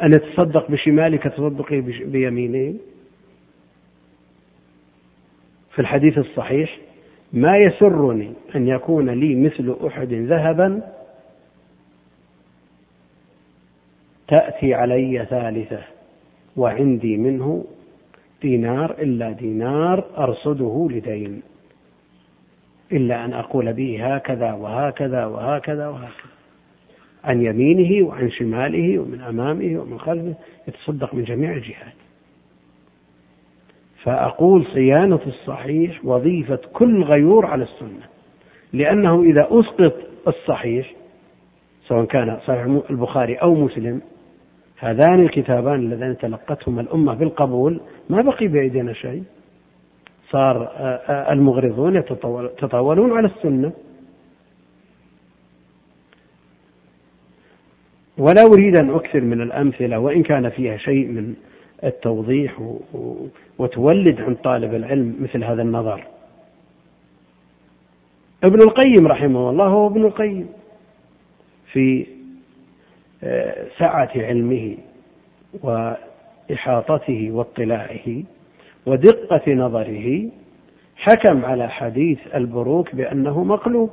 أن 0.02 0.12
يتصدق 0.12 0.70
بشماله 0.70 1.16
كتصدقه 1.16 1.80
بيمينه 2.04 2.74
في 5.74 5.78
الحديث 5.78 6.18
الصحيح 6.18 6.78
ما 7.32 7.56
يسرني 7.58 8.32
أن 8.54 8.68
يكون 8.68 9.10
لي 9.10 9.34
مثل 9.34 9.76
أحد 9.86 10.12
ذهبا 10.12 10.82
تأتي 14.28 14.74
علي 14.74 15.26
ثالثة 15.30 15.82
وعندي 16.56 17.16
منه 17.16 17.64
دينار 18.42 18.90
إلا 18.90 19.30
دينار 19.30 20.04
أرصده 20.18 20.88
لدين. 20.90 21.42
إلا 22.94 23.24
أن 23.24 23.32
أقول 23.32 23.72
به 23.72 24.14
هكذا 24.14 24.52
وهكذا 24.52 25.26
وهكذا 25.26 25.88
وهكذا. 25.88 26.34
عن 27.24 27.42
يمينه 27.42 28.06
وعن 28.06 28.30
شماله 28.30 28.98
ومن 28.98 29.20
أمامه 29.20 29.80
ومن 29.80 29.98
خلفه 29.98 30.34
يتصدق 30.68 31.14
من 31.14 31.24
جميع 31.24 31.52
الجهات. 31.52 31.94
فأقول 34.02 34.66
صيانة 34.66 35.20
الصحيح 35.26 36.04
وظيفة 36.04 36.58
كل 36.72 37.02
غيور 37.02 37.46
على 37.46 37.64
السنة 37.64 38.06
لأنه 38.72 39.22
إذا 39.22 39.48
أسقط 39.50 39.94
الصحيح 40.28 40.92
سواء 41.86 42.04
كان 42.04 42.38
صحيح 42.46 42.80
البخاري 42.90 43.34
أو 43.34 43.54
مسلم 43.54 44.00
هذان 44.78 45.20
الكتابان 45.20 45.74
اللذان 45.74 46.16
تلقتهما 46.18 46.80
الأمة 46.80 47.14
بالقبول 47.14 47.80
ما 48.10 48.22
بقي 48.22 48.48
بأيدينا 48.48 48.92
شيء. 48.92 49.22
صار 50.30 50.62
آه، 50.62 51.00
آه، 51.08 51.32
المغرضون 51.32 51.96
يتطاولون 51.96 53.16
على 53.16 53.26
السنة. 53.26 53.72
ولا 58.18 58.42
أريد 58.42 58.76
أن 58.76 58.90
أكثر 58.90 59.20
من 59.20 59.40
الأمثلة 59.40 59.98
وإن 59.98 60.22
كان 60.22 60.50
فيها 60.50 60.76
شيء 60.76 61.06
من 61.06 61.34
التوضيح 61.84 62.78
وتولد 63.58 64.20
عند 64.20 64.36
طالب 64.36 64.74
العلم 64.74 65.16
مثل 65.20 65.44
هذا 65.44 65.62
النظر. 65.62 66.04
ابن 68.44 68.62
القيم 68.62 69.06
رحمه 69.06 69.50
الله 69.50 69.66
هو 69.66 69.86
ابن 69.86 70.04
القيم 70.04 70.48
في 71.72 72.06
آه، 73.24 73.66
سعة 73.78 74.10
علمه 74.16 74.76
وإحاطته 75.62 77.30
واطلاعه. 77.30 78.22
ودقة 78.86 79.52
نظره 79.54 80.30
حكم 80.96 81.44
على 81.44 81.68
حديث 81.70 82.18
البروك 82.34 82.94
بأنه 82.94 83.44
مقلوب. 83.44 83.90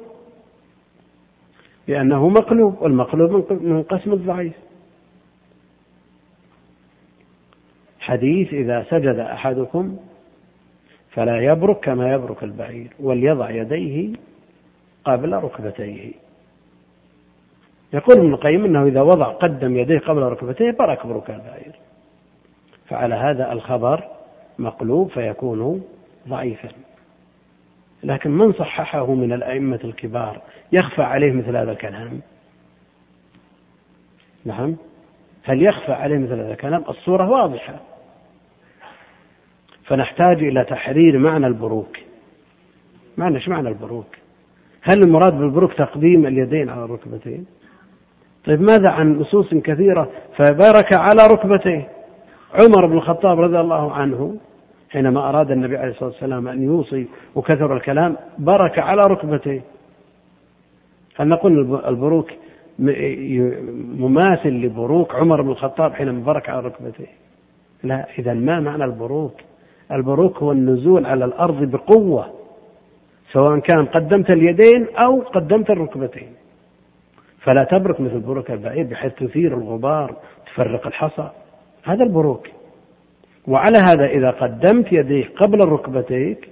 بأنه 1.88 2.30
مقلوب 2.30 2.82
والمقلوب 2.82 3.54
من 3.54 3.84
قسم 3.84 4.14
الضعيف. 4.14 4.54
حديث 8.00 8.54
إذا 8.54 8.86
سجد 8.90 9.20
أحدكم 9.20 9.98
فلا 11.12 11.42
يبرك 11.42 11.80
كما 11.80 12.14
يبرك 12.14 12.44
البعير 12.44 12.94
وليضع 13.00 13.50
يديه 13.50 14.14
قبل 15.06 15.34
ركبتيه. 15.34 16.12
يقول 17.94 18.18
ابن 18.18 18.34
القيم 18.34 18.66
إنه 18.66 18.84
إذا 18.86 19.02
وضع 19.02 19.26
قدم 19.26 19.78
يديه 19.78 20.00
قبل 20.00 20.22
ركبتيه 20.22 20.72
برك 20.72 21.08
برك 21.08 21.30
البعير. 21.30 21.76
فعلى 22.88 23.16
هذا 23.16 23.52
الخبر 23.52 24.21
مقلوب 24.62 25.10
فيكون 25.10 25.84
ضعيفا. 26.28 26.70
لكن 28.04 28.32
من 28.32 28.54
صححه 28.54 29.14
من 29.14 29.34
الأئمة 29.34 29.80
الكبار 29.84 30.42
يخفى 30.72 31.02
عليه 31.02 31.32
مثل 31.32 31.58
هذا 31.58 31.72
الكلام؟ 31.72 32.22
نعم. 34.46 34.76
هل 35.44 35.64
يخفى 35.64 35.92
عليه 35.92 36.18
مثل 36.18 36.34
هذا 36.34 36.52
الكلام؟ 36.52 36.84
الصورة 36.90 37.30
واضحة. 37.30 37.80
فنحتاج 39.86 40.44
إلى 40.44 40.64
تحرير 40.64 41.18
معنى 41.18 41.48
البروك. 41.48 41.98
معنى 43.18 43.36
إيش 43.36 43.50
معنى 43.50 43.70
البروك؟ 43.70 44.22
هل 44.82 45.04
المراد 45.04 45.34
بالبروك 45.34 45.74
تقديم 45.74 46.26
اليدين 46.26 46.70
على 46.70 46.86
الركبتين 46.86 47.46
طيب 48.46 48.62
ماذا 48.62 48.90
عن 48.90 49.20
نصوص 49.20 49.54
كثيرة 49.54 50.10
فبارك 50.38 50.94
على 50.94 51.28
ركبتيه؟ 51.28 51.88
عمر 52.60 52.86
بن 52.86 52.98
الخطاب 52.98 53.40
رضي 53.40 53.60
الله 53.60 53.94
عنه 53.94 54.38
حينما 54.92 55.30
أراد 55.30 55.52
النبي 55.52 55.78
عليه 55.78 55.92
الصلاة 55.92 56.10
والسلام 56.10 56.48
أن 56.48 56.64
يوصي 56.64 57.08
وكثر 57.36 57.76
الكلام 57.76 58.18
برك 58.38 58.80
على 58.80 59.02
ركبتيه. 59.02 59.62
هل 61.16 61.28
نقول 61.28 61.80
البروك 61.86 62.32
مماثل 64.00 64.50
لبروك 64.50 65.16
عمر 65.16 65.42
بن 65.42 65.50
الخطاب 65.50 65.94
حينما 65.94 66.24
برك 66.24 66.50
على 66.50 66.60
ركبتيه؟ 66.68 67.08
لا 67.84 68.08
إذا 68.20 68.34
ما 68.34 68.60
معنى 68.60 68.86
البروك؟ 68.86 69.34
البروك 69.92 70.38
هو 70.38 70.52
النزول 70.52 71.06
على 71.06 71.26
الأرض 71.26 71.64
بقوة 71.64 72.34
سواء 73.32 73.60
كان 73.60 73.86
قدمت 73.86 74.30
اليدين 74.30 74.88
أو 75.06 75.22
قدمت 75.22 75.70
الركبتين. 75.70 76.30
فلا 77.40 77.64
تبرك 77.64 78.02
مثل 78.02 78.20
بروك 78.20 78.52
البعير 78.52 78.86
بحيث 78.86 79.14
تثير 79.14 79.58
الغبار 79.58 80.16
تفرق 80.46 80.88
الحصى. 80.88 81.30
هذا 81.84 82.04
البروك. 82.04 82.48
وعلى 83.48 83.78
هذا 83.78 84.06
إذا 84.06 84.30
قدمت 84.30 84.92
يديك 84.92 85.32
قبل 85.36 85.60
ركبتيك 85.60 86.50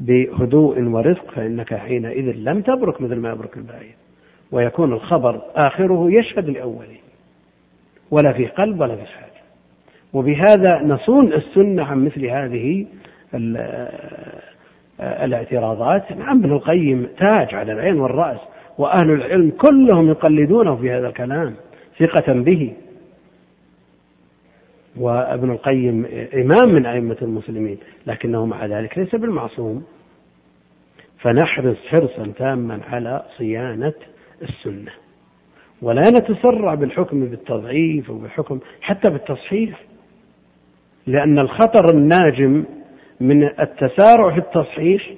بهدوء 0.00 0.82
ورفق 0.82 1.30
فإنك 1.30 1.74
حينئذ 1.74 2.32
لم 2.36 2.60
تبرك 2.60 3.00
مثل 3.00 3.16
ما 3.16 3.30
يبرك 3.30 3.56
البعير. 3.56 3.94
ويكون 4.52 4.92
الخبر 4.92 5.40
آخره 5.54 6.10
يشهد 6.10 6.50
لأوله 6.50 6.96
ولا 8.10 8.32
في 8.32 8.46
قلب 8.46 8.80
ولا 8.80 8.96
في 8.96 9.06
حاجة. 9.06 9.30
وبهذا 10.12 10.82
نصون 10.82 11.32
السنة 11.32 11.84
عن 11.84 12.04
مثل 12.04 12.26
هذه 12.26 12.86
الاعتراضات. 15.00 16.12
نعم 16.12 16.38
ابن 16.38 16.52
القيم 16.52 17.08
تاج 17.18 17.54
على 17.54 17.72
العين 17.72 18.00
والرأس 18.00 18.38
وأهل 18.78 19.10
العلم 19.10 19.50
كلهم 19.50 20.08
يقلدونه 20.08 20.76
في 20.76 20.90
هذا 20.90 21.08
الكلام 21.08 21.54
ثقة 21.98 22.32
به. 22.32 22.72
وابن 24.96 25.50
القيم 25.50 26.06
إمام 26.34 26.74
من 26.74 26.86
أئمة 26.86 27.16
المسلمين 27.22 27.78
لكنه 28.06 28.46
مع 28.46 28.66
ذلك 28.66 28.98
ليس 28.98 29.14
بالمعصوم. 29.14 29.84
فنحرص 31.18 31.76
حرصا 31.88 32.32
تاما 32.38 32.80
على 32.90 33.22
صيانة 33.38 33.92
السنة 34.42 34.90
ولا 35.82 36.00
نتسرع 36.10 36.74
بالحكم 36.74 37.26
بالتضعيف 37.26 38.10
وبالحكم 38.10 38.60
حتى 38.80 39.10
بالتصحيح 39.10 39.80
لأن 41.06 41.38
الخطر 41.38 41.84
الناجم 41.94 42.64
من 43.20 43.44
التسارع 43.44 44.30
في 44.34 44.38
التصحيح 44.38 45.10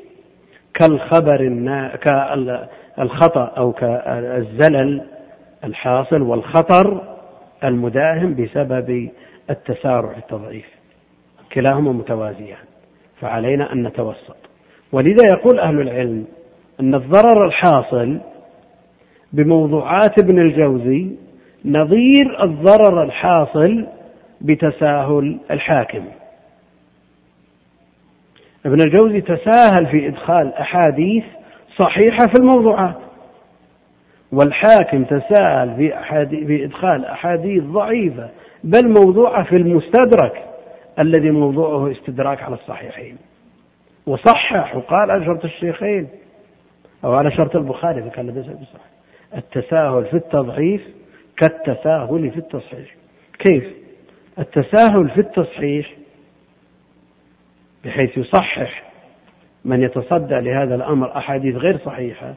كالخبر 0.75 1.41
النا... 1.41 1.97
كالخطأ 2.97 3.45
أو 3.45 3.73
كالزلل 3.73 5.03
الحاصل 5.65 6.23
والخطر 6.23 7.17
المداهم 7.65 8.35
بسبب 8.35 9.11
التسارع 9.53 10.17
التضعيف. 10.17 10.67
كلاهما 11.53 11.93
متوازيان 11.93 12.65
فعلينا 13.21 13.73
أن 13.73 13.83
نتوسط. 13.87 14.37
ولذا 14.93 15.25
يقول 15.33 15.59
أهل 15.59 15.81
العلم 15.81 16.25
أن 16.81 16.95
الضرر 16.95 17.47
الحاصل 17.47 18.21
بموضوعات 19.33 20.19
ابن 20.19 20.39
الجوزي 20.39 21.11
نظير 21.65 22.45
الضرر 22.45 23.03
الحاصل 23.03 23.87
بتساهل 24.41 25.39
الحاكم. 25.51 26.05
ابن 28.67 28.81
الجوزي 28.81 29.21
تساهل 29.21 29.87
في 29.87 30.09
إدخال 30.09 30.55
أحاديث 30.55 31.25
صحيحة 31.79 32.27
في 32.27 32.35
الموضوعات 32.41 32.97
والحاكم 34.33 35.05
تساهل 35.05 35.77
في, 35.77 35.93
في 36.47 36.65
إدخال 36.65 37.05
أحاديث 37.05 37.63
ضعيفة 37.65 38.29
بل 38.65 38.89
موضوعه 38.89 39.45
في 39.45 39.57
المستدرك 39.57 40.45
الذي 40.99 41.31
موضوعه 41.31 41.93
استدراك 41.93 42.43
على 42.43 42.55
الصحيحين. 42.55 43.17
وصحح 44.07 44.77
وقال 44.77 45.11
على 45.11 45.25
شرط 45.25 45.45
الشيخين 45.45 46.09
أو 47.05 47.13
على 47.15 47.31
شرط 47.31 47.57
البخاري 47.57 48.01
إذا 48.01 48.09
كان 48.09 48.31
ليس 48.31 48.47
بصحيح 48.47 48.93
التساهل 49.37 50.05
في 50.05 50.17
التضعيف 50.17 50.83
كالتساهل 51.37 52.31
في 52.31 52.37
التصحيح. 52.39 52.95
كيف؟ 53.39 53.65
التساهل 54.39 55.11
في 55.11 55.21
التصحيح 55.21 55.93
بحيث 57.85 58.19
يصحح 58.19 58.93
من 59.65 59.83
يتصدى 59.83 60.35
لهذا 60.41 60.75
الأمر 60.75 61.17
أحاديث 61.17 61.57
غير 61.57 61.79
صحيحة 61.79 62.35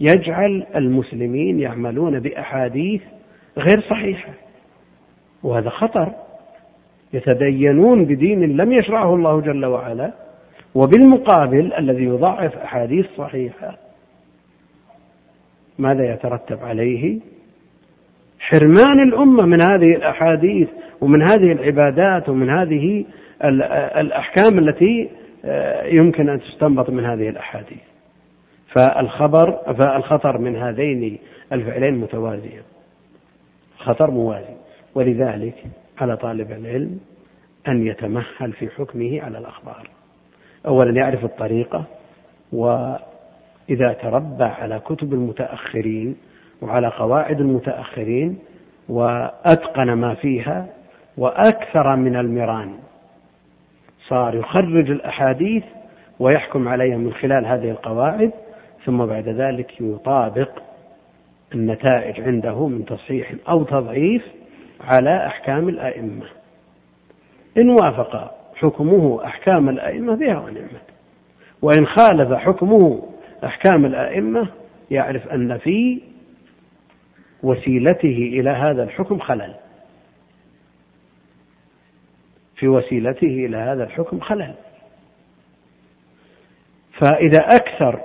يجعل 0.00 0.66
المسلمين 0.74 1.60
يعملون 1.60 2.20
بأحاديث 2.20 3.02
غير 3.58 3.80
صحيحة. 3.80 4.32
وهذا 5.44 5.70
خطر. 5.70 6.12
يتدينون 7.12 8.04
بدين 8.04 8.56
لم 8.56 8.72
يشرعه 8.72 9.14
الله 9.14 9.40
جل 9.40 9.64
وعلا 9.64 10.12
وبالمقابل 10.74 11.72
الذي 11.72 12.04
يضعف 12.04 12.56
أحاديث 12.56 13.06
صحيحة. 13.16 13.78
ماذا 15.78 16.12
يترتب 16.12 16.58
عليه؟ 16.64 17.20
حرمان 18.38 19.02
الأمة 19.08 19.46
من 19.46 19.60
هذه 19.60 19.96
الأحاديث 19.96 20.68
ومن 21.00 21.22
هذه 21.22 21.52
العبادات 21.52 22.28
ومن 22.28 22.50
هذه 22.50 23.04
الأحكام 23.96 24.58
التي 24.58 25.08
آه، 25.46 25.86
يمكن 25.86 26.28
أن 26.28 26.40
تستنبط 26.40 26.90
من 26.90 27.04
هذه 27.04 27.28
الأحاديث. 27.28 27.82
فالخبر 28.74 29.50
فالخطر 29.78 30.38
من 30.38 30.56
هذين 30.56 31.18
الفعلين 31.52 31.94
متوازيا 31.94 32.62
خطر 33.78 34.10
موازي. 34.10 34.63
ولذلك 34.94 35.64
على 36.00 36.16
طالب 36.16 36.52
العلم 36.52 37.00
أن 37.68 37.86
يتمهل 37.86 38.52
في 38.52 38.68
حكمه 38.68 39.22
على 39.22 39.38
الأخبار. 39.38 39.88
أولا 40.66 40.90
يعرف 40.96 41.24
الطريقة 41.24 41.84
وإذا 42.52 43.92
تربى 44.02 44.44
على 44.44 44.78
كتب 44.78 45.12
المتأخرين 45.12 46.16
وعلى 46.62 46.88
قواعد 46.88 47.40
المتأخرين 47.40 48.38
وأتقن 48.88 49.92
ما 49.92 50.14
فيها 50.14 50.66
وأكثر 51.18 51.96
من 51.96 52.16
المران 52.16 52.74
صار 54.08 54.34
يخرج 54.34 54.90
الأحاديث 54.90 55.64
ويحكم 56.18 56.68
عليها 56.68 56.96
من 56.96 57.12
خلال 57.12 57.46
هذه 57.46 57.70
القواعد 57.70 58.30
ثم 58.84 59.06
بعد 59.06 59.28
ذلك 59.28 59.80
يطابق 59.80 60.50
النتائج 61.54 62.20
عنده 62.20 62.66
من 62.66 62.84
تصحيح 62.84 63.32
أو 63.48 63.62
تضعيف 63.62 64.22
على 64.84 65.26
أحكام 65.26 65.68
الأئمة. 65.68 66.26
إن 67.58 67.70
وافق 67.70 68.34
حكمه 68.54 69.24
أحكام 69.24 69.68
الأئمة 69.68 70.14
بها 70.14 70.38
ونعمت 70.38 70.84
وإن 71.62 71.86
خالف 71.86 72.32
حكمه 72.32 73.08
أحكام 73.44 73.84
الأئمة 73.84 74.48
يعرف 74.90 75.28
أن 75.28 75.58
في 75.58 76.00
وسيلته 77.42 78.30
إلى 78.32 78.50
هذا 78.50 78.82
الحكم 78.82 79.18
خلل. 79.18 79.54
في 82.56 82.68
وسيلته 82.68 83.46
إلى 83.46 83.56
هذا 83.56 83.84
الحكم 83.84 84.20
خلل. 84.20 84.54
فإذا 87.00 87.40
أكثر 87.40 88.00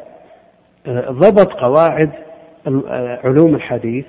ضبط 1.10 1.54
قواعد 1.54 2.12
علوم 3.24 3.56
الحديث 3.56 4.06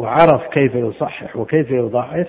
وعرف 0.00 0.46
كيف 0.52 0.74
يصحح 0.74 1.36
وكيف 1.36 1.70
يضعف. 1.70 2.28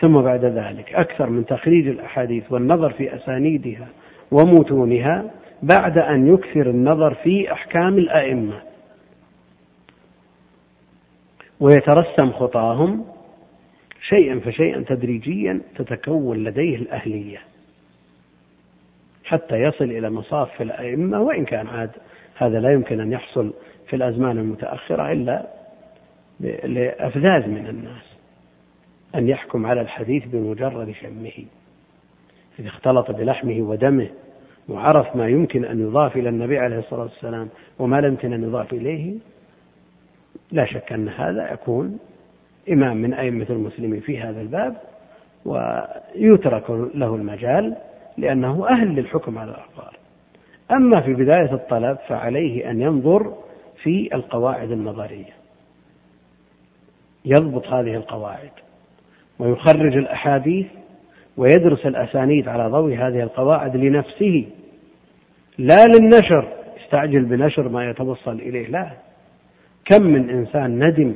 ثم 0.00 0.20
بعد 0.22 0.44
ذلك 0.44 0.94
أكثر 0.94 1.30
من 1.30 1.46
تخريج 1.46 1.88
الأحاديث 1.88 2.52
والنظر 2.52 2.90
في 2.90 3.14
أسانيدها 3.16 3.88
ومتونها 4.30 5.30
بعد 5.62 5.98
أن 5.98 6.34
يكثر 6.34 6.70
النظر 6.70 7.14
في 7.14 7.52
أحكام 7.52 7.98
الأئمة. 7.98 8.62
ويترسم 11.60 12.32
خطاهم 12.32 13.04
شيئا 14.08 14.40
فشيئا 14.40 14.84
تدريجيا 14.88 15.60
تتكون 15.76 16.44
لديه 16.44 16.76
الأهلية 16.76 17.38
حتى 19.24 19.56
يصل 19.56 19.84
إلى 19.84 20.10
مصاف 20.10 20.62
الأئمة 20.62 21.20
وإن 21.20 21.44
كان 21.44 21.66
عاد 21.66 21.90
هذا 22.36 22.60
لا 22.60 22.72
يمكن 22.72 23.00
أن 23.00 23.12
يحصل 23.12 23.52
في 23.88 23.96
الأزمان 23.96 24.38
المتأخرة 24.38 25.12
إلا 25.12 25.46
لأفذاذ 26.64 27.48
من 27.48 27.66
الناس 27.66 28.16
أن 29.14 29.28
يحكم 29.28 29.66
على 29.66 29.80
الحديث 29.80 30.24
بمجرد 30.26 30.90
شمه. 30.90 31.44
إذا 32.58 32.68
اختلط 32.68 33.10
بلحمه 33.10 33.60
ودمه 33.60 34.08
وعرف 34.68 35.16
ما 35.16 35.28
يمكن 35.28 35.64
أن 35.64 35.80
يضاف 35.80 36.16
إلى 36.16 36.28
النبي 36.28 36.58
عليه 36.58 36.78
الصلاة 36.78 37.02
والسلام 37.02 37.48
وما 37.78 38.00
لا 38.00 38.08
يمكن 38.08 38.32
أن 38.32 38.42
يضاف 38.42 38.72
إليه 38.72 39.14
لا 40.52 40.64
شك 40.64 40.92
أن 40.92 41.08
هذا 41.08 41.52
يكون 41.52 41.98
إمام 42.70 42.96
من 42.96 43.14
أئمة 43.14 43.46
المسلمين 43.50 44.00
في 44.00 44.18
هذا 44.18 44.40
الباب 44.40 44.76
ويترك 45.44 46.70
له 46.70 47.14
المجال 47.14 47.76
لأنه 48.18 48.68
أهل 48.68 48.94
للحكم 48.94 49.38
على 49.38 49.50
الأخبار 49.50 49.96
أما 50.70 51.00
في 51.00 51.14
بداية 51.14 51.54
الطلب 51.54 51.98
فعليه 52.08 52.70
أن 52.70 52.80
ينظر 52.80 53.34
في 53.82 54.14
القواعد 54.14 54.70
النظرية 54.70 55.41
يضبط 57.24 57.66
هذه 57.66 57.94
القواعد 57.96 58.50
ويخرج 59.38 59.96
الأحاديث 59.96 60.66
ويدرس 61.36 61.86
الأسانيد 61.86 62.48
على 62.48 62.68
ضوء 62.68 62.94
هذه 62.94 63.22
القواعد 63.22 63.76
لنفسه. 63.76 64.46
لا 65.58 65.86
للنشر 65.86 66.48
يستعجل 66.82 67.24
بنشر 67.24 67.68
ما 67.68 67.90
يتوصل 67.90 68.32
إليه 68.32 68.68
لا. 68.68 68.90
كم 69.84 70.02
من 70.02 70.30
إنسان 70.30 70.88
ندم 70.88 71.14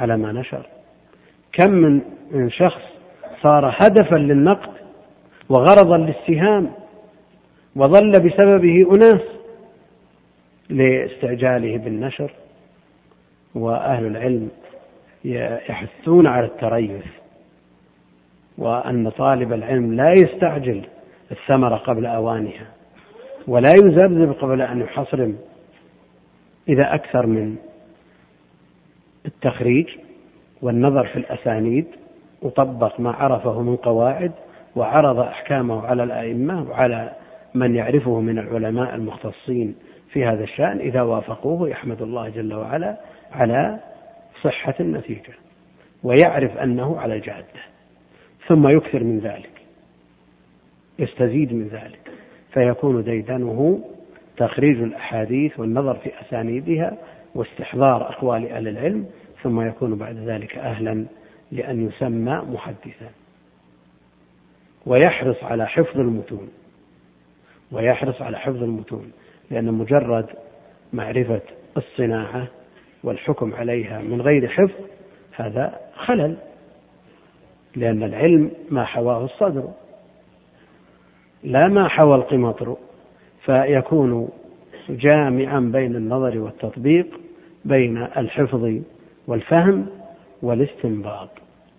على 0.00 0.16
ما 0.16 0.32
نشر؟ 0.32 0.66
كم 1.52 1.72
من 2.30 2.50
شخص 2.50 2.82
صار 3.42 3.74
هدفا 3.80 4.16
للنقد 4.16 4.72
وغرضا 5.48 5.96
للسهام 5.96 6.70
وظل 7.76 8.10
بسببه 8.10 8.86
أناس 8.94 9.20
لاستعجاله 10.70 11.78
بالنشر؟ 11.78 12.30
وأهل 13.54 14.06
العلم 14.06 14.48
يحثون 15.24 16.26
على 16.26 16.46
التريث 16.46 17.04
وأن 18.58 19.10
طالب 19.10 19.52
العلم 19.52 19.94
لا 19.94 20.12
يستعجل 20.12 20.82
الثمرة 21.30 21.76
قبل 21.76 22.06
أوانها 22.06 22.66
ولا 23.48 23.72
يذبذب 23.74 24.32
قبل 24.32 24.62
أن 24.62 24.80
يحصرم. 24.80 25.38
إذا 26.68 26.94
أكثر 26.94 27.26
من 27.26 27.56
التخريج 29.26 29.88
والنظر 30.62 31.06
في 31.06 31.16
الأسانيد 31.16 31.86
وطبق 32.42 33.00
ما 33.00 33.12
عرفه 33.12 33.62
من 33.62 33.76
قواعد 33.76 34.32
وعرض 34.76 35.18
أحكامه 35.18 35.86
على 35.86 36.02
الأئمة 36.02 36.70
وعلى 36.70 37.12
من 37.54 37.74
يعرفه 37.74 38.20
من 38.20 38.38
العلماء 38.38 38.94
المختصين 38.94 39.74
في 40.12 40.24
هذا 40.24 40.44
الشأن 40.44 40.78
إذا 40.78 41.02
وافقوه 41.02 41.68
يحمد 41.68 42.02
الله 42.02 42.28
جل 42.28 42.54
وعلا 42.54 42.96
على 43.32 43.78
صحة 44.42 44.74
النتيجة 44.80 45.32
ويعرف 46.02 46.56
أنه 46.56 47.00
على 47.00 47.14
الجادة 47.14 47.62
ثم 48.48 48.68
يكثر 48.68 49.04
من 49.04 49.18
ذلك 49.18 49.50
يستزيد 50.98 51.52
من 51.52 51.68
ذلك 51.68 52.10
فيكون 52.52 53.04
ديدنه 53.04 53.84
تخريج 54.36 54.82
الأحاديث 54.82 55.60
والنظر 55.60 55.94
في 55.94 56.10
أسانيدها 56.20 56.98
واستحضار 57.34 58.08
أقوال 58.08 58.52
أهل 58.52 58.68
العلم 58.68 59.06
ثم 59.42 59.60
يكون 59.60 59.94
بعد 59.94 60.16
ذلك 60.16 60.58
أهلا 60.58 61.06
لأن 61.52 61.88
يسمى 61.88 62.42
محدثا. 62.48 63.10
ويحرص 64.86 65.44
على 65.44 65.66
حفظ 65.66 65.98
المتون 66.00 66.48
ويحرص 67.72 68.22
على 68.22 68.38
حفظ 68.38 68.62
المتون 68.62 69.12
لأن 69.50 69.74
مجرد 69.74 70.26
معرفة 70.92 71.40
الصناعة 71.76 72.48
والحكم 73.04 73.54
عليها 73.54 74.02
من 74.02 74.20
غير 74.22 74.48
حفظ 74.48 74.80
هذا 75.36 75.80
خلل 75.94 76.36
لأن 77.76 78.02
العلم 78.02 78.50
ما 78.70 78.84
حواه 78.84 79.24
الصدر. 79.24 79.68
لا 81.44 81.68
ما 81.68 81.88
حوى 81.88 82.14
القمطر 82.14 82.76
فيكون 83.44 84.28
جامعا 84.88 85.60
بين 85.60 85.96
النظر 85.96 86.38
والتطبيق 86.38 87.06
بين 87.64 87.96
الحفظ 87.96 88.80
والفهم 89.26 89.86
والاستنباط 90.42 91.28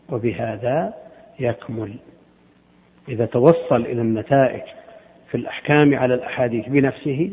وبهذا 0.10 0.94
يكمل. 1.40 1.94
إذا 3.10 3.26
توصل 3.26 3.82
إلى 3.82 4.02
النتائج 4.02 4.62
في 5.30 5.38
الأحكام 5.38 5.96
على 5.96 6.14
الأحاديث 6.14 6.70
بنفسه 6.70 7.32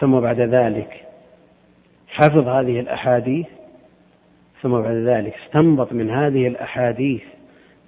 ثم 0.00 0.20
بعد 0.20 0.40
ذلك 0.40 1.04
حفظ 2.08 2.48
هذه 2.48 2.80
الأحاديث 2.80 3.46
ثم 4.62 4.80
بعد 4.80 4.94
ذلك 4.94 5.34
استنبط 5.44 5.92
من 5.92 6.10
هذه 6.10 6.46
الأحاديث 6.46 7.22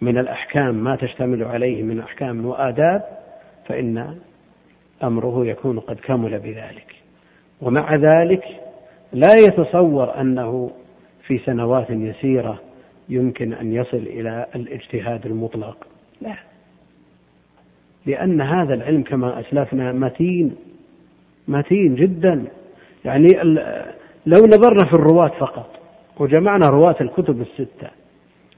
من 0.01 0.19
الأحكام 0.19 0.75
ما 0.75 0.97
تشتمل 0.97 1.45
عليه 1.45 1.83
من 1.83 2.01
أحكام 2.01 2.47
وآداب 2.47 3.03
فإن 3.67 4.19
أمره 5.03 5.47
يكون 5.47 5.81
قد 5.81 5.97
كمل 5.97 6.39
بذلك. 6.39 6.95
ومع 7.61 7.95
ذلك 7.95 8.45
لا 9.13 9.35
يتصور 9.35 10.21
أنه 10.21 10.71
في 11.27 11.39
سنوات 11.39 11.91
يسيرة 11.91 12.61
يمكن 13.09 13.53
أن 13.53 13.73
يصل 13.73 13.97
إلى 13.97 14.47
الاجتهاد 14.55 15.27
المطلق. 15.27 15.87
لا. 16.21 16.35
لأن 18.07 18.41
هذا 18.41 18.75
العلم 18.75 19.03
كما 19.03 19.41
أسلفنا 19.41 19.93
متين 19.93 20.57
متين 21.51 21.95
جدا. 21.95 22.45
يعني 23.05 23.29
لو 24.27 24.47
نظرنا 24.47 24.85
في 24.85 24.93
الرواة 24.93 25.29
فقط 25.29 25.81
وجمعنا 26.19 26.67
رواة 26.67 26.97
الكتب 27.01 27.41
الستة 27.41 27.91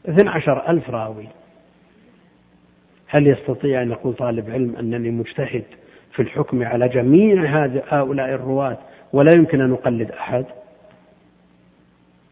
اثنى 0.09 0.31
عشر 0.31 0.69
ألف 0.71 0.91
راوي. 0.91 1.29
هل 3.09 3.27
يستطيع 3.27 3.83
أن 3.83 3.91
يقول 3.91 4.15
طالب 4.15 4.51
علم 4.51 4.77
أنني 4.77 5.11
مجتهد 5.11 5.65
في 6.13 6.23
الحكم 6.23 6.63
على 6.65 6.89
جميع 6.89 7.67
هؤلاء 7.89 8.29
الرواة 8.29 8.79
ولا 9.13 9.31
يمكن 9.37 9.61
أن 9.61 9.73
أقلد 9.73 10.11
أحد؟ 10.11 10.45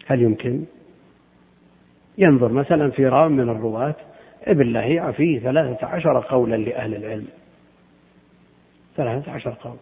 هل 0.06 0.22
يمكن؟ 0.22 0.64
ينظر 2.18 2.52
مثلا 2.52 2.90
في 2.90 3.06
راو 3.06 3.28
من 3.28 3.48
الرواة 3.48 3.94
ابن 4.44 4.72
لهيعة 4.72 5.12
فيه 5.12 5.40
ثلاثة 5.40 5.86
عشر 5.86 6.20
قولا 6.28 6.56
لأهل 6.56 6.94
العلم. 6.94 7.28
ثلاثة 8.96 9.32
عشر 9.32 9.50
قول. 9.50 9.76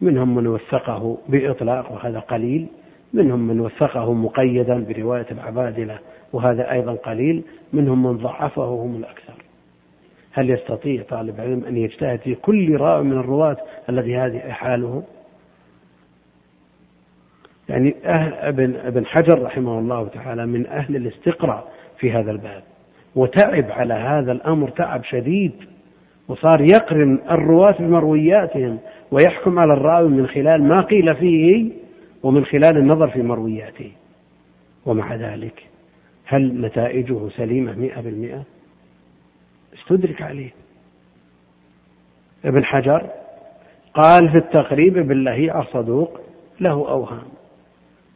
منهم 0.00 0.34
من 0.34 0.46
وثقه 0.46 1.18
بإطلاق 1.28 1.92
وهذا 1.92 2.18
قليل. 2.18 2.66
منهم 3.14 3.40
من 3.40 3.60
وثقه 3.60 4.14
مقيدا 4.14 4.84
برواية 4.88 5.26
العبادلة 5.30 5.98
وهذا 6.32 6.72
أيضا 6.72 6.92
قليل. 6.92 7.42
منهم 7.72 8.02
من 8.02 8.16
ضعفه 8.16 8.64
هم 8.64 8.96
الأكثر. 8.96 9.34
هل 10.32 10.50
يستطيع 10.50 11.02
طالب 11.02 11.40
علم 11.40 11.64
أن 11.64 11.76
يجتهد 11.76 12.18
في 12.18 12.34
كل 12.34 12.76
راوي 12.76 13.04
من 13.04 13.18
الرواة 13.18 13.56
الذي 13.88 14.16
هذه 14.16 14.38
حاله؟ 14.38 15.02
يعني 17.68 17.94
أهل 18.04 18.32
ابن, 18.34 18.76
ابن 18.76 19.06
حجر 19.06 19.42
رحمه 19.42 19.78
الله 19.78 20.08
تعالى 20.08 20.46
من 20.46 20.66
أهل 20.66 20.96
الاستقراء 20.96 21.72
في 21.98 22.12
هذا 22.12 22.30
الباب 22.30 22.62
وتعب 23.14 23.70
على 23.70 23.94
هذا 23.94 24.32
الأمر 24.32 24.68
تعب 24.68 25.04
شديد 25.04 25.52
وصار 26.28 26.60
يقرن 26.60 27.18
الرواة 27.30 27.74
بمروياتهم 27.78 28.78
ويحكم 29.10 29.58
على 29.58 29.72
الراوي 29.72 30.08
من 30.08 30.26
خلال 30.26 30.62
ما 30.62 30.80
قيل 30.80 31.14
فيه 31.14 31.70
ومن 32.22 32.44
خلال 32.44 32.76
النظر 32.76 33.08
في 33.08 33.22
مروياته. 33.22 33.92
ومع 34.86 35.14
ذلك 35.14 35.66
هل 36.24 36.60
نتائجه 36.60 37.28
سليمة 37.28 37.74
مئة 37.74 38.00
بالمئة؟ 38.00 38.42
استدرك 39.74 40.22
عليه؟ 40.22 40.50
ابن 42.44 42.64
حجر 42.64 43.10
قال 43.94 44.30
في 44.30 44.36
التقريب 44.36 44.98
ابن 44.98 45.62
صدوق 45.72 46.20
له 46.60 46.70
أوهام. 46.70 47.26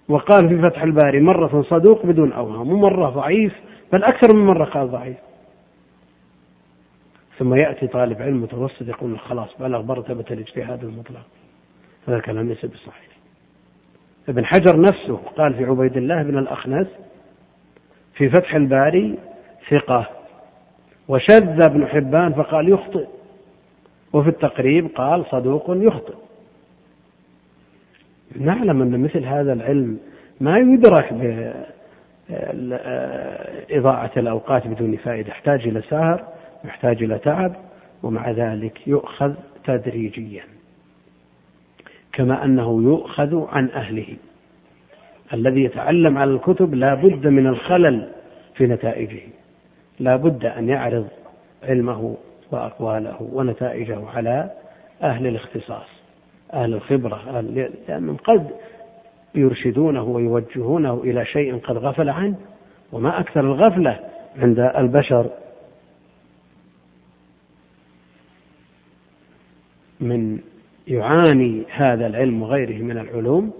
وقال 0.08 0.48
في 0.48 0.70
فتح 0.70 0.82
الباري 0.82 1.20
مرة 1.20 1.62
صدوق 1.62 2.06
بدون 2.06 2.32
أوهام 2.32 2.72
ومرة 2.72 3.10
ضعيف 3.10 3.52
بل 3.92 4.04
أكثر 4.04 4.36
من 4.36 4.46
مرة 4.46 4.64
قال 4.64 4.90
ضعيف. 4.90 5.16
ثم 7.40 7.54
يأتي 7.54 7.86
طالب 7.86 8.22
علم 8.22 8.42
متوسط 8.42 8.88
يقول 8.88 9.18
خلاص 9.18 9.48
بلغ 9.60 9.82
مرتبة 9.82 10.24
الاجتهاد 10.30 10.84
المطلق. 10.84 11.26
هذا 12.08 12.16
الكلام 12.16 12.48
ليس 12.48 12.64
بصحيح. 12.64 13.10
ابن 14.28 14.44
حجر 14.44 14.80
نفسه 14.80 15.16
قال 15.16 15.54
في 15.54 15.64
عبيد 15.64 15.96
الله 15.96 16.22
بن 16.22 16.38
الأخنس 16.38 16.86
في 18.14 18.28
فتح 18.28 18.54
الباري 18.54 19.18
ثقة. 19.70 20.06
وشذ 21.08 21.62
ابن 21.62 21.86
حبان 21.86 22.32
فقال 22.32 22.68
يخطئ. 22.68 23.06
وفي 24.12 24.28
التقريب 24.28 24.86
قال 24.94 25.24
صدوق 25.30 25.64
يخطئ. 25.68 26.14
نعلم 28.36 28.82
أن 28.82 29.00
مثل 29.00 29.24
هذا 29.24 29.52
العلم 29.52 29.98
ما 30.40 30.58
يدرك 30.58 31.12
بإضاعة 32.30 34.10
الأوقات 34.16 34.66
بدون 34.66 34.96
فائدة 34.96 35.28
يحتاج 35.28 35.68
إلى 35.68 35.82
سهر 35.82 36.39
يحتاج 36.64 37.02
إلى 37.02 37.18
تعب 37.18 37.52
ومع 38.02 38.30
ذلك 38.30 38.88
يؤخذ 38.88 39.34
تدريجيا 39.64 40.42
كما 42.12 42.44
أنه 42.44 42.82
يؤخذ 42.82 43.46
عن 43.48 43.68
أهله. 43.70 44.16
الذي 45.32 45.64
يتعلم 45.64 46.18
على 46.18 46.30
الكتب 46.30 46.74
لا 46.74 46.94
بد 46.94 47.26
من 47.26 47.46
الخلل 47.46 48.08
في 48.54 48.66
نتائجه. 48.66 49.20
لا 50.00 50.16
بد 50.16 50.44
أن 50.44 50.68
يعرض 50.68 51.08
علمه 51.62 52.16
وأقواله 52.50 53.28
ونتائجه 53.32 54.08
على 54.14 54.50
أهل 55.02 55.26
الاختصاص 55.26 55.86
أهل 56.52 56.74
الخبرة 56.74 57.38
أهل 57.38 57.70
لأنهم 57.88 58.16
قد 58.16 58.50
يرشدونه 59.34 60.02
ويوجهونه 60.02 61.00
إلى 61.04 61.24
شيء 61.24 61.58
قد 61.58 61.76
غفل 61.76 62.08
عنه 62.08 62.34
وما 62.92 63.20
أكثر 63.20 63.40
الغفلة 63.40 63.98
عند 64.38 64.58
البشر 64.58 65.30
من 70.00 70.40
يعاني 70.88 71.64
هذا 71.70 72.06
العلم 72.06 72.42
وغيره 72.42 72.82
من 72.82 72.98
العلوم 72.98 73.52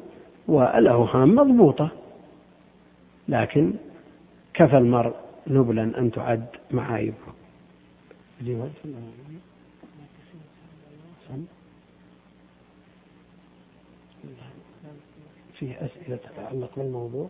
والأوهام 0.49 1.35
مضبوطة. 1.35 1.91
لكن 3.29 3.73
كفى 4.55 4.79
المرء 4.79 5.15
نبلا 5.47 5.83
أن 5.83 6.11
تعد 6.11 6.47
معايبه. 6.71 7.17
فيه 15.55 15.75
أسئلة 15.75 16.17
تتعلق 16.17 16.71
بالموضوع؟ 16.77 17.29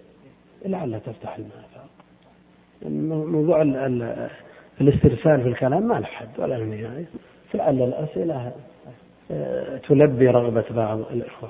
لعلها 0.64 0.98
تفتح 0.98 1.36
المآفاق 1.36 1.90
موضوع 3.26 3.62
الاسترسال 4.80 5.42
في 5.42 5.48
الكلام 5.48 5.88
ما 5.88 5.94
له 5.94 6.06
حد 6.06 6.28
ولا 6.38 6.64
نهاية. 6.64 7.06
فلعل 7.52 7.82
الأسئلة 7.82 8.52
تلبي 9.88 10.28
رغبة 10.28 10.64
بعض 10.70 10.98
الإخوة. 10.98 11.48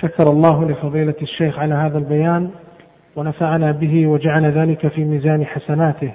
شكر 0.00 0.30
الله 0.30 0.70
لفضيلة 0.70 1.14
الشيخ 1.22 1.58
على 1.58 1.74
هذا 1.74 1.98
البيان 1.98 2.50
ونفعنا 3.16 3.72
به 3.72 4.06
وجعل 4.06 4.44
ذلك 4.44 4.88
في 4.88 5.04
ميزان 5.04 5.46
حسناته. 5.46 6.12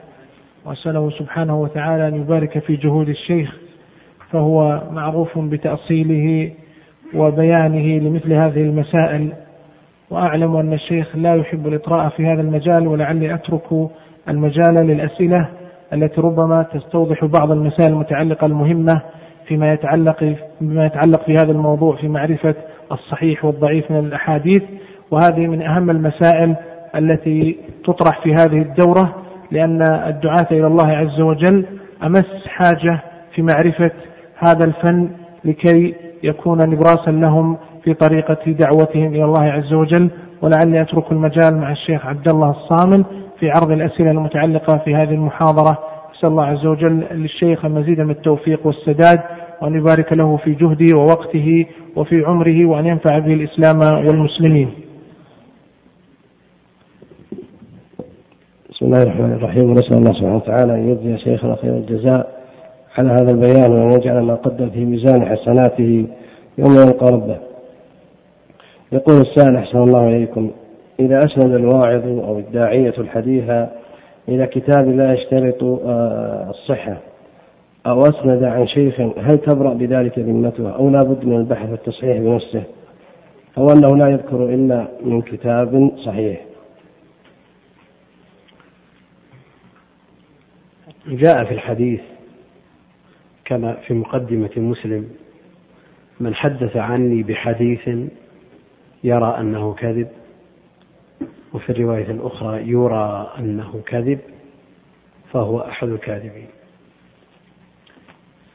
وأسأله 0.65 1.09
سبحانه 1.09 1.61
وتعالى 1.61 2.07
أن 2.07 2.15
يبارك 2.15 2.59
في 2.59 2.75
جهود 2.75 3.09
الشيخ 3.09 3.57
فهو 4.31 4.81
معروف 4.91 5.39
بتأصيله 5.39 6.51
وبيانه 7.15 7.99
لمثل 7.99 8.33
هذه 8.33 8.61
المسائل. 8.61 9.33
وأعلم 10.09 10.55
أن 10.55 10.73
الشيخ 10.73 11.15
لا 11.15 11.35
يحب 11.35 11.67
الإطراء 11.67 12.09
في 12.09 12.25
هذا 12.25 12.41
المجال 12.41 12.87
ولعلي 12.87 13.33
أترك 13.33 13.89
المجال 14.29 14.73
للأسئلة 14.87 15.49
التي 15.93 16.21
ربما 16.21 16.63
تستوضح 16.63 17.25
بعض 17.25 17.51
المسائل 17.51 17.93
المتعلقة 17.93 18.45
المهمة. 18.45 19.01
فيما 19.47 19.73
يتعلق 19.73 20.35
بما 20.61 20.85
يتعلق 20.85 21.23
في 21.25 21.31
هذا 21.31 21.51
الموضوع 21.51 21.95
في 21.95 22.07
معرفة 22.07 22.55
الصحيح 22.91 23.45
والضعيف 23.45 23.91
من 23.91 23.99
الأحاديث. 23.99 24.63
وهذه 25.11 25.47
من 25.47 25.61
أهم 25.61 25.89
المسائل 25.89 26.55
التي 26.95 27.57
تطرح 27.85 28.23
في 28.23 28.33
هذه 28.33 28.61
الدورة 28.61 29.15
لأن 29.51 29.81
الدعاة 30.07 30.47
إلى 30.51 30.67
الله 30.67 30.87
عز 30.87 31.21
وجل 31.21 31.65
أمس 32.03 32.47
حاجة 32.47 32.99
في 33.35 33.41
معرفة 33.41 33.91
هذا 34.37 34.65
الفن 34.65 35.09
لكي 35.45 35.95
يكون 36.23 36.57
نبراسا 36.69 37.11
لهم 37.11 37.57
في 37.83 37.93
طريقة 37.93 38.37
دعوتهم 38.47 39.13
إلى 39.13 39.23
الله 39.23 39.43
عز 39.43 39.73
وجل. 39.73 40.09
ولعلي 40.41 40.81
أترك 40.81 41.11
المجال 41.11 41.57
مع 41.57 41.71
الشيخ 41.71 42.05
عبد 42.05 42.29
الله 42.29 42.49
الصامل 42.49 43.05
في 43.39 43.49
عرض 43.49 43.71
الأسئلة 43.71 44.11
المتعلقة 44.11 44.77
في 44.77 44.95
هذه 44.95 45.13
المحاضرة. 45.13 45.77
أسأل 46.23 46.31
الله 46.31 46.45
عز 46.45 46.65
وجل 46.65 47.05
للشيخ 47.11 47.65
المزيد 47.65 47.99
من 47.99 48.09
التوفيق 48.09 48.67
والسداد 48.67 49.19
وأن 49.61 49.75
يبارك 49.75 50.13
له 50.13 50.37
في 50.37 50.53
جهده 50.53 50.97
ووقته 50.97 51.65
وفي 51.95 52.25
عمره 52.25 52.65
وأن 52.65 52.85
ينفع 52.85 53.19
به 53.19 53.33
الإسلام 53.33 53.79
والمسلمين. 53.79 54.69
بسم 58.69 58.85
الله 58.85 59.03
الرحمن 59.03 59.33
الرحيم 59.33 59.69
ونسأل 59.69 59.97
الله 59.97 60.11
سبحانه 60.13 60.35
وتعالى 60.35 60.73
أن 60.75 60.89
يجزي 60.89 61.17
شيخنا 61.17 61.55
خير 61.55 61.71
الجزاء 61.71 62.43
على 62.97 63.09
هذا 63.09 63.31
البيان 63.31 63.71
وأن 63.71 63.91
يجعل 63.91 64.23
ما 64.23 64.35
قدم 64.35 64.69
في 64.69 64.85
ميزان 64.85 65.25
حسناته 65.25 66.07
يوم 66.57 66.71
يلقى 66.71 67.11
ربه. 67.11 67.37
يقول 68.91 69.15
السائل 69.15 69.55
أحسن 69.55 69.77
الله 69.77 70.07
إليكم 70.07 70.51
إذا 70.99 71.19
أسند 71.19 71.53
الواعظ 71.53 72.05
أو 72.07 72.39
الداعية 72.39 72.93
الحديث 72.97 73.43
إلى 74.29 74.47
كتاب 74.47 74.89
لا 74.89 75.13
يشترط 75.13 75.63
آه، 75.63 76.49
الصحة. 76.49 76.97
أو 77.85 78.01
أسند 78.01 78.43
عن 78.43 78.67
شيخ 78.67 78.99
هل 78.99 79.37
تبرأ 79.37 79.73
بذلك 79.73 80.19
ذمتها 80.19 80.71
أو 80.71 80.89
لا 80.89 80.99
بد 80.99 81.25
من 81.25 81.35
البحث 81.35 81.69
والتصحيح 81.69 82.17
بنفسه؟ 82.17 82.63
أو 83.57 83.71
أنه 83.71 83.97
لا 83.97 84.07
يذكر 84.07 84.45
إلا 84.45 84.87
من 85.05 85.21
كتاب 85.21 85.91
صحيح. 86.05 86.41
جاء 91.07 91.43
في 91.43 91.51
الحديث 91.51 92.01
كما 93.45 93.73
في 93.73 93.93
مقدمة 93.93 94.51
مسلم 94.57 95.09
من 96.19 96.35
حدث 96.35 96.77
عني 96.77 97.23
بحديث 97.23 97.89
يرى 99.03 99.37
أنه 99.39 99.73
كذب. 99.73 100.07
وفي 101.53 101.69
الرواية 101.69 102.11
الأخرى 102.11 102.69
يرى 102.69 103.33
أنه 103.39 103.81
كذب 103.85 104.19
فهو 105.33 105.59
أحد 105.59 105.87
الكاذبين. 105.87 106.47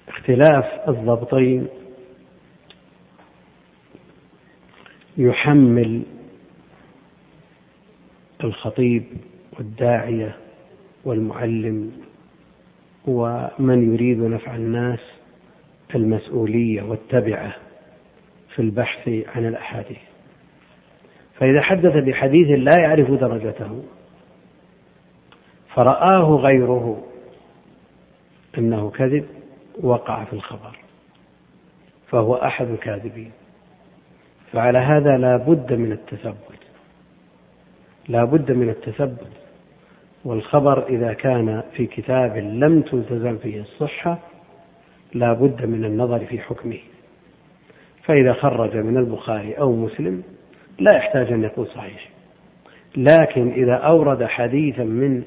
اختلاف 0.08 0.88
الضبطين 0.88 1.68
يحمل 5.16 6.02
الخطيب 8.44 9.04
والداعية 9.58 10.36
والمعلم 11.04 11.92
ومن 13.06 13.94
يريد 13.94 14.18
نفع 14.18 14.56
الناس 14.56 15.00
المسؤولية 15.94 16.82
والتبعة 16.82 17.54
في 18.54 18.62
البحث 18.62 19.08
عن 19.08 19.46
الأحاديث. 19.46 20.07
فإذا 21.38 21.60
حدث 21.60 22.04
بحديث 22.04 22.48
لا 22.48 22.80
يعرف 22.80 23.10
درجته. 23.10 23.82
فرآه 25.74 26.36
غيره. 26.36 27.04
أنه 28.58 28.90
كذب 28.90 29.26
وقع 29.80 30.24
في 30.24 30.32
الخبر. 30.32 30.78
فهو 32.08 32.34
أحد 32.34 32.70
الكاذبين. 32.70 33.30
فعلى 34.52 34.78
هذا 34.78 35.16
لا 35.16 35.36
بد 35.36 35.72
من 35.72 35.92
التثبت. 35.92 36.58
لا 38.08 38.24
بد 38.24 38.52
من 38.52 38.68
التثبت. 38.68 39.32
والخبر 40.24 40.86
إذا 40.88 41.12
كان 41.12 41.62
في 41.72 41.86
كتاب 41.86 42.36
لم 42.36 42.82
تلتزم 42.82 43.38
فيه 43.38 43.60
الصحة 43.60 44.18
لا 45.14 45.32
بد 45.32 45.64
من 45.64 45.84
النظر 45.84 46.18
في 46.18 46.38
حكمه. 46.38 46.78
فإذا 48.02 48.32
خرج 48.32 48.76
من 48.76 48.96
البخاري 48.96 49.52
أو 49.52 49.76
مسلم 49.76 50.22
لا 50.78 50.96
يحتاج 50.96 51.32
أن 51.32 51.44
يقول 51.44 51.66
صحيح. 51.66 52.08
لكن 52.96 53.52
إذا 53.52 53.74
أورد 53.74 54.24
حديثا 54.24 54.84
من 54.84 55.22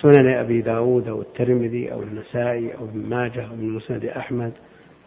سنن 0.00 0.28
أبي 0.28 0.60
داود 0.60 1.08
أو 1.08 1.20
الترمذي 1.20 1.92
أو 1.92 2.02
النسائي 2.02 2.74
أو 2.74 2.84
ابن 2.84 2.98
ماجه 2.98 3.42
أو 3.42 3.56
من 3.56 3.70
مسند 3.70 4.04
أحمد 4.04 4.52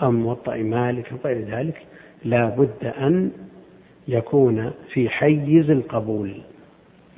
أو 0.02 0.12
موطأ 0.12 0.56
مالك 0.56 1.12
أو 1.12 1.18
غير 1.26 1.38
ذلك 1.38 1.82
لا 2.26 2.50
بد 2.50 2.86
أن 2.98 3.32
يكون 4.08 4.72
في 4.94 5.10
حيز 5.10 5.70
القبول. 5.70 6.34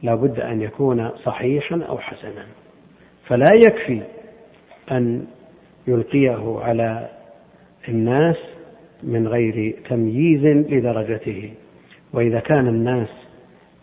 لا 0.03 0.15
بد 0.15 0.39
أن 0.39 0.61
يكون 0.61 1.09
صحيحا 1.09 1.81
أو 1.89 1.97
حسنا. 1.97 2.45
فلا 3.27 3.51
يكفي 3.55 4.01
أن 4.91 5.25
يلقيه 5.87 6.59
على 6.59 7.09
الناس 7.89 8.37
من 9.03 9.27
غير 9.27 9.75
تمييز 9.89 10.45
لدرجته. 10.45 11.53
وإذا 12.17 12.39
كان 12.39 12.67
الناس 12.67 13.07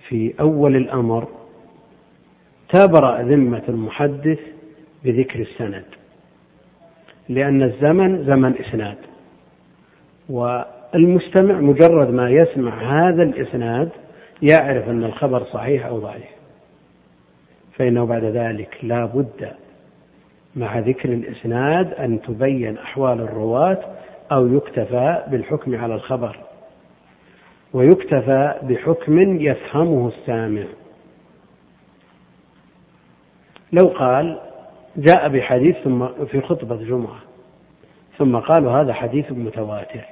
في 0.08 0.34
أول 0.40 0.76
الأمر 0.76 1.28
تبرأ 2.68 3.22
ذمة 3.22 3.62
المحدث 3.68 4.38
بذكر 5.04 5.40
السند 5.40 5.84
لأن 7.28 7.62
الزمن 7.62 8.24
زمن 8.24 8.54
إسناد 8.58 8.96
والمستمع 10.28 11.60
مجرد 11.60 12.10
ما 12.10 12.30
يسمع 12.30 12.82
هذا 13.08 13.22
الإسناد 13.22 13.90
يعرف 14.42 14.88
أن 14.88 15.04
الخبر 15.04 15.44
صحيح 15.44 15.86
أو 15.86 15.98
ضعيف 15.98 16.34
فإنه 17.76 18.06
بعد 18.06 18.24
ذلك 18.24 18.78
لا 18.82 19.04
بد 19.04 19.50
مع 20.56 20.78
ذكر 20.78 21.08
الإسناد 21.08 21.92
أن 21.92 22.22
تبين 22.22 22.78
أحوال 22.78 23.20
الرواة 23.20 23.78
أو 24.32 24.56
يكتفى 24.56 25.22
بالحكم 25.30 25.76
على 25.76 25.94
الخبر. 25.94 26.43
ويكتفى 27.74 28.54
بحكم 28.62 29.40
يفهمه 29.40 30.08
السامع. 30.08 30.64
لو 33.72 33.86
قال 33.86 34.40
جاء 34.96 35.28
بحديث 35.28 35.76
ثم 35.76 36.24
في 36.24 36.40
خطبة 36.40 36.76
جمعة 36.76 37.18
ثم 38.18 38.36
قالوا 38.36 38.72
هذا 38.72 38.92
حديث 38.92 39.32
متواتر. 39.32 40.04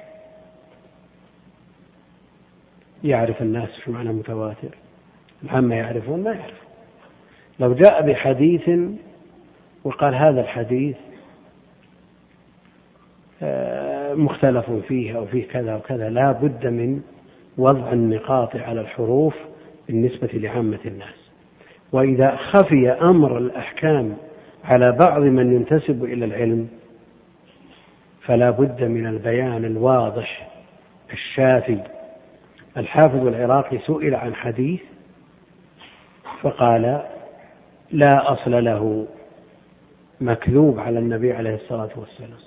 يعرف 3.03 3.41
الناس 3.41 3.69
شو 3.85 3.91
معنى 3.91 4.13
متواتر؟ 4.13 4.77
العامة 5.43 5.75
يعرفون 5.75 6.23
ما 6.23 6.31
يعرفون. 6.31 6.67
لو 7.59 7.73
جاء 7.73 8.01
بحديث 8.01 8.69
وقال 9.83 10.15
هذا 10.15 10.41
الحديث 10.41 10.95
آه، 13.41 14.13
مختلف 14.13 14.71
فيه 14.71 15.17
أو 15.17 15.25
فيه 15.25 15.47
كذا 15.47 15.75
وكذا 15.75 16.09
لا 16.09 16.31
بد 16.31 16.67
من 16.67 17.01
وضع 17.57 17.91
النقاط 17.93 18.55
على 18.55 18.81
الحروف 18.81 19.35
بالنسبة 19.87 20.29
لعامة 20.33 20.79
الناس. 20.85 21.23
وإذا 21.91 22.35
خفي 22.35 22.89
أمر 22.89 23.37
الأحكام 23.37 24.15
على 24.63 24.91
بعض 24.91 25.21
من 25.21 25.55
ينتسب 25.55 26.03
إلى 26.03 26.25
العلم 26.25 26.67
فلا 28.21 28.49
بد 28.49 28.83
من 28.83 29.07
البيان 29.07 29.65
الواضح 29.65 30.49
الشافي 31.13 31.77
الحافظ 32.77 33.27
العراقي 33.27 33.77
سئل 33.77 34.15
عن 34.15 34.35
حديث 34.35 34.81
فقال 36.41 37.01
لا 37.91 38.33
أصل 38.33 38.63
له 38.65 39.07
مكذوب 40.21 40.79
على 40.79 40.99
النبي 40.99 41.33
عليه 41.33 41.55
الصلاة 41.55 41.89
والسلام 41.95 42.39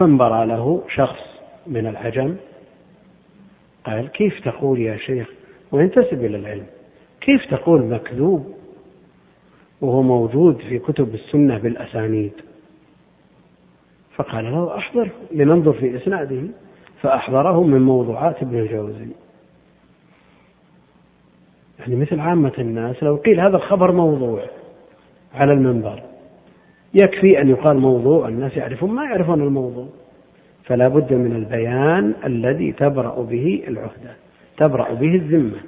فانبرى 0.00 0.46
له 0.46 0.82
شخص 0.94 1.20
من 1.66 1.86
العجم 1.86 2.36
قال 3.84 4.08
كيف 4.08 4.40
تقول 4.44 4.80
يا 4.80 4.96
شيخ؟ 4.96 5.30
وينتسب 5.72 6.24
إلى 6.24 6.36
العلم. 6.36 6.66
كيف 7.20 7.50
تقول 7.50 7.84
مكذوب؟ 7.84 8.54
وهو 9.80 10.02
موجود 10.02 10.58
في 10.58 10.78
كتب 10.78 11.14
السنة 11.14 11.58
بالأسانيد. 11.58 12.32
فقال 14.16 14.44
له 14.44 14.78
أحضر 14.78 15.10
لننظر 15.32 15.72
في 15.72 15.96
إسناده. 15.96 16.42
فأحضره 17.00 17.62
من 17.62 17.82
موضوعات 17.82 18.42
ابن 18.42 18.58
الجوزي. 18.58 19.06
يعني 21.78 21.96
مثل 21.96 22.20
عامة 22.20 22.52
الناس 22.58 23.02
لو 23.02 23.16
قيل 23.16 23.40
هذا 23.40 23.56
الخبر 23.56 23.92
موضوع 23.92 24.44
على 25.34 25.52
المنبر 25.52 26.02
يكفي 26.94 27.40
أن 27.40 27.48
يقال 27.48 27.78
موضوع 27.78 28.28
الناس 28.28 28.56
يعرفون 28.56 28.90
ما 28.90 29.04
يعرفون 29.04 29.42
الموضوع. 29.42 29.88
فلا 30.64 30.88
بد 30.88 31.12
من 31.12 31.36
البيان 31.36 32.14
الذي 32.24 32.72
تبرأ 32.72 33.22
به 33.22 33.62
العهدة 33.68 34.16
تبرأ 34.56 34.94
به 34.94 35.14
الذمة 35.14 35.60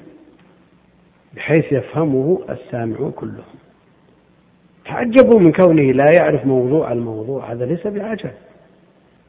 بحيث 1.36 1.72
يفهمه 1.72 2.40
السامعون 2.50 3.10
كلهم 3.10 3.56
تعجبوا 4.84 5.40
من 5.40 5.52
كونه 5.52 5.92
لا 5.92 6.06
يعرف 6.14 6.46
موضوع 6.46 6.92
الموضوع 6.92 7.52
هذا 7.52 7.64
ليس 7.64 7.86
بعجب 7.86 8.30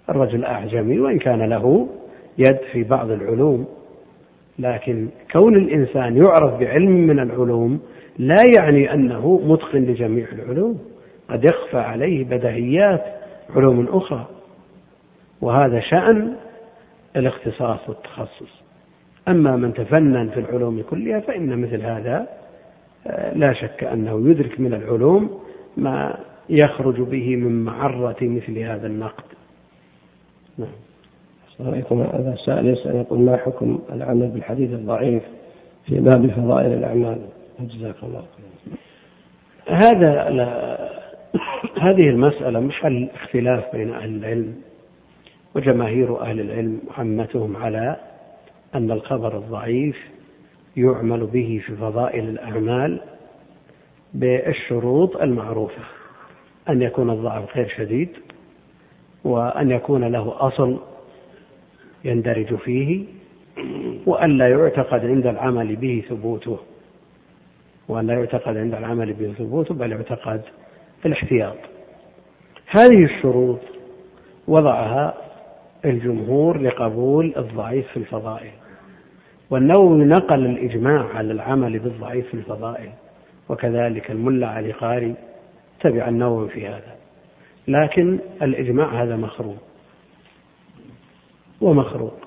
الرجل 0.09 0.45
أعجمي 0.45 0.99
وإن 0.99 1.19
كان 1.19 1.49
له 1.49 1.87
يد 2.37 2.57
في 2.71 2.83
بعض 2.83 3.11
العلوم 3.11 3.67
لكن 4.59 5.07
كون 5.31 5.55
الإنسان 5.55 6.17
يعرف 6.17 6.59
بعلم 6.59 6.91
من 6.91 7.19
العلوم 7.19 7.79
لا 8.19 8.43
يعني 8.55 8.93
أنه 8.93 9.41
متقن 9.45 9.79
لجميع 9.79 10.27
العلوم. 10.31 10.79
قد 11.29 11.43
يخفى 11.43 11.77
عليه 11.77 12.23
بدهيات 12.23 13.03
علوم 13.55 13.87
أخرى. 13.89 14.27
وهذا 15.41 15.79
شأن 15.79 16.35
الاختصاص 17.15 17.89
والتخصص. 17.89 18.63
أما 19.27 19.55
من 19.55 19.73
تفنن 19.73 20.29
في 20.29 20.39
العلوم 20.39 20.83
كلها 20.89 21.19
فإن 21.19 21.61
مثل 21.61 21.81
هذا 21.81 22.27
آه، 23.07 23.33
لا 23.33 23.53
شك 23.53 23.83
أنه 23.83 24.29
يدرك 24.29 24.59
من 24.59 24.73
العلوم 24.73 25.39
ما 25.77 26.17
يخرج 26.49 27.01
به 27.01 27.35
من 27.35 27.63
معرة 27.63 28.17
مثل 28.21 28.59
هذا 28.59 28.87
النقد. 28.87 29.23
نعم. 30.57 30.69
عليكم. 31.59 32.01
هذا 32.01 32.33
السائل 32.33 32.67
يسأل 32.67 32.95
يقول 32.95 33.19
ما 33.19 33.37
حكم 33.37 33.79
العمل 33.91 34.27
بالحديث 34.27 34.71
الضعيف 34.71 35.23
في 35.85 35.99
باب 35.99 36.31
فضائل 36.31 36.73
الأعمال؟ 36.73 37.17
جزاك 37.59 37.95
الله 38.03 38.23
خيرا. 38.37 38.77
هذا 39.77 40.29
لا 40.29 40.77
هذه 41.81 42.09
المسألة 42.09 42.59
محل 42.59 43.07
اختلاف 43.15 43.75
بين 43.75 43.93
أهل 43.93 44.15
العلم. 44.15 44.55
وجماهير 45.57 46.21
أهل 46.21 46.39
العلم 46.39 46.81
عمتهم 46.97 47.57
على 47.57 47.95
أن 48.75 48.91
الخبر 48.91 49.37
الضعيف 49.37 49.97
يعمل 50.77 51.25
به 51.25 51.61
في 51.65 51.75
فضائل 51.75 52.29
الأعمال 52.29 53.01
بالشروط 54.13 55.17
المعروفة. 55.17 55.81
أن 56.69 56.81
يكون 56.81 57.09
الضعف 57.09 57.57
غير 57.57 57.73
شديد 57.77 58.09
وأن 59.23 59.71
يكون 59.71 60.03
له 60.03 60.35
أصل 60.47 60.79
يندرج 62.05 62.55
فيه 62.55 63.05
وأن 64.05 64.37
لا 64.37 64.49
يعتقد 64.49 65.05
عند 65.05 65.27
العمل 65.27 65.75
به 65.75 66.03
ثبوته. 66.09 66.59
وأن 67.87 68.07
لا 68.07 68.13
يعتقد 68.13 68.57
عند 68.57 68.73
العمل 68.75 69.13
به 69.13 69.33
ثبوته 69.37 69.75
بل 69.75 69.91
يعتقد 69.91 70.41
الاحتياط. 71.05 71.57
هذه 72.67 73.05
الشروط 73.05 73.59
وضعها 74.47 75.26
الجمهور 75.89 76.61
لقبول 76.61 77.33
الضعيف 77.37 77.87
في 77.87 77.97
الفضائل. 77.97 78.51
والنووي 79.49 80.05
نقل 80.05 80.45
الإجماع 80.45 81.07
على 81.15 81.33
العمل 81.33 81.79
بالضعيف 81.79 82.27
في 82.27 82.33
الفضائل 82.33 82.89
وكذلك 83.49 84.11
الملا 84.11 84.47
علي 84.47 84.71
قاري 84.71 85.15
تبع 85.79 86.07
النووي 86.07 86.49
في 86.49 86.67
هذا. 86.67 86.95
لكن 87.67 88.19
الإجماع 88.41 89.03
هذا 89.03 89.15
مخروق 89.15 89.57
ومخروق 91.61 92.17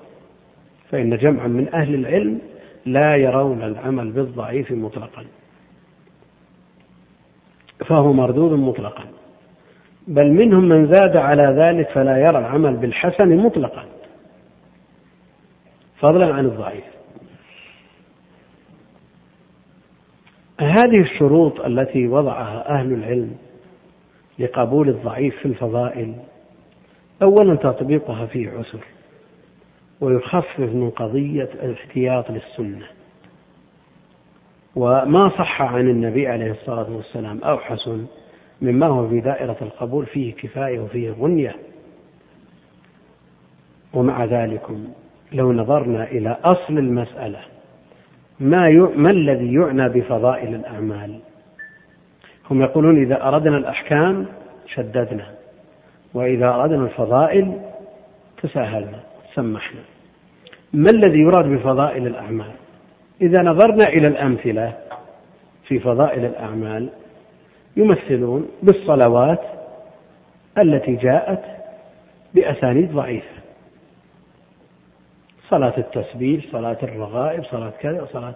فإن 0.89 1.17
جمعا 1.17 1.47
من 1.47 1.73
أهل 1.73 1.95
العلم 1.95 2.39
لا 2.85 3.15
يرون 3.15 3.63
العمل 3.63 4.11
بالضعيف 4.11 4.71
مطلقا. 4.71 5.25
فهو 7.85 8.13
مردود 8.13 8.59
مطلقا. 8.59 9.03
بل 10.11 10.31
منهم 10.31 10.69
من 10.69 10.93
زاد 10.93 11.17
على 11.17 11.43
ذلك 11.43 11.89
فلا 11.89 12.17
يرى 12.17 12.39
العمل 12.39 12.75
بالحسن 12.77 13.37
مطلقا. 13.37 13.85
فضلا 15.99 16.33
عن 16.33 16.45
الضعيف. 16.45 16.83
هذه 20.59 21.01
الشروط 21.01 21.61
التي 21.61 22.07
وضعها 22.07 22.69
أهل 22.69 22.93
العلم 22.93 23.35
لقبول 24.39 24.89
الضعيف 24.89 25.35
في 25.35 25.45
الفضائل 25.45 26.15
اولا 27.21 27.55
تطبيقها 27.55 28.25
فيه 28.25 28.49
عسر 28.49 28.79
ويخفف 30.01 30.59
من 30.59 30.89
قضية 30.89 31.49
الاحتياط 31.63 32.31
للسنة. 32.31 32.85
وما 34.75 35.29
صح 35.29 35.61
عن 35.61 35.89
النبي 35.89 36.27
عليه 36.27 36.51
الصلاة 36.51 36.91
والسلام 36.91 37.43
أو 37.43 37.57
حسن 37.57 38.05
مما 38.61 38.87
هو 38.87 39.07
في 39.09 39.19
دائرة 39.19 39.57
القبول 39.61 40.05
فيه 40.05 40.33
كفاية 40.33 40.79
وفيه 40.79 41.11
غنية. 41.11 41.55
ومع 43.93 44.25
ذلك 44.25 44.61
لو 45.31 45.53
نظرنا 45.53 46.03
إلى 46.03 46.37
أصل 46.43 46.77
المسألة 46.77 47.39
ما, 48.39 48.65
ما 48.95 49.11
الذي 49.11 49.53
يعنى 49.53 49.89
بفضائل 49.89 50.55
الأعمال؟ 50.55 51.19
هم 52.49 52.61
يقولون 52.61 53.01
إذا 53.01 53.23
أردنا 53.23 53.57
الأحكام 53.57 54.25
شددنا 54.67 55.25
وإذا 56.13 56.49
أردنا 56.49 56.83
الفضائل 56.83 57.59
تساهلنا 58.41 58.99
سمحنا. 59.33 59.81
ما 60.73 60.89
الذي 60.89 61.19
يراد 61.19 61.45
بفضائل 61.45 62.07
الأعمال؟ 62.07 62.51
إذا 63.21 63.43
نظرنا 63.43 63.83
إلى 63.83 64.07
الأمثلة 64.07 64.73
في 65.67 65.79
فضائل 65.79 66.25
الأعمال 66.25 66.89
يمثلون 67.77 68.49
بالصلوات 68.63 69.41
التي 70.57 70.95
جاءت 70.95 71.43
بأسانيد 72.33 72.91
ضعيفة. 72.91 73.41
صلاة 75.49 75.73
التسبيح 75.77 76.45
صلاة 76.51 76.77
الرغائب 76.83 77.43
صلاة 77.43 77.73
كذا 77.79 78.07
صلاة 78.13 78.35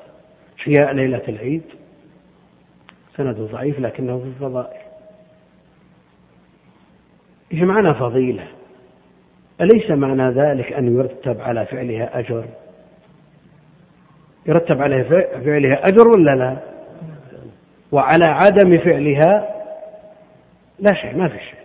إحياء 0.60 0.94
ليلة 0.94 1.22
العيد. 1.28 1.64
سند 3.18 3.36
ضعيف 3.36 3.80
لكنه 3.80 4.20
في 4.20 4.26
الفضائل. 4.26 4.82
إيش 7.54 7.62
معنى 7.62 7.94
فضيلة؟ 7.94 8.48
أليس 9.62 9.92
معنى 9.92 10.30
ذلك 10.30 10.74
أن 10.74 10.96
يرتب 10.96 11.42
على 11.42 11.66
فعلها 11.66 12.20
أجر؟ 12.20 12.46
يرتب 14.46 14.82
على 14.82 15.04
فعلها 15.46 15.88
أجر 15.88 16.08
ولا 16.08 16.36
لا؟ 16.36 16.75
وعلى 17.96 18.26
عدم 18.26 18.78
فعلها 18.78 19.56
لا 20.80 20.94
شيء 20.94 21.18
ما 21.18 21.28
في 21.28 21.40
شيء. 21.40 21.60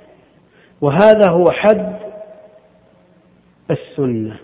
وهذا 0.81 1.31
هو 1.31 1.45
حد 1.51 1.97
السنة. 3.71 4.37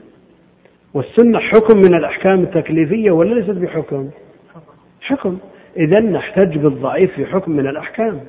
والسنة 0.95 1.39
حكم 1.39 1.79
من 1.79 1.95
الأحكام 1.95 2.43
التكليفية 2.43 3.11
ولا 3.11 3.35
ليست 3.35 3.51
بحكم؟ 3.51 4.11
حكم. 5.01 5.39
إذا 5.77 6.01
نحتج 6.01 6.59
بالضعيف 6.59 7.15
في 7.15 7.27
حكم 7.27 7.53
من 7.53 7.67
الأحكام. 7.67 8.21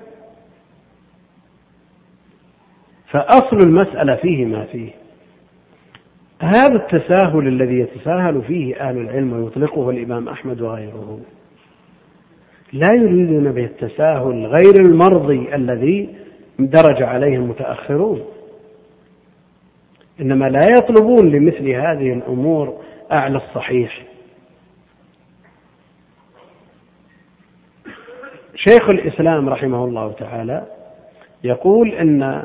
فأصل 3.09 3.57
المسألة 3.57 4.15
فيه 4.15 4.45
ما 4.45 4.65
فيه. 4.65 4.91
هذا 6.41 6.75
التساهل 6.75 7.47
الذي 7.47 7.79
يتساهل 7.79 8.41
فيه 8.41 8.89
أهل 8.89 8.97
العلم 8.97 9.33
ويطلقه 9.33 9.89
الإمام 9.89 10.29
أحمد 10.29 10.61
وغيره. 10.61 11.19
لا 12.73 12.89
يريدون 12.93 13.51
به 13.51 13.63
التساهل 13.63 14.45
غير 14.45 14.75
المرضي 14.85 15.55
الذي 15.55 16.09
درج 16.59 17.03
عليه 17.03 17.35
المتأخرون. 17.35 18.21
إنما 20.21 20.45
لا 20.45 20.67
يطلبون 20.77 21.31
لمثل 21.31 21.69
هذه 21.69 22.13
الأمور 22.13 22.81
أعلى 23.11 23.37
الصحيح. 23.37 24.03
شيخ 28.55 28.89
الإسلام 28.89 29.49
رحمه 29.49 29.85
الله 29.85 30.11
تعالى 30.11 30.65
يقول 31.43 31.89
إن 31.93 32.43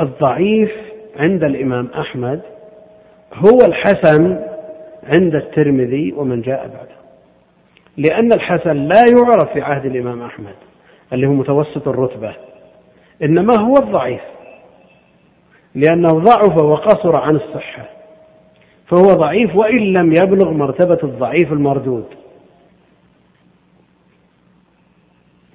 الضعيف 0.00 0.72
عند 1.16 1.44
الإمام 1.44 1.86
أحمد 1.86 2.40
هو 3.34 3.58
الحسن 3.66 4.40
عند 5.16 5.34
الترمذي 5.34 6.12
ومن 6.12 6.40
جاء 6.40 6.68
بعده. 6.68 6.93
لأن 7.96 8.32
الحسن 8.32 8.76
لا 8.76 9.02
يعرف 9.16 9.52
في 9.52 9.62
عهد 9.62 9.86
الإمام 9.86 10.22
أحمد 10.22 10.54
اللي 11.12 11.26
هو 11.26 11.32
متوسط 11.32 11.88
الرتبة 11.88 12.36
إنما 13.22 13.54
هو 13.60 13.74
الضعيف 13.82 14.20
لأنه 15.74 16.08
ضعف 16.08 16.62
وقصر 16.62 17.20
عن 17.20 17.36
الصحة 17.36 17.88
فهو 18.86 19.06
ضعيف 19.06 19.56
وإن 19.56 19.92
لم 19.92 20.12
يبلغ 20.12 20.50
مرتبة 20.50 20.98
الضعيف 21.04 21.52
المردود. 21.52 22.04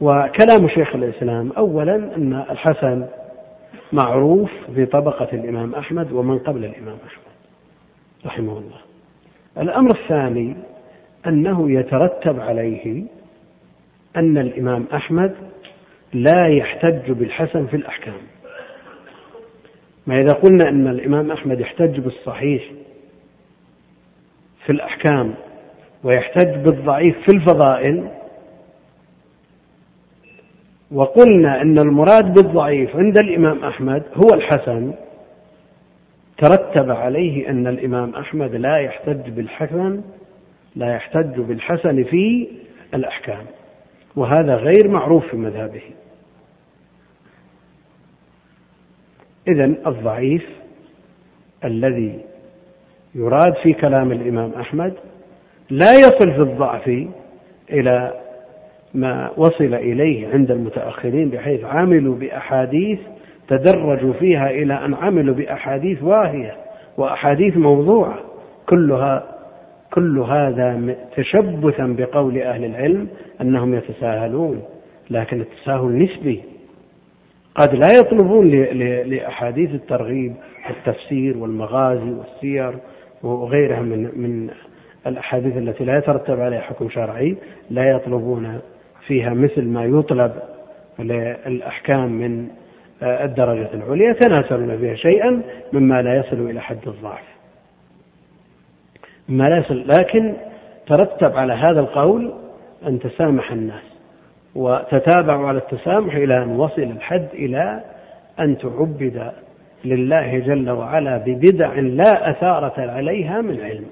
وكلام 0.01 0.69
شيخ 0.69 0.95
الإسلام 0.95 1.51
أولا 1.51 1.95
أن 1.95 2.45
الحسن 2.49 3.07
معروف 3.93 4.51
في 4.75 4.85
طبقة 4.85 5.27
الإمام 5.33 5.75
أحمد 5.75 6.11
ومن 6.11 6.39
قبل 6.39 6.65
الإمام 6.65 6.97
أحمد 7.07 7.33
رحمه 8.25 8.57
الله. 8.57 8.79
الأمر 9.57 9.89
الثاني 9.95 10.55
أنه 11.27 11.71
يترتب 11.71 12.39
عليه 12.39 13.03
أن 14.15 14.37
الإمام 14.37 14.85
أحمد 14.93 15.35
لا 16.13 16.47
يحتج 16.47 17.11
بالحسن 17.11 17.67
في 17.67 17.75
الأحكام. 17.75 18.21
ما 20.07 20.21
إذا 20.21 20.33
قلنا 20.33 20.69
أن 20.69 20.87
الإمام 20.87 21.31
أحمد 21.31 21.59
يحتج 21.59 21.99
بالصحيح 21.99 22.63
في 24.65 24.71
الأحكام 24.71 25.35
ويحتج 26.03 26.55
بالضعيف 26.55 27.15
في 27.25 27.35
الفضائل 27.35 28.09
وقلنا 30.91 31.61
أن 31.61 31.79
المراد 31.79 32.33
بالضعيف 32.33 32.95
عند 32.95 33.17
الإمام 33.19 33.63
أحمد 33.63 34.03
هو 34.15 34.33
الحسن 34.33 34.93
ترتب 36.37 36.91
عليه 36.91 37.49
أن 37.49 37.67
الإمام 37.67 38.15
أحمد 38.15 38.55
لا 38.55 38.77
يحتج 38.77 39.29
بالحسن 39.29 40.01
لا 40.75 40.95
يحتج 40.95 41.39
بالحسن 41.39 42.03
في 42.03 42.47
الأحكام 42.93 43.45
وهذا 44.15 44.55
غير 44.55 44.87
معروف 44.87 45.27
في 45.27 45.37
مذهبه. 45.37 45.81
إذا 49.47 49.65
الضعيف 49.65 50.45
الذي 51.65 52.19
يراد 53.15 53.53
في 53.63 53.73
كلام 53.73 54.11
الإمام 54.11 54.51
أحمد 54.53 54.93
لا 55.69 55.91
يصل 55.91 56.31
في 56.31 56.41
الضعف 56.41 57.07
إلى 57.71 58.13
ما 58.93 59.31
وصل 59.37 59.73
إليه 59.73 60.27
عند 60.27 60.51
المتأخرين 60.51 61.29
بحيث 61.29 61.63
عملوا 61.63 62.15
بأحاديث 62.15 62.99
تدرجوا 63.47 64.13
فيها 64.13 64.49
إلى 64.49 64.73
أن 64.85 64.93
عملوا 64.93 65.35
بأحاديث 65.35 66.03
واهية 66.03 66.55
وأحاديث 66.97 67.57
موضوعة 67.57 68.19
كلها 68.69 69.38
كل 69.93 70.19
هذا 70.19 70.95
تشبثا 71.15 71.95
بقول 71.97 72.37
أهل 72.37 72.65
العلم 72.65 73.07
أنهم 73.41 73.75
يتساهلون 73.75 74.61
لكن 75.09 75.41
التساهل 75.41 75.97
نسبي. 75.97 76.43
قد 77.55 77.75
لا 77.75 77.97
يطلبون 77.97 78.49
لأحاديث 79.09 79.69
الترغيب 79.69 80.33
التفسير 80.69 81.37
والمغازي 81.37 82.11
والسير 82.11 82.73
وغيرها 83.23 83.81
من 83.81 84.03
من 84.03 84.49
الأحاديث 85.07 85.57
التي 85.57 85.83
لا 85.83 85.97
يترتب 85.97 86.39
عليها 86.39 86.61
حكم 86.61 86.89
شرعي 86.89 87.35
لا 87.69 87.89
يطلبون 87.89 88.59
فيها 89.07 89.33
مثل 89.33 89.65
ما 89.65 89.85
يطلب 89.85 90.31
للأحكام 90.99 92.11
من 92.11 92.47
الدرجة 93.03 93.69
العليا 93.73 94.09
يتناسلون 94.09 94.77
فيها 94.77 94.95
شيئا 94.95 95.41
مما 95.73 96.01
لا 96.01 96.17
يصل 96.17 96.49
إلى 96.49 96.61
حد 96.61 96.87
الضعف. 96.87 97.28
ما 99.29 99.49
لا 99.49 99.57
يصل. 99.57 99.87
لكن 99.87 100.33
ترتب 100.87 101.37
على 101.37 101.53
هذا 101.53 101.79
القول 101.79 102.33
أن 102.87 102.99
تسامح 102.99 103.51
الناس 103.51 103.83
وتتابعوا 104.55 105.47
على 105.47 105.57
التسامح 105.57 106.15
إلى 106.15 106.43
أن 106.43 106.49
وصل 106.59 106.81
الحد 106.81 107.27
إلى 107.33 107.83
أن 108.39 108.57
تعبد 108.57 109.31
لله 109.85 110.39
جل 110.39 110.69
وعلا 110.69 111.17
ببدع 111.17 111.73
لا 111.73 112.29
أثارة 112.29 112.91
عليها 112.91 113.41
من 113.41 113.61
علم 113.61 113.85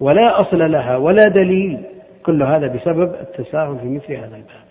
ولا 0.00 0.36
أصل 0.36 0.72
لها 0.72 0.96
ولا 0.96 1.24
دليل. 1.28 1.78
كل 2.26 2.42
هذا 2.42 2.66
بسبب 2.66 3.14
التساهل 3.14 3.78
في 3.78 3.88
مثل 3.88 4.12
هذا 4.12 4.36
الباب. 4.36 4.62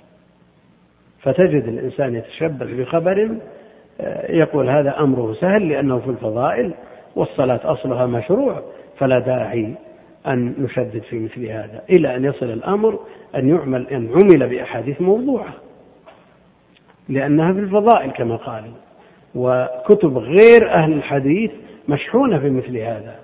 فتجد 1.21 1.67
الإنسان 1.67 2.15
يتشبث 2.15 2.67
بخبر 2.67 3.29
آه، 4.01 4.31
يقول 4.31 4.69
هذا 4.69 4.99
أمره 4.99 5.33
سهل 5.33 5.69
لأنه 5.69 5.99
في 5.99 6.09
الفضائل 6.09 6.73
والصلاة 7.15 7.59
أصلها 7.63 8.05
مشروع. 8.05 8.61
فلا 9.01 9.19
داعي 9.19 9.73
أن 10.27 10.53
نشدد 10.59 11.01
في 11.09 11.19
مثل 11.19 11.45
هذا 11.45 11.81
إلى 11.89 12.15
أن 12.15 12.25
يصل 12.25 12.45
الأمر 12.45 12.99
أن 13.35 13.49
يعمل 13.49 13.87
أن 13.87 14.09
عمل 14.11 14.49
بأحاديث 14.49 15.01
موضوعة 15.01 15.53
لأنها 17.09 17.53
في 17.53 17.59
الفضائل 17.59 18.11
كما 18.11 18.35
قال 18.35 18.63
وكتب 19.35 20.17
غير 20.17 20.73
أهل 20.73 20.93
الحديث 20.93 21.51
مشحونة 21.87 22.39
في 22.39 22.49
مثل 22.49 22.77
هذا. 22.77 23.15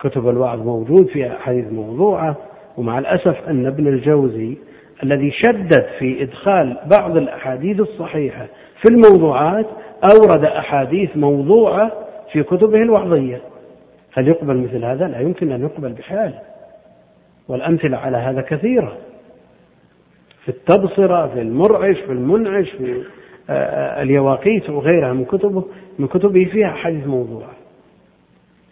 كتب 0.00 0.28
الوعظ 0.28 0.66
موجود 0.66 1.06
فيها 1.06 1.36
أحاديث 1.36 1.72
موضوعة 1.72 2.36
ومع 2.76 2.98
الأسف 2.98 3.48
أن 3.48 3.66
ابن 3.66 3.86
الجوزي 3.86 4.56
الذي 5.02 5.30
شدد 5.30 5.86
في 5.98 6.22
إدخال 6.22 6.76
بعض 6.86 7.16
الأحاديث 7.16 7.80
الصحيحة 7.80 8.46
في 8.82 8.90
الموضوعات 8.90 9.66
أورد 10.14 10.44
أحاديث 10.44 11.16
موضوعة 11.16 11.92
في 12.32 12.42
كتبه 12.42 12.82
الوعظية. 12.82 13.40
هل 14.18 14.28
يقبل 14.28 14.56
مثل 14.56 14.84
هذا؟ 14.84 15.08
لا 15.08 15.20
يمكن 15.20 15.52
أن 15.52 15.62
يقبل 15.62 15.92
بحال. 15.92 16.34
والأمثلة 17.48 17.96
على 17.96 18.16
هذا 18.16 18.40
كثيرة. 18.40 18.96
في 20.48 20.48
التبصرة 20.48 21.26
في 21.26 21.40
المرعش 21.40 21.96
في 21.96 22.12
المنعش 22.12 22.70
في 22.70 23.02
آه، 23.50 23.52
آه، 23.52 24.02
اليواقيت 24.02 24.70
وغيرها 24.70 25.12
من 25.12 25.24
كتبه 25.24 25.64
من 25.98 26.06
كتبه 26.06 26.44
فيها 26.44 26.68
أحاديث 26.68 27.06
موضوعة 27.06 27.50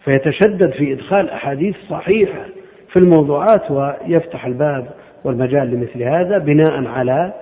فيتشدد 0.03 0.71
في 0.71 0.93
إدخال 0.93 1.29
أحاديث 1.29 1.75
صحيحة 1.89 2.45
في 2.93 2.99
الموضوعات 2.99 3.71
ويفتح 3.71 4.45
الباب 4.45 4.87
والمجال 5.23 5.71
لمثل 5.71 6.03
هذا 6.03 6.37
بناء 6.37 6.85
على 6.85 7.33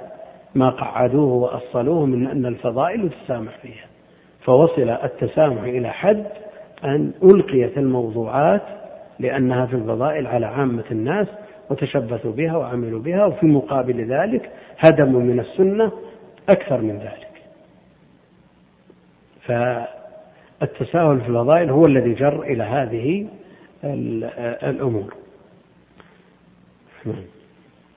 ما 0.56 0.70
قعدوه 0.70 1.34
وأصلوه 1.34 2.06
من 2.06 2.28
أن 2.28 2.46
الفضائل 2.46 3.10
تسامح 3.10 3.58
فيها. 3.62 3.86
فوصل 4.42 4.90
التسامح 4.90 5.64
إلى 5.64 5.90
حد 5.90 6.26
أن 6.86 7.12
ألقيت 7.24 7.78
الموضوعات 7.78 8.62
لأنها 9.20 9.66
في 9.66 9.74
الفضائل 9.76 10.28
على 10.28 10.46
عامة 10.46 10.84
الناس 10.92 11.28
وتشبثوا 11.70 12.32
بها 12.32 12.58
وعملوا 12.58 13.00
بها 13.00 13.26
وفي 13.26 13.46
مقابل 13.46 14.06
ذلك 14.06 14.50
هدموا 14.78 15.22
من 15.22 15.40
السنة 15.40 15.92
أكثر 16.50 16.82
من 16.82 16.98
ذلك. 16.98 17.28
فالتساهل 19.42 21.22
في 21.22 21.28
الفضائل 21.28 21.70
هو 21.70 21.86
الذي 21.86 22.14
جر 22.14 22.42
إلى 22.42 22.64
هذه 22.64 23.28
الأمور. 24.64 25.14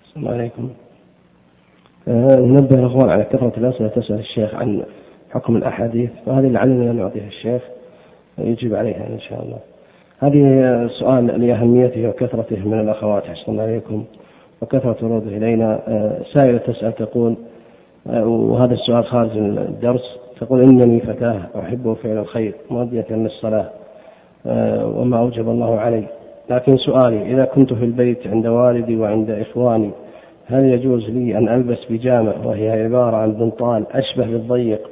السلام 0.06 0.34
عليكم. 0.34 0.70
آه، 2.08 2.36
ننبه 2.36 2.76
الأخوان 2.78 3.10
على 3.10 3.24
كثرة 3.24 3.52
الأسئلة 3.56 3.88
تسأل 3.88 4.18
الشيخ 4.18 4.54
عن 4.54 4.84
حكم 5.30 5.56
الأحاديث 5.56 6.10
فهذه 6.26 6.46
لعلنا 6.46 6.92
نعطيها 6.92 7.26
الشيخ. 7.26 7.62
يجيب 8.40 8.74
عليها 8.74 9.06
إن 9.06 9.20
شاء 9.20 9.42
الله. 9.42 9.58
هذه 10.18 10.86
سؤال 11.00 11.46
لأهميته 11.46 12.08
وكثرته 12.08 12.68
من 12.68 12.80
الأخوات 12.80 13.22
أحسن 13.26 13.60
عليكم 13.60 14.04
وكثرة 14.62 14.96
وروده 15.02 15.36
إلينا. 15.36 15.80
آه، 15.88 16.22
سائلة 16.34 16.58
تسأل 16.58 16.92
تقول 16.94 17.34
آه، 18.10 18.26
وهذا 18.26 18.74
السؤال 18.74 19.04
خارج 19.04 19.30
الدرس 19.36 20.18
تقول 20.40 20.62
إنني 20.62 21.00
فتاة 21.00 21.40
أحب 21.58 21.96
فعل 22.02 22.18
الخير 22.18 22.54
مؤدية 22.70 23.06
للصلاة 23.10 23.70
آه، 24.46 24.86
وما 24.86 25.18
أوجب 25.18 25.48
الله 25.48 25.80
علي. 25.80 26.04
لكن 26.50 26.76
سؤالي 26.76 27.32
إذا 27.32 27.44
كنت 27.44 27.74
في 27.74 27.84
البيت 27.84 28.26
عند 28.26 28.46
والدي 28.46 28.96
وعند 28.96 29.30
إخواني 29.30 29.90
هل 30.46 30.64
يجوز 30.64 31.10
لي 31.10 31.38
أن 31.38 31.48
ألبس 31.48 31.78
بيجامة 31.90 32.34
وهي 32.44 32.84
عبارة 32.84 33.16
عن 33.16 33.32
بنطال 33.32 33.84
أشبه 33.92 34.26
بالضيق 34.26 34.90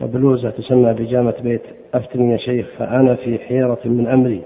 وبلوزة 0.00 0.50
تسمى 0.50 0.92
بيجامة 0.92 1.34
بيت 1.40 1.62
أفتني 1.94 2.32
يا 2.32 2.36
شيخ 2.36 2.66
فأنا 2.78 3.14
في 3.14 3.38
حيرة 3.38 3.78
من 3.84 4.06
أمري. 4.06 4.42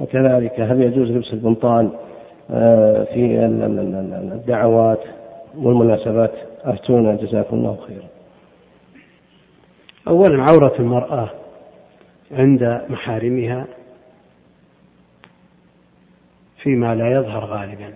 وكذلك 0.00 0.60
هل 0.60 0.82
يجوز 0.82 1.10
لبس 1.10 1.32
البنطال 1.32 1.90
آه، 2.50 3.04
في 3.04 3.44
الدعوات 4.34 5.00
والمناسبات؟ 5.58 6.32
أفتونا 6.64 7.16
جزاكم 7.16 7.56
الله 7.56 7.78
خيرا. 7.86 8.08
أولا 10.08 10.42
عورة 10.42 10.74
المرأة 10.78 11.30
عند 12.32 12.80
محارمها 12.88 13.66
فيما 16.62 16.94
لا 16.94 17.12
يظهر 17.12 17.44
غالبا 17.44 17.92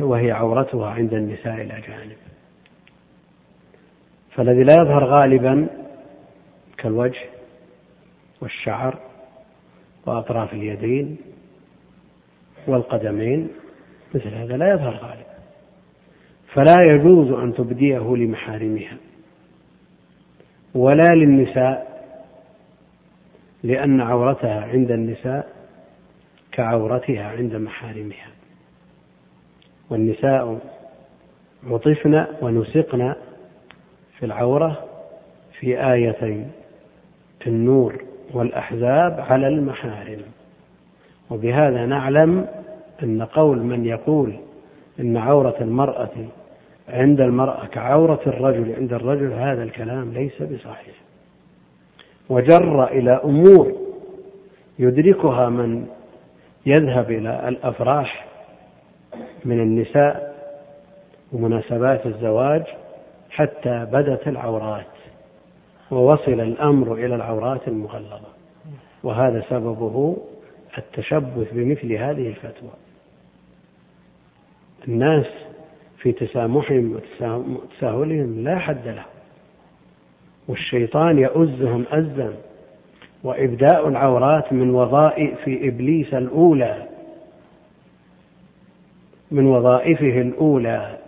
وهي 0.00 0.32
عورتها 0.32 0.86
عند 0.90 1.14
النساء 1.14 1.54
الأجانب. 1.54 2.25
فالذي 4.36 4.62
لا 4.62 4.72
يظهر 4.72 5.04
غالبا 5.04 5.68
كالوجه 6.78 7.24
والشعر 8.40 8.98
وأطراف 10.06 10.52
اليدين 10.52 11.16
والقدمين 12.66 13.48
مثل 14.14 14.28
هذا 14.28 14.56
لا 14.56 14.72
يظهر 14.72 14.94
غالبا. 14.94 15.36
فلا 16.52 16.76
يجوز 16.88 17.32
أن 17.32 17.54
تبديه 17.54 18.16
لمحارمها 18.16 18.96
ولا 20.74 21.08
للنساء 21.14 21.96
لأن 23.62 24.00
عورتها 24.00 24.60
عند 24.60 24.90
النساء 24.90 25.48
كعورتها 26.52 27.24
عند 27.24 27.54
محارمها. 27.54 28.28
والنساء 29.90 30.58
عطفن 31.66 32.26
ونسقن 32.42 33.14
في 34.18 34.26
العورة 34.26 34.84
في 35.60 35.92
آيتين 35.92 36.50
في 37.40 37.46
النور 37.46 38.04
والأحزاب 38.34 39.20
على 39.28 39.48
المحارم. 39.48 40.22
وبهذا 41.30 41.86
نعلم 41.86 42.46
أن 43.02 43.22
قول 43.22 43.58
من 43.58 43.86
يقول 43.86 44.32
إن 45.00 45.16
عورة 45.16 45.56
المرأة 45.60 46.10
عند 46.88 47.20
المرأة 47.20 47.66
كعورة 47.66 48.20
الرجل 48.26 48.74
عند 48.78 48.92
الرجل 48.92 49.32
هذا 49.32 49.62
الكلام 49.62 50.12
ليس 50.12 50.42
بصحيح. 50.42 50.94
وجر 52.28 52.84
إلى 52.84 53.20
أمور 53.24 53.72
يدركها 54.78 55.48
من 55.48 55.86
يذهب 56.66 57.10
إلى 57.10 57.48
الأفراح 57.48 58.26
من 59.44 59.60
النساء 59.60 60.36
ومناسبات 61.32 62.06
الزواج 62.06 62.62
حتى 63.36 63.86
بدت 63.92 64.28
العورات 64.28 64.86
ووصل 65.90 66.40
الأمر 66.40 66.94
إلى 66.94 67.14
العورات 67.14 67.68
المغلظة 67.68 68.28
وهذا 69.02 69.44
سببه 69.50 70.16
التشبث 70.78 71.52
بمثل 71.52 71.92
هذه 71.92 72.28
الفتوى. 72.28 72.70
الناس 74.88 75.26
في 75.98 76.12
تسامحهم 76.12 77.00
وتساهلهم 77.46 78.44
لا 78.44 78.58
حد 78.58 78.88
له 78.88 79.04
والشيطان 80.48 81.18
يؤزهم 81.18 81.84
أزا. 81.90 82.34
وإبداء 83.24 83.88
العورات 83.88 84.52
من 84.52 84.70
وظائف 84.70 85.48
إبليس 85.48 86.14
الأولى. 86.14 86.86
من 89.30 89.46
وظائفه 89.46 90.20
الأولى. 90.20 90.98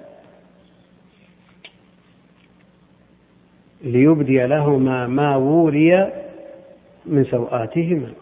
ليبدي 3.83 4.47
لهما 4.47 5.07
ما 5.07 5.37
وري 5.37 6.11
من 7.07 7.25
سوآتهما. 7.25 8.13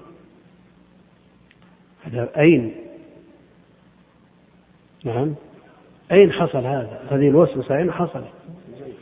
هذا 2.04 2.28
أين؟ 2.38 2.72
نعم. 5.04 5.34
أين 6.12 6.32
حصل 6.32 6.58
هذا؟ 6.58 7.00
هذه 7.10 7.28
الوسوسة 7.28 7.76
أين 7.76 7.92
حصلت؟ 7.92 8.24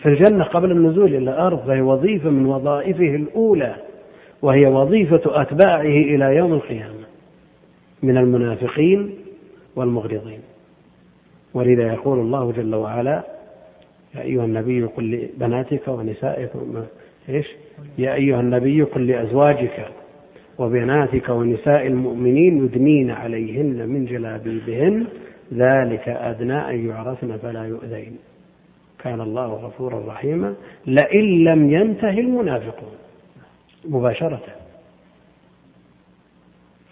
في 0.03 0.09
الجنة 0.09 0.45
قبل 0.45 0.71
النزول 0.71 1.15
إلى 1.15 1.19
الأرض 1.19 1.67
فهي 1.67 1.81
وظيفة 1.81 2.31
من 2.31 2.47
وظائفه 2.47 3.15
الأولى 3.15 3.77
وهي 4.43 4.67
وظيفة 4.67 5.43
أتباعه 5.43 5.81
إلى 5.81 6.37
يوم 6.37 6.53
القيامة 6.53 7.05
من 8.03 8.17
المنافقين 8.17 9.15
والمغرضين. 9.77 10.41
ولذا 11.55 11.93
يقول 11.93 12.19
الله 12.19 12.53
جل 12.53 12.75
وعلا 12.75 13.23
يا 14.15 14.23
أيها 14.23 14.45
النبي 14.45 14.85
قل 14.85 15.11
لبناتك 15.11 15.89
ونسائك 15.89 16.51
إيش؟ 17.29 17.47
يا 17.99 18.15
أيها 18.15 18.41
النبي 18.41 18.83
قل 18.83 19.07
لأزواجك 19.07 19.87
وبناتك 20.59 21.29
ونساء 21.29 21.87
المؤمنين 21.87 22.65
يدنين 22.65 23.11
عليهن 23.11 23.89
من 23.89 24.05
جلابيبهن 24.05 25.07
ذلك 25.55 26.09
أدنى 26.09 26.71
أن 26.71 26.89
يعرفن 26.89 27.37
فلا 27.37 27.65
يؤذين. 27.65 28.17
كان 28.99 29.21
الله 29.21 29.47
غفورا 29.47 30.03
رحيما. 30.09 30.55
لئن 30.87 31.45
لم 31.45 31.71
ينتهي 31.71 32.21
المنافقون. 32.21 32.93
مباشرة. 33.85 34.43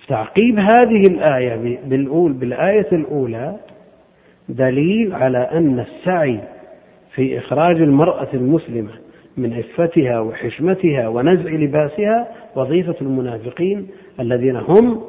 تعقيب 0.08 0.58
هذه 0.58 1.06
الآية 1.06 1.78
بالأول 1.84 2.32
بالآية 2.32 2.88
الأولى 2.92 3.56
دليل 4.48 5.14
على 5.14 5.38
أن 5.38 5.80
السعي 5.80 6.40
في 7.14 7.38
إخراج 7.38 7.76
المرأة 7.76 8.28
المسلمة 8.34 8.90
من 9.36 9.54
عفتها 9.54 10.20
وحشمتها 10.20 11.08
ونزع 11.08 11.50
لباسها 11.50 12.28
وظيفة 12.56 12.94
المنافقين 13.00 13.88
الذين 14.20 14.56
هم 14.56 15.02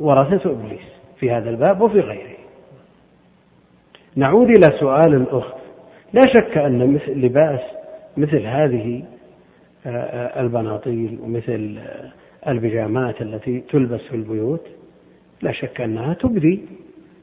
ورثة 0.00 0.50
إبليس 0.50 0.80
في 1.20 1.30
هذا 1.30 1.50
الباب 1.50 1.80
وفي 1.80 2.00
غيره. 2.00 2.36
نعود 4.16 4.48
إلى 4.48 4.78
سؤال 4.80 5.14
الأخت 5.14 5.54
لا 6.12 6.20
شك 6.34 6.58
أن 6.58 6.94
مثل 6.94 7.12
لباس 7.12 7.60
مثل 8.16 8.46
هذه 8.46 9.02
آه، 9.86 9.88
آه، 9.88 10.40
البناطيل 10.40 11.18
ومثل 11.22 11.78
آه، 11.78 12.12
البيجامات 12.50 13.22
التي 13.22 13.60
تلبس 13.60 14.00
في 14.00 14.16
البيوت 14.16 14.66
لا 15.42 15.52
شك 15.52 15.80
أنها 15.80 16.14
تبدي 16.14 16.60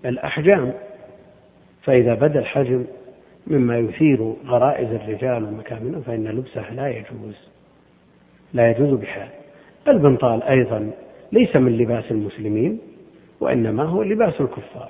الأحجام 0.05 0.73
فإذا 1.83 2.13
بدأ 2.13 2.39
الحجم 2.39 2.85
مما 3.47 3.77
يثير 3.77 4.33
غرائز 4.47 4.91
الرجال 4.91 5.43
ومكامنهم 5.43 6.01
فإن 6.01 6.27
لبسه 6.27 6.73
لا 6.73 6.87
يجوز 6.87 7.49
لا 8.53 8.71
يجوز 8.71 8.99
بحال. 8.99 9.29
البنطال 9.87 10.43
أيضا 10.43 10.91
ليس 11.31 11.55
من 11.55 11.77
لباس 11.77 12.11
المسلمين 12.11 12.79
وإنما 13.39 13.83
هو 13.83 14.03
لباس 14.03 14.41
الكفار 14.41 14.89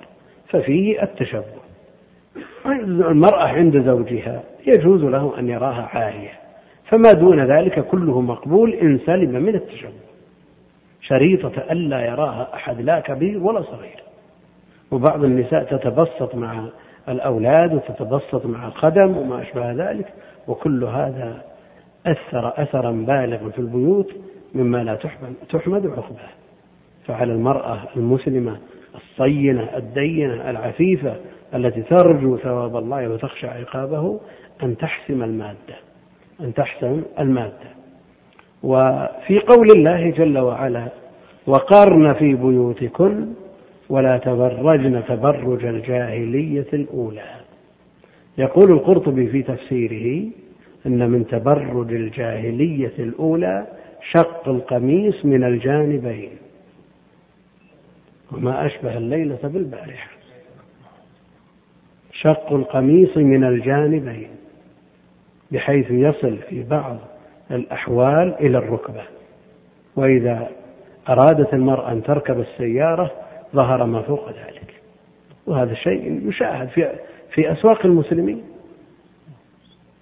ففيه 0.49 1.03
التشبه. 1.03 1.57
المرأة 2.85 3.47
عند 3.47 3.81
زوجها 3.85 4.43
يجوز 4.67 5.03
له 5.03 5.39
أن 5.39 5.49
يراها 5.49 5.89
عارية 5.93 6.31
فما 6.85 7.13
دون 7.13 7.45
ذلك 7.45 7.85
كله 7.85 8.21
مقبول 8.21 8.73
إن 8.73 8.99
سلم 9.05 9.43
من 9.43 9.55
التشبه. 9.55 10.07
شريطة 11.01 11.71
ألا 11.71 12.05
يراها 12.05 12.53
أحد 12.53 12.81
لا 12.81 12.99
كبير 12.99 13.43
ولا 13.43 13.61
صغير. 13.61 14.03
وبعض 14.91 15.23
النساء 15.23 15.63
تتبسط 15.63 16.35
مع 16.35 16.69
الأولاد 17.09 17.73
وتتبسط 17.73 18.45
مع 18.45 18.67
الخدم 18.67 19.17
وما 19.17 19.41
أشبه 19.41 19.71
ذلك 19.71 20.05
وكل 20.47 20.83
هذا 20.83 21.41
أثر 22.05 22.63
أثرا 22.63 22.91
بالغا 22.91 23.49
في 23.49 23.59
البيوت 23.59 24.11
مما 24.53 24.83
لا 24.83 24.95
تحمد, 24.95 25.33
تحمد 25.49 25.87
عقبه 25.87 26.29
فعلى 27.07 27.33
المرأة 27.33 27.79
المسلمة 27.95 28.57
الصينة 28.95 29.69
الدينة 29.77 30.49
العفيفة 30.49 31.15
التي 31.53 31.81
ترجو 31.81 32.37
ثواب 32.37 32.77
الله 32.77 33.09
وتخشى 33.09 33.47
عقابه 33.47 34.19
أن 34.63 34.77
تحسم 34.77 35.23
المادة 35.23 35.75
أن 36.41 36.53
تحسم 36.53 37.01
المادة. 37.19 37.77
وفي 38.63 39.39
قول 39.39 39.71
الله 39.71 40.09
جل 40.09 40.37
وعلا 40.37 40.87
وقرن 41.47 42.13
في 42.13 42.33
بيوتكن 42.33 43.27
ولا 43.89 44.17
تبرجن 44.17 45.03
تبرج 45.07 45.65
الجاهلية 45.65 46.67
الأولى. 46.73 47.35
يقول 48.37 48.71
القرطبي 48.71 49.27
في 49.27 49.43
تفسيره 49.43 50.29
أن 50.85 51.09
من 51.09 51.27
تبرج 51.27 51.93
الجاهلية 51.93 52.93
الأولى 52.99 53.67
شق 54.11 54.49
القميص 54.49 55.25
من 55.25 55.43
الجانبين. 55.43 56.29
وما 58.31 58.65
أشبه 58.65 58.97
الليلة 58.97 59.39
بالبارحة. 59.43 60.09
شق 62.11 62.53
القميص 62.53 63.17
من 63.17 63.43
الجانبين 63.43 64.29
بحيث 65.51 65.91
يصل 65.91 66.37
في 66.37 66.63
بعض 66.63 66.97
الأحوال 67.51 68.35
إلى 68.39 68.57
الركبة. 68.57 69.01
وإذا 69.95 70.49
أرادت 71.09 71.53
المرأة 71.53 71.91
أن 71.91 72.03
تركب 72.03 72.39
السيارة 72.39 73.11
ظهر 73.55 73.85
ما 73.85 74.01
فوق 74.01 74.29
ذلك. 74.29 74.73
وهذا 75.47 75.73
شيء 75.73 76.29
يشاهد 76.29 76.67
في 76.67 76.89
في 77.33 77.51
أسواق 77.51 77.85
المسلمين. 77.85 78.43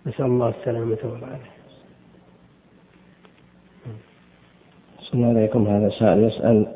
نسأل 0.06 0.26
الله 0.26 0.50
السلامة 0.50 0.98
والعافية. 1.04 1.56
السلام 5.00 5.30
عليكم. 5.30 5.68
هذا 5.68 5.90
سائل 5.90 6.24
يسأل 6.24 6.68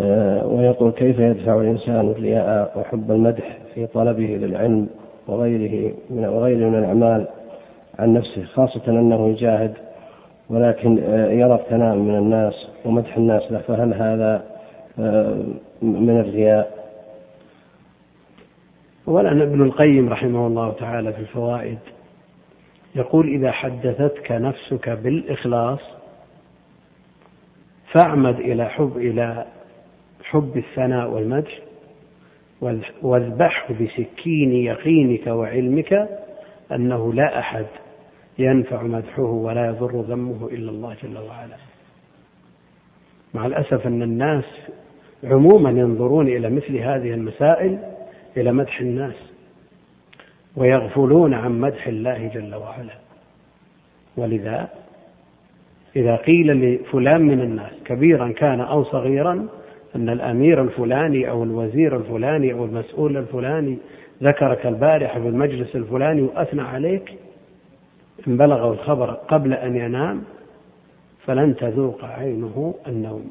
آه، 0.00 0.46
ويقول 0.46 0.92
كيف 0.92 1.18
يدفع 1.18 1.60
الإنسان 1.60 2.00
الرياء 2.00 2.78
وحب 2.78 3.10
المدح 3.10 3.58
في 3.74 3.86
طلبه 3.86 4.24
للعلم 4.26 4.88
وغيره 5.28 5.94
من 6.10 6.24
وغيره 6.26 6.68
من 6.68 6.78
الأعمال 6.78 7.26
عن 7.98 8.14
نفسه 8.14 8.44
خاصة 8.44 8.82
أنه 8.88 9.28
يجاهد 9.28 9.74
ولكن 10.50 10.98
آه، 10.98 11.30
يرى 11.30 11.54
الثناء 11.54 11.94
من 11.94 12.18
الناس 12.18 12.54
ومدح 12.84 13.16
الناس 13.16 13.52
له. 13.52 13.58
فهل 13.58 13.94
هذا 13.94 14.44
آه، 14.98 15.36
من 15.82 16.20
الرياء؟ 16.20 16.86
أولا 19.08 19.42
ابن 19.42 19.62
القيم 19.62 20.08
رحمه 20.08 20.46
الله 20.46 20.72
تعالى 20.72 21.12
في 21.12 21.20
الفوائد 21.20 21.78
يقول 22.94 23.28
إذا 23.28 23.52
حدثتك 23.52 24.32
نفسك 24.32 24.88
بالإخلاص 24.88 25.80
فاعمد 27.92 28.40
إلى 28.40 28.68
حب 28.68 28.96
إلى 28.96 29.46
حب 30.24 30.56
الثناء 30.56 31.10
والمدح 31.10 31.58
واذبحه 33.02 33.74
بسكين 33.74 34.52
يقينك 34.52 35.26
وعلمك 35.26 36.08
أنه 36.72 37.12
لا 37.12 37.38
أحد 37.38 37.66
ينفع 38.38 38.82
مدحه 38.82 39.22
ولا 39.22 39.66
يضر 39.66 40.00
ذمه 40.00 40.48
إلا 40.52 40.70
الله 40.70 40.96
جل 41.02 41.18
وعلا 41.18 41.56
مع 43.34 43.46
الأسف 43.46 43.86
أن 43.86 44.02
الناس 44.02 44.44
عموما 45.24 45.70
ينظرون 45.70 46.28
إلى 46.28 46.50
مثل 46.50 46.76
هذه 46.76 47.14
المسائل 47.14 47.78
إلى 48.36 48.52
مدح 48.52 48.80
الناس 48.80 49.14
ويغفلون 50.56 51.34
عن 51.34 51.60
مدح 51.60 51.86
الله 51.86 52.30
جل 52.34 52.54
وعلا. 52.54 52.94
ولذا 54.16 54.68
إذا 55.96 56.16
قيل 56.16 56.46
لفلان 56.52 57.22
من 57.22 57.40
الناس 57.40 57.72
كبيرا 57.84 58.32
كان 58.32 58.60
أو 58.60 58.84
صغيرا 58.84 59.46
أن 59.96 60.08
الأمير 60.08 60.62
الفلاني 60.62 61.30
أو 61.30 61.42
الوزير 61.42 61.96
الفلاني 61.96 62.52
أو 62.52 62.64
المسؤول 62.64 63.16
الفلاني 63.16 63.78
ذكرك 64.22 64.66
البارحة 64.66 65.20
في 65.20 65.28
المجلس 65.28 65.76
الفلاني 65.76 66.22
وأثنى 66.22 66.62
عليك 66.62 67.14
إن 68.28 68.36
بلغه 68.36 68.72
الخبر 68.72 69.10
قبل 69.10 69.52
أن 69.52 69.76
ينام 69.76 70.22
فلن 71.26 71.56
تذوق 71.56 72.04
عينه 72.04 72.74
النوم. 72.86 73.30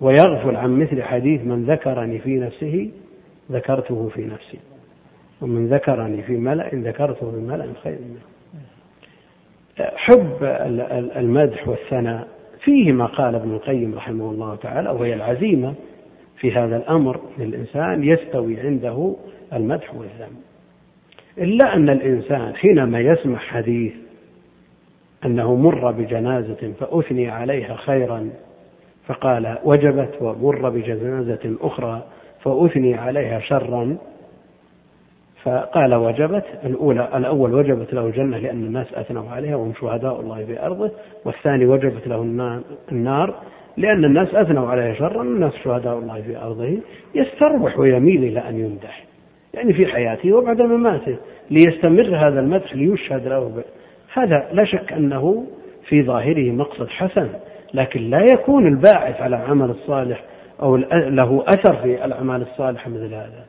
ويغفل 0.00 0.56
عن 0.56 0.78
مثل 0.78 1.02
حديث 1.02 1.44
من 1.44 1.64
ذكرني 1.64 2.18
في 2.18 2.38
نفسه 2.38 2.90
ذكرته 3.52 4.08
في 4.08 4.24
نفسي. 4.24 4.58
ومن 5.40 5.66
ذكرني 5.66 6.22
في 6.22 6.36
ملأ 6.36 6.74
ذكرته 6.74 7.30
في 7.30 7.36
ملأ 7.36 7.66
خير 7.82 7.98
منه. 7.98 8.36
حب 9.78 10.36
المدح 11.16 11.68
والثناء 11.68 12.28
فيه 12.60 12.92
ما 12.92 13.06
قال 13.06 13.34
ابن 13.34 13.54
القيم 13.54 13.94
رحمه 13.94 14.30
الله 14.30 14.54
تعالى 14.56 14.90
وهي 14.90 15.14
العزيمة 15.14 15.74
في 16.38 16.52
هذا 16.52 16.76
الأمر 16.76 17.20
للإنسان 17.38 18.04
يستوي 18.04 18.60
عنده 18.60 19.16
المدح 19.52 19.94
والذم 19.94 20.36
إلا 21.38 21.74
أن 21.74 21.88
الإنسان 21.88 22.56
حينما 22.56 23.00
يسمع 23.00 23.38
حديث 23.38 23.92
أنه 25.24 25.54
مر 25.54 25.90
بجنازة 25.90 26.72
فأثني 26.80 27.30
عليها 27.30 27.76
خيرا 27.76 28.30
فقال 29.06 29.58
وجبت 29.64 30.14
ومر 30.20 30.68
بجنازة 30.68 31.56
أخرى 31.60 32.02
فأثني 32.42 32.94
عليها 32.94 33.40
شرا 33.40 33.96
فقال 35.42 35.94
وجبت 35.94 36.44
الأولى 36.64 37.08
الأول 37.14 37.54
وجبت 37.54 37.94
له 37.94 38.06
الجنة 38.06 38.38
لأن 38.38 38.64
الناس 38.64 38.94
أثنوا 38.94 39.30
عليها 39.30 39.56
وهم 39.56 39.72
شهداء 39.80 40.20
الله 40.20 40.44
في 40.44 40.66
أرضه 40.66 40.90
والثاني 41.24 41.66
وجبت 41.66 42.06
له 42.06 42.22
النار 42.92 43.34
لأن 43.76 44.04
الناس 44.04 44.34
أثنوا 44.34 44.68
عليها 44.68 44.94
شرا 44.94 45.22
الناس 45.22 45.52
شهداء 45.64 45.98
الله 45.98 46.22
في 46.22 46.38
أرضه 46.38 46.78
يستربح 47.14 47.78
ويميل 47.78 48.24
إلى 48.24 48.40
أن 48.48 48.60
يمدح 48.60 49.04
يعني 49.54 49.72
في 49.72 49.86
حياته 49.86 50.32
وبعد 50.32 50.62
مماته 50.62 51.16
ليستمر 51.50 52.16
هذا 52.16 52.40
المدح 52.40 52.74
ليشهد 52.74 53.26
له. 53.28 53.62
هذا 54.12 54.48
لا 54.52 54.64
شك 54.64 54.92
أنه 54.92 55.46
في 55.88 56.02
ظاهره 56.02 56.52
مقصد 56.52 56.88
حسن 56.88 57.28
لكن 57.76 58.10
لا 58.10 58.22
يكون 58.22 58.66
الباعث 58.66 59.20
على 59.20 59.36
العمل 59.36 59.70
الصالح 59.70 60.22
أو 60.62 60.76
له 60.76 61.44
أثر 61.48 61.76
في 61.76 62.04
الأعمال 62.04 62.42
الصالحة 62.42 62.90
مثل 62.90 63.14
هذا. 63.14 63.44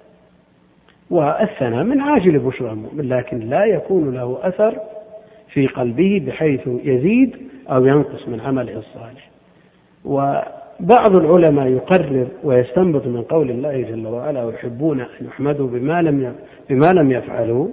والثناء 1.10 1.84
من 1.84 2.02
عاجل 2.02 2.40
بشرى 2.40 2.72
المؤمن 2.72 3.10
لكن 3.10 3.40
لا 3.40 3.66
يكون 3.66 4.14
له 4.14 4.40
أثر 4.42 4.76
في 5.54 5.68
قلبه 5.68 6.24
بحيث 6.28 6.68
يزيد 6.68 7.38
أو 7.72 7.86
ينقص 7.86 8.28
من 8.28 8.40
عمله 8.40 8.78
الصالح. 8.78 9.30
وبعض 10.06 11.16
العلماء 11.16 11.68
يقرر 11.68 12.28
ويستنبط 12.44 13.08
من 13.08 13.22
قول 13.22 13.50
الله 13.50 13.82
جل 13.82 14.08
وعلا 14.08 14.44
ويحبون 14.44 15.00
أن 15.02 15.26
يحمدوا 15.28 15.68
بما 15.68 16.02
لم 16.02 16.36
بما 16.70 16.92
لم 16.92 17.12
يفعلوا. 17.12 17.68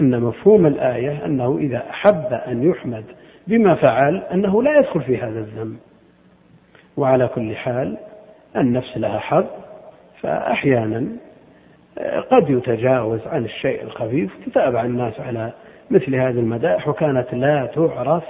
أن 0.00 0.20
مفهوم 0.20 0.66
الآية 0.66 1.24
أنه 1.24 1.58
إذا 1.58 1.82
أحب 1.90 2.32
أن 2.32 2.70
يحمد 2.70 3.04
بما 3.46 3.74
فعل 3.74 4.16
أنه 4.16 4.62
لا 4.62 4.78
يدخل 4.78 5.00
في 5.02 5.16
هذا 5.18 5.38
الذنب. 5.38 5.76
وعلى 6.96 7.28
كل 7.28 7.56
حال 7.56 7.96
النفس 8.56 8.96
لها 8.96 9.18
حظ 9.18 9.46
فأحيانا 10.20 11.06
قد 12.30 12.50
يتجاوز 12.50 13.20
عن 13.26 13.44
الشيء 13.44 13.82
الخفيف 13.82 14.32
تتابع 14.46 14.84
الناس 14.84 15.20
على 15.20 15.52
مثل 15.90 16.14
هذه 16.14 16.38
المدائح 16.38 16.88
وكانت 16.88 17.34
لا 17.34 17.66
تعرف 17.66 18.24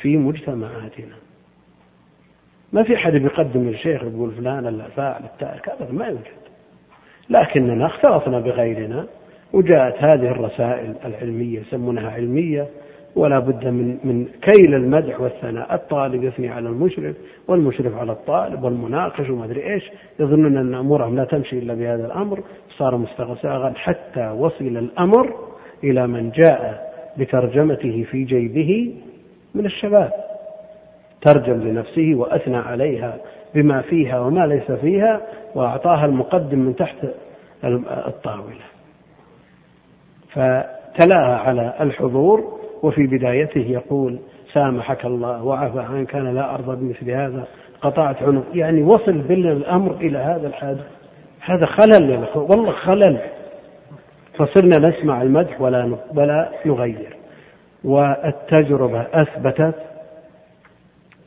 في 0.00 0.16
مجتمعاتنا. 0.16 1.14
ما 2.72 2.82
في 2.82 2.96
حد 2.96 3.12
بيقدم 3.12 3.68
للشيخ 3.68 4.02
يقول 4.02 4.32
فلان 4.32 4.66
الفاعل 4.66 5.24
التارك 5.24 5.68
هذا 5.68 5.92
ما 5.92 6.06
يوجد. 6.06 6.44
لكننا 7.30 7.86
اختلطنا 7.86 8.40
بغيرنا 8.40 9.06
وجاءت 9.52 9.94
هذه 9.96 10.26
الرسائل 10.30 10.94
العلمية 11.04 11.60
يسمونها 11.60 12.10
علمية 12.10 12.66
ولا 13.16 13.38
بد 13.38 13.64
من 13.66 13.98
من 14.04 14.26
كيل 14.42 14.74
المدح 14.74 15.20
والثناء. 15.20 15.74
الطالب 15.74 16.24
يثني 16.24 16.48
على 16.48 16.68
المشرف 16.68 17.16
والمشرف 17.48 17.94
على 17.96 18.12
الطالب 18.12 18.64
والمناقش 18.64 19.30
وما 19.30 19.44
أدري 19.44 19.72
إيش. 19.74 19.90
يظنون 20.20 20.56
أن 20.56 20.74
أمورهم 20.74 21.16
لا 21.16 21.24
تمشي 21.24 21.58
إلا 21.58 21.74
بهذا 21.74 22.06
الأمر. 22.06 22.42
صار 22.76 22.96
مستغساغا 22.96 23.72
حتى 23.76 24.30
وصل 24.30 24.64
الأمر 24.64 25.34
إلى 25.84 26.06
من 26.06 26.30
جاء 26.30 26.94
بترجمته 27.18 28.06
في 28.10 28.24
جيبه 28.24 28.94
من 29.54 29.66
الشباب. 29.66 30.12
ترجم 31.22 31.60
لنفسه 31.62 32.14
وأثنى 32.14 32.56
عليها 32.56 33.16
بما 33.54 33.80
فيها 33.80 34.20
وما 34.20 34.46
ليس 34.46 34.72
فيها 34.72 35.20
وأعطاها 35.54 36.04
المقدم 36.06 36.58
من 36.58 36.76
تحت 36.76 36.96
الطاولة. 38.06 38.64
فتلاها 40.28 41.36
على 41.38 41.74
الحضور 41.80 42.63
وفي 42.84 43.06
بدايته 43.06 43.60
يقول 43.60 44.18
سامحك 44.52 45.04
الله 45.04 45.44
وعفى 45.44 45.80
عنك 45.80 46.14
أنا 46.14 46.28
لا 46.28 46.54
أرضى 46.54 46.76
بمثل 46.76 47.10
هذا 47.10 47.46
قطعت 47.80 48.22
عنق. 48.22 48.44
يعني 48.54 48.82
وصل 48.82 49.18
بالأمر 49.18 49.96
إلى 50.00 50.18
هذا 50.18 50.46
الحد. 50.46 50.78
هذا 51.40 51.66
خلل 51.66 52.10
يا 52.10 52.26
والله 52.34 52.72
خلل. 52.72 53.18
فصرنا 54.38 54.88
نسمع 54.88 55.22
المدح 55.22 55.60
ولا 55.60 55.96
ولا 56.14 56.50
نغير. 56.66 57.16
والتجربة 57.84 59.06
أثبتت 59.12 59.74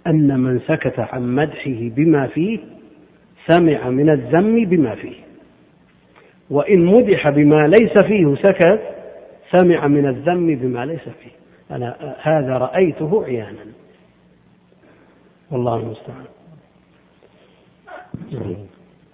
أن 0.07 0.39
من 0.39 0.59
سكت 0.59 0.99
عن 0.99 1.35
مدحه 1.35 1.89
بما 1.95 2.27
فيه 2.27 2.59
سمع 3.47 3.89
من 3.89 4.09
الذم 4.09 4.65
بما 4.65 4.95
فيه. 4.95 5.15
وإن 6.49 6.85
مدح 6.85 7.29
بما 7.29 7.67
ليس 7.67 7.97
فيه 7.97 8.35
سكت 8.35 8.79
سمع 9.55 9.87
من 9.87 10.05
الذم 10.05 10.55
بما 10.55 10.85
ليس 10.85 11.01
فيه. 11.01 11.46
أنا 11.71 12.15
هذا 12.21 12.57
رأيته 12.57 13.23
عيانا. 13.23 13.65
والله 15.51 15.75
المستعان. 15.75 16.25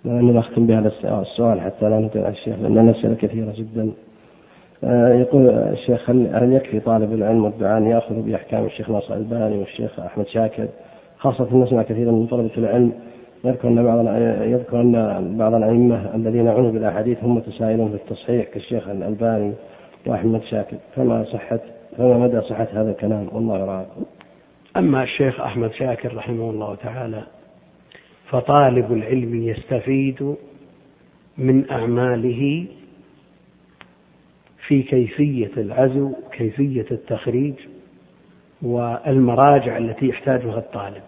لأني 0.05 0.31
نختم 0.31 0.67
بهذا 0.67 0.91
السؤال 1.21 1.61
حتى 1.61 1.89
لا 1.89 1.99
نطيع 1.99 2.27
الشيخ 2.27 2.59
لأن 2.59 2.89
الأسئلة 2.89 3.15
كثيرة 3.15 3.53
جدا. 3.57 3.91
آه، 4.83 5.13
يقول 5.13 5.49
الشيخ 5.49 6.09
هل 6.09 6.53
يكفي 6.53 6.79
طالب 6.79 7.13
العلم 7.13 7.45
والدعاء 7.45 7.77
أن 7.77 7.87
يأخذ 7.87 8.21
بأحكام 8.21 8.65
الشيخ 8.65 8.89
ناصر 8.89 9.13
الباني 9.13 9.57
والشيخ 9.57 9.99
أحمد 9.99 10.27
شاكر؟ 10.27 10.67
خاصة 11.17 11.57
نسمع 11.57 11.83
كثيرا 11.83 12.11
من 12.11 12.27
طلبة 12.27 12.51
العلم. 12.57 12.91
يذكر 13.43 13.67
أن 13.67 13.83
بعض 13.83 14.07
يذكر 14.47 14.81
أن 14.81 15.35
بعض 15.37 15.53
الأئمة 15.53 16.15
الذين 16.15 16.47
عنوا 16.47 16.71
بالأحاديث 16.71 17.23
هم 17.23 17.35
متسائلون 17.35 17.89
في 17.89 17.95
التصحيح 17.95 18.45
كالشيخ 18.45 18.87
الألباني 18.87 19.53
وأحمد 20.07 20.43
شاكر. 20.43 20.77
فما 20.95 21.23
صحة 21.23 21.59
فما 21.97 22.17
مدى 22.17 22.41
صحة 22.41 22.67
هذا 22.71 22.91
الكلام 22.91 23.29
والله 23.31 23.59
يرعاكم. 23.59 24.05
أما 24.77 25.03
الشيخ 25.03 25.41
أحمد 25.41 25.73
شاكر 25.73 26.15
رحمه 26.15 26.49
الله 26.49 26.75
تعالى 26.75 27.23
فطالب 28.29 28.93
العلم 28.93 29.43
يستفيد 29.43 30.35
من 31.37 31.71
أعماله 31.71 32.65
في 34.67 34.83
كيفية 34.83 35.51
العزو 35.57 36.13
كيفية 36.31 36.85
التخريج 36.91 37.53
والمراجع 38.61 39.77
التي 39.77 40.07
يحتاجها 40.07 40.57
الطالب 40.57 41.03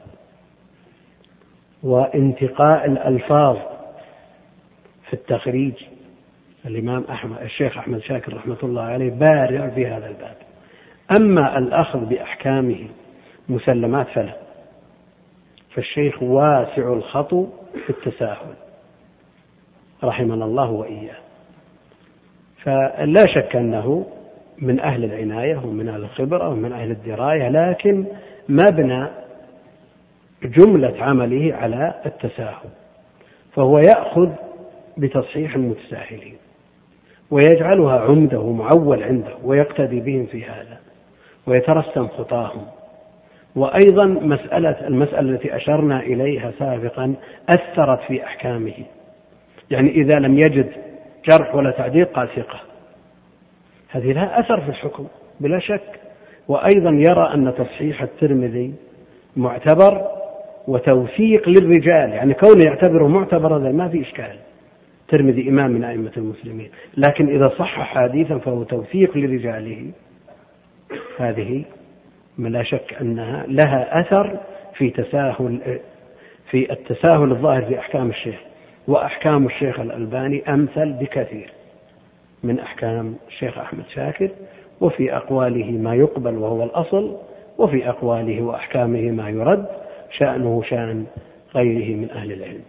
وانتقاء 1.83 2.85
الألفاظ 2.85 3.57
في 5.07 5.13
التخريج 5.13 5.73
الإمام 6.65 7.03
أحمد 7.09 7.41
الشيخ 7.41 7.77
أحمد 7.77 7.99
شاكر 8.01 8.33
رحمة 8.33 8.57
الله 8.63 8.81
عليه 8.81 9.09
بارع 9.09 9.69
في 9.69 9.87
هذا 9.87 10.07
الباب 10.07 10.44
أما 11.11 11.57
الأخذ 11.57 11.99
بأحكامه 11.99 12.87
مسلمات 13.49 14.07
فلا. 14.07 14.33
فالشيخ 15.73 16.23
واسع 16.23 16.93
الخطو 16.93 17.47
في 17.85 17.89
التساهل. 17.89 18.55
رحمنا 20.03 20.45
الله 20.45 20.71
وإياه. 20.71 21.15
فلا 22.63 23.25
شك 23.35 23.55
أنه 23.55 24.05
من 24.61 24.79
أهل 24.79 25.03
العناية 25.03 25.57
ومن 25.57 25.89
أهل 25.89 26.01
الخبرة 26.03 26.49
ومن 26.49 26.71
أهل 26.73 26.91
الدراية 26.91 27.49
لكن 27.49 28.05
مبنى 28.49 29.07
جملة 30.43 31.03
عمله 31.03 31.55
على 31.55 31.93
التساهل. 32.05 32.69
فهو 33.53 33.79
يأخذ 33.79 34.29
بتصحيح 34.97 35.55
المتساهلين 35.55 36.37
ويجعلها 37.31 37.99
عمده 37.99 38.51
معول 38.51 39.03
عنده 39.03 39.35
ويقتدي 39.43 39.99
بهم 39.99 40.25
في 40.25 40.45
هذا. 40.45 40.84
ويترسم 41.47 42.07
خطاهم. 42.07 42.65
وأيضا 43.55 44.05
مسألة 44.05 44.87
المسألة 44.87 45.19
التي 45.19 45.55
أشرنا 45.55 45.99
إليها 45.99 46.51
سابقا 46.59 47.13
أثرت 47.49 47.99
في 48.07 48.23
أحكامه. 48.23 48.73
يعني 49.71 49.89
إذا 49.89 50.19
لم 50.19 50.33
يجد 50.33 50.71
جرح 51.29 51.55
ولا 51.55 51.71
تعديل 51.71 52.05
قال 52.05 52.29
ثقة. 52.35 52.59
هذه 53.89 54.11
لها 54.11 54.39
أثر 54.39 54.61
في 54.61 54.69
الحكم 54.69 55.07
بلا 55.39 55.59
شك. 55.59 55.99
وأيضا 56.47 56.89
يرى 56.89 57.33
أن 57.33 57.53
تصحيح 57.57 58.01
الترمذي 58.01 58.73
معتبر 59.35 60.01
وتوثيق 60.67 61.49
للرجال. 61.49 62.09
يعني 62.09 62.33
كونه 62.33 62.63
يعتبره 62.65 63.07
معتبر 63.07 63.57
هذا 63.57 63.71
ما 63.71 63.89
في 63.89 64.01
إشكال. 64.01 64.35
الترمذي 65.01 65.49
إمام 65.49 65.71
من 65.71 65.83
أئمة 65.83 66.11
المسلمين. 66.17 66.69
لكن 66.97 67.35
إذا 67.35 67.43
صح 67.57 67.81
حديثا 67.81 68.37
فهو 68.37 68.63
توثيق 68.63 69.17
لرجاله. 69.17 69.91
هذه 71.19 71.63
لا 72.37 72.63
شك 72.63 72.93
أنها 73.01 73.45
لها 73.47 73.99
أثر 74.01 74.39
في 74.77 74.89
تساهل 74.89 75.79
في 76.51 76.71
التساهل 76.71 77.31
الظاهر 77.31 77.61
في 77.61 77.79
أحكام 77.79 78.09
الشيخ 78.09 78.39
وأحكام 78.87 79.45
الشيخ 79.45 79.79
الألباني 79.79 80.53
أمثل 80.53 80.93
بكثير 80.93 81.49
من 82.43 82.59
أحكام 82.59 83.15
الشيخ 83.27 83.57
أحمد 83.57 83.83
شاكر 83.93 84.29
وفي 84.81 85.15
أقواله 85.15 85.71
ما 85.71 85.95
يقبل 85.95 86.37
وهو 86.37 86.63
الأصل 86.63 87.17
وفي 87.57 87.89
أقواله 87.89 88.41
وأحكامه 88.41 89.11
ما 89.11 89.29
يرد 89.29 89.65
شأنه 90.11 90.63
شأن 90.63 91.05
غيره 91.55 91.95
من 91.95 92.09
أهل 92.11 92.31
العلم. 92.31 92.61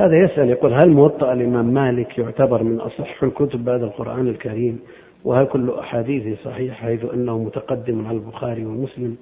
هذا 0.00 0.16
يسأل 0.24 0.50
يقول 0.50 0.72
هل 0.74 0.90
موطأ 0.90 1.32
الإمام 1.32 1.66
مالك 1.66 2.18
يعتبر 2.18 2.62
من 2.62 2.80
أصح 2.80 3.22
الكتب 3.22 3.64
بعد 3.64 3.82
القرآن 3.82 4.28
الكريم؟ 4.28 4.80
وهل 5.24 5.46
كل 5.46 5.70
أحاديثه 5.70 6.44
صحيح 6.44 6.74
حيث 6.74 7.04
أنه 7.14 7.38
متقدم 7.38 8.06
على 8.06 8.16
البخاري 8.16 8.66
ومسلم؟ 8.66 9.16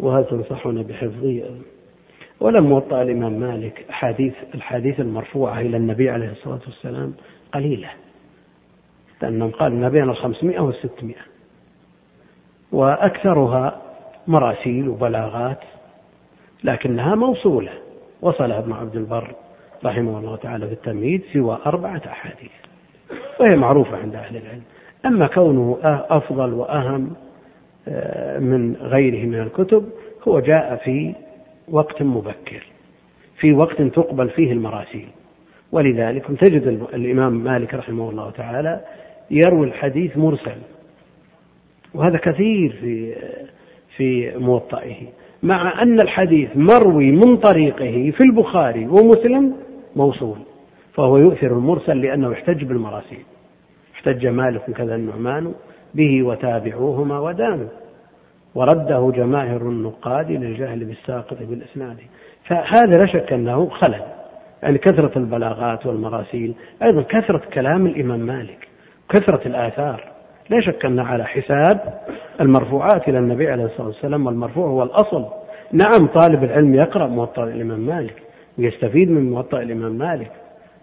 وهل 0.00 0.24
تنصحنا 0.24 0.82
بحفظه؟ 0.82 1.42
ولم 2.40 2.66
موطأ 2.66 3.02
الإمام 3.02 3.32
مالك 3.32 3.84
أحاديث 3.90 4.34
الحديث 4.54 5.00
المرفوعة 5.00 5.60
إلى 5.60 5.76
النبي 5.76 6.10
عليه 6.10 6.30
الصلاة 6.30 6.60
والسلام 6.66 7.14
قليلة. 7.54 7.88
لأنهم 9.22 9.50
قالوا 9.50 9.78
ما 9.78 9.88
بين 9.88 10.02
الخمسمائة 10.10 10.60
والستمائة. 10.60 11.22
وأكثرها 12.72 13.82
مراسيل 14.28 14.88
وبلاغات 14.88 15.60
لكنها 16.64 17.14
موصولة. 17.14 17.72
وصلها 18.22 18.58
ابن 18.58 18.72
عبد 18.72 18.96
البر. 18.96 19.34
رحمه 19.86 20.18
الله 20.18 20.36
تعالى 20.36 20.66
في 20.66 20.72
التمهيد 20.72 21.22
سوى 21.32 21.58
أربعة 21.66 22.02
أحاديث 22.06 22.50
وهي 23.40 23.60
معروفة 23.60 23.96
عند 23.96 24.14
أهل 24.14 24.36
العلم. 24.36 24.62
أما 25.06 25.26
كونه 25.26 25.78
أفضل 26.10 26.52
وأهم 26.52 27.12
آه، 27.88 28.38
من 28.38 28.76
غيره 28.76 29.26
من 29.26 29.40
الكتب 29.40 29.88
هو 30.28 30.40
جاء 30.40 30.76
في 30.84 31.14
وقت 31.68 32.02
مبكر 32.02 32.62
في 33.40 33.52
وقت 33.52 33.82
تقبل 33.82 34.28
فيه 34.28 34.52
المراسيل. 34.52 35.08
ولذلك 35.72 36.26
تجد 36.40 36.86
الإمام 36.94 37.32
مالك 37.32 37.74
رحمه 37.74 38.10
الله 38.10 38.30
تعالى 38.30 38.80
يروي 39.30 39.66
الحديث 39.66 40.16
مرسل 40.16 40.56
وهذا 41.94 42.18
كثير 42.18 42.72
في 42.80 43.14
في 43.96 44.38
موطئه 44.38 44.96
مع 45.42 45.82
أن 45.82 46.00
الحديث 46.00 46.48
مروي 46.54 47.10
من 47.10 47.36
طريقه 47.36 48.10
في 48.10 48.20
البخاري 48.24 48.86
ومسلم 48.86 49.54
موصول 49.96 50.38
فهو 50.94 51.16
يؤثر 51.16 51.46
المرسل 51.46 52.00
لأنه 52.00 52.32
يحتج 52.32 52.64
بالمراسيل. 52.64 53.24
احتج 53.94 54.26
مالك 54.26 54.70
كذا 54.70 54.94
النعمان 54.94 55.54
به 55.94 56.22
وتابعوهما 56.22 57.18
ودانوا. 57.18 57.68
ورده 58.54 59.12
جماهر 59.14 59.62
النقاد 59.62 60.30
للجهل 60.30 60.84
بالساقط 60.84 61.36
بالإسناد. 61.40 61.96
فهذا 62.44 62.98
لا 62.98 63.06
شك 63.06 63.32
أنه 63.32 63.68
خلل. 63.68 64.02
يعني 64.62 64.78
كثرة 64.78 65.18
البلاغات 65.18 65.86
والمراسيل 65.86 66.54
أيضا 66.82 67.02
كثرة 67.02 67.42
كلام 67.54 67.86
الإمام 67.86 68.20
مالك 68.20 68.68
كثرة 69.08 69.40
الآثار. 69.46 70.04
لا 70.50 70.60
شك 70.60 70.84
أن 70.84 70.98
على 70.98 71.24
حساب 71.24 72.00
المرفوعات 72.40 73.08
إلى 73.08 73.18
النبي 73.18 73.50
عليه 73.50 73.64
الصلاة 73.64 73.86
والسلام 73.86 74.26
والمرفوع 74.26 74.66
هو 74.66 74.82
الأصل. 74.82 75.24
نعم 75.72 76.06
طالب 76.06 76.44
العلم 76.44 76.74
يقرأ 76.74 77.06
موطأ 77.06 77.44
الإمام 77.44 77.80
مالك. 77.80 78.23
ويستفيد 78.58 79.10
من 79.10 79.30
موطأ 79.30 79.62
الإمام 79.62 79.92
مالك. 79.92 80.30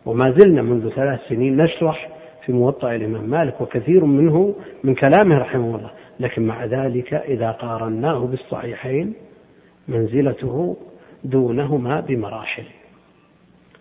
وما 0.05 0.31
زلنا 0.37 0.61
منذ 0.61 0.89
ثلاث 0.89 1.19
سنين 1.29 1.57
نشرح 1.57 2.09
في 2.45 2.53
موطأ 2.53 2.95
الإمام 2.95 3.29
مالك 3.29 3.61
وكثير 3.61 4.05
منه 4.05 4.55
من 4.83 4.95
كلامه 4.95 5.37
رحمه 5.37 5.75
الله. 5.75 5.89
لكن 6.19 6.47
مع 6.47 6.65
ذلك 6.65 7.13
إذا 7.13 7.51
قارناه 7.51 8.19
بالصحيحين 8.19 9.13
منزلته 9.87 10.77
دونهما 11.23 11.99
بمراحل. 11.99 12.63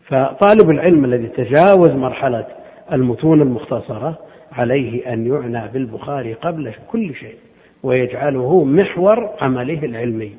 فطالب 0.09 0.71
العلم 0.71 1.05
الذي 1.05 1.27
تجاوز 1.27 1.91
مرحلة 1.91 2.47
المتون 2.93 3.43
المختصرة 3.43 4.19
عليه 4.53 5.13
أن 5.13 5.27
يعنى 5.27 5.69
بالبخاري 5.69 6.35
قبل 6.35 6.73
كل 6.89 7.15
شيء 7.15 7.35
ويجعله 7.83 8.65
محور 8.65 9.31
عمله 9.41 9.85
العلمي 9.85 10.33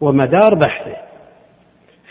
ومدار 0.00 0.54
بحثه. 0.54 0.96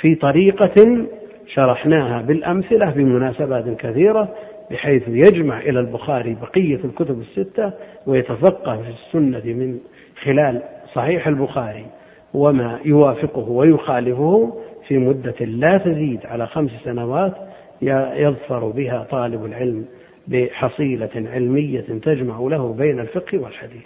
في 0.01 0.15
طريقة 0.15 1.05
شرحناها 1.47 2.21
بالأمثلة 2.21 2.91
في 2.91 2.99
مناسبات 3.03 3.77
كثيرة 3.77 4.35
بحيث 4.71 5.03
يجمع 5.07 5.59
إلى 5.59 5.80
البخاري 5.80 6.38
بقية 6.41 6.80
الكتب 6.85 7.21
الستة 7.21 7.73
ويتفقه 8.07 8.77
في 8.81 8.89
السنة 8.89 9.53
من 9.53 9.80
خلال 10.23 10.61
صحيح 10.93 11.27
البخاري 11.27 11.85
وما 12.34 12.80
يوافقه 12.85 13.49
ويخالفه 13.49 14.57
في 14.88 14.97
مدة 14.97 15.45
لا 15.45 15.77
تزيد 15.77 16.26
على 16.26 16.47
خمس 16.47 16.71
سنوات 16.84 17.34
يظفر 17.81 18.69
بها 18.69 19.07
طالب 19.11 19.45
العلم 19.45 19.85
بحصيلة 20.27 21.09
علمية 21.15 21.81
تجمع 21.81 22.39
له 22.39 22.73
بين 22.73 22.99
الفقه 22.99 23.38
والحديث. 23.38 23.84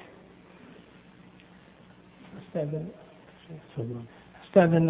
استأذن 2.50 2.86
استأذن 4.54 4.90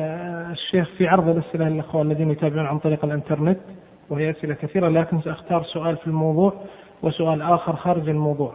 الشيخ 0.52 0.90
في 0.98 1.07
عرض 1.07 1.30
الأسئلة 1.30 1.69
للأخوة 1.69 2.02
الذين 2.02 2.31
يتابعون 2.31 2.65
عن 2.65 2.80
طريق 2.80 3.06
الإنترنت 3.06 3.57
وهي 4.10 4.30
أسئلة 4.30 4.53
كثيرة 4.53 4.90
لكن 4.90 5.22
سأختار 5.22 5.64
سؤال 5.64 5.98
في 5.98 6.07
الموضوع 6.07 6.53
وسؤال 7.03 7.41
آخر 7.41 7.76
خارج 7.76 8.10
الموضوع. 8.10 8.53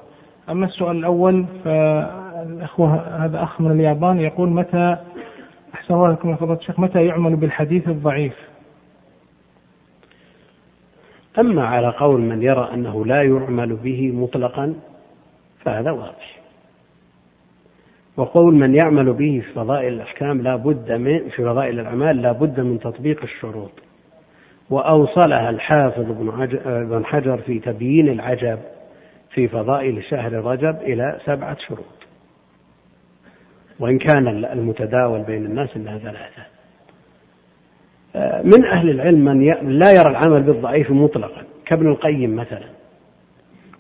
أما 0.49 0.67
السؤال 0.67 0.97
الأول 0.97 1.47
فالأخوة 1.65 2.97
هذا 3.25 3.43
أخ 3.43 3.61
من 3.61 3.71
اليابان 3.71 4.21
يقول 4.21 4.49
متى 4.49 4.97
أحسن 5.75 5.95
الله 5.95 6.13
لكم 6.13 6.31
يا 6.31 6.37
فضيلة 6.37 6.59
الشيخ 6.59 6.81
متى 6.81 7.07
يعمل 7.07 7.37
بالحديث 7.37 7.89
الضعيف؟ 7.89 8.35
أما 11.39 11.67
على 11.67 11.89
قول 11.89 12.21
من 12.21 12.43
يرى 12.43 12.69
أنه 12.75 13.07
لا 13.07 13.23
يعمل 13.23 13.77
به 13.77 14.13
مطلقا 14.13 14.75
فهذا 15.65 15.91
واضح 15.91 16.38
وقول 18.19 18.55
من 18.55 18.75
يعمل 18.75 19.13
به 19.13 19.43
في 19.47 19.53
فضائل 19.53 19.93
الأحكام 19.93 20.43
لا 20.43 20.57
بد 20.57 20.93
من 20.93 21.29
في 21.29 21.43
فضائل 21.43 21.81
الأعمال 21.81 22.23
لا 22.23 22.33
بد 22.33 22.61
من 22.61 22.81
تطبيق 22.81 23.23
الشروط. 23.23 23.71
وأوصلها 24.71 25.51
الحافظ 25.51 26.05
بن 26.91 27.05
حجر 27.05 27.39
في 27.39 27.59
تبيين 27.59 28.09
العجب 28.09 28.59
في 29.35 29.49
فضائل 29.49 30.05
شهر 30.05 30.33
رجب 30.33 30.77
إلى 30.83 31.19
سبعة 31.25 31.57
شروط. 31.69 31.99
وإن 33.81 33.99
كان 33.99 34.29
المتداول 34.29 35.23
بين 35.23 35.47
الناس 35.47 35.77
أنها 35.77 35.99
ثلاثة. 35.99 36.43
من 38.45 38.65
أهل 38.65 38.91
العلم 38.91 39.25
من 39.65 39.79
لا 39.79 39.91
يرى 39.91 40.11
العمل 40.11 40.43
بالضعيف 40.43 40.91
مطلقا. 40.91 41.43
كابن 41.67 41.89
القيم 41.89 42.37
مثلا. 42.37 42.67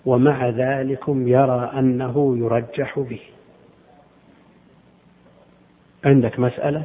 ومع 0.06 0.48
ذلك 0.48 1.02
يرى 1.09 1.70
أنه 1.78 2.39
يرجح 2.39 2.98
به. 2.98 3.20
عندك 6.05 6.39
مسألة 6.39 6.85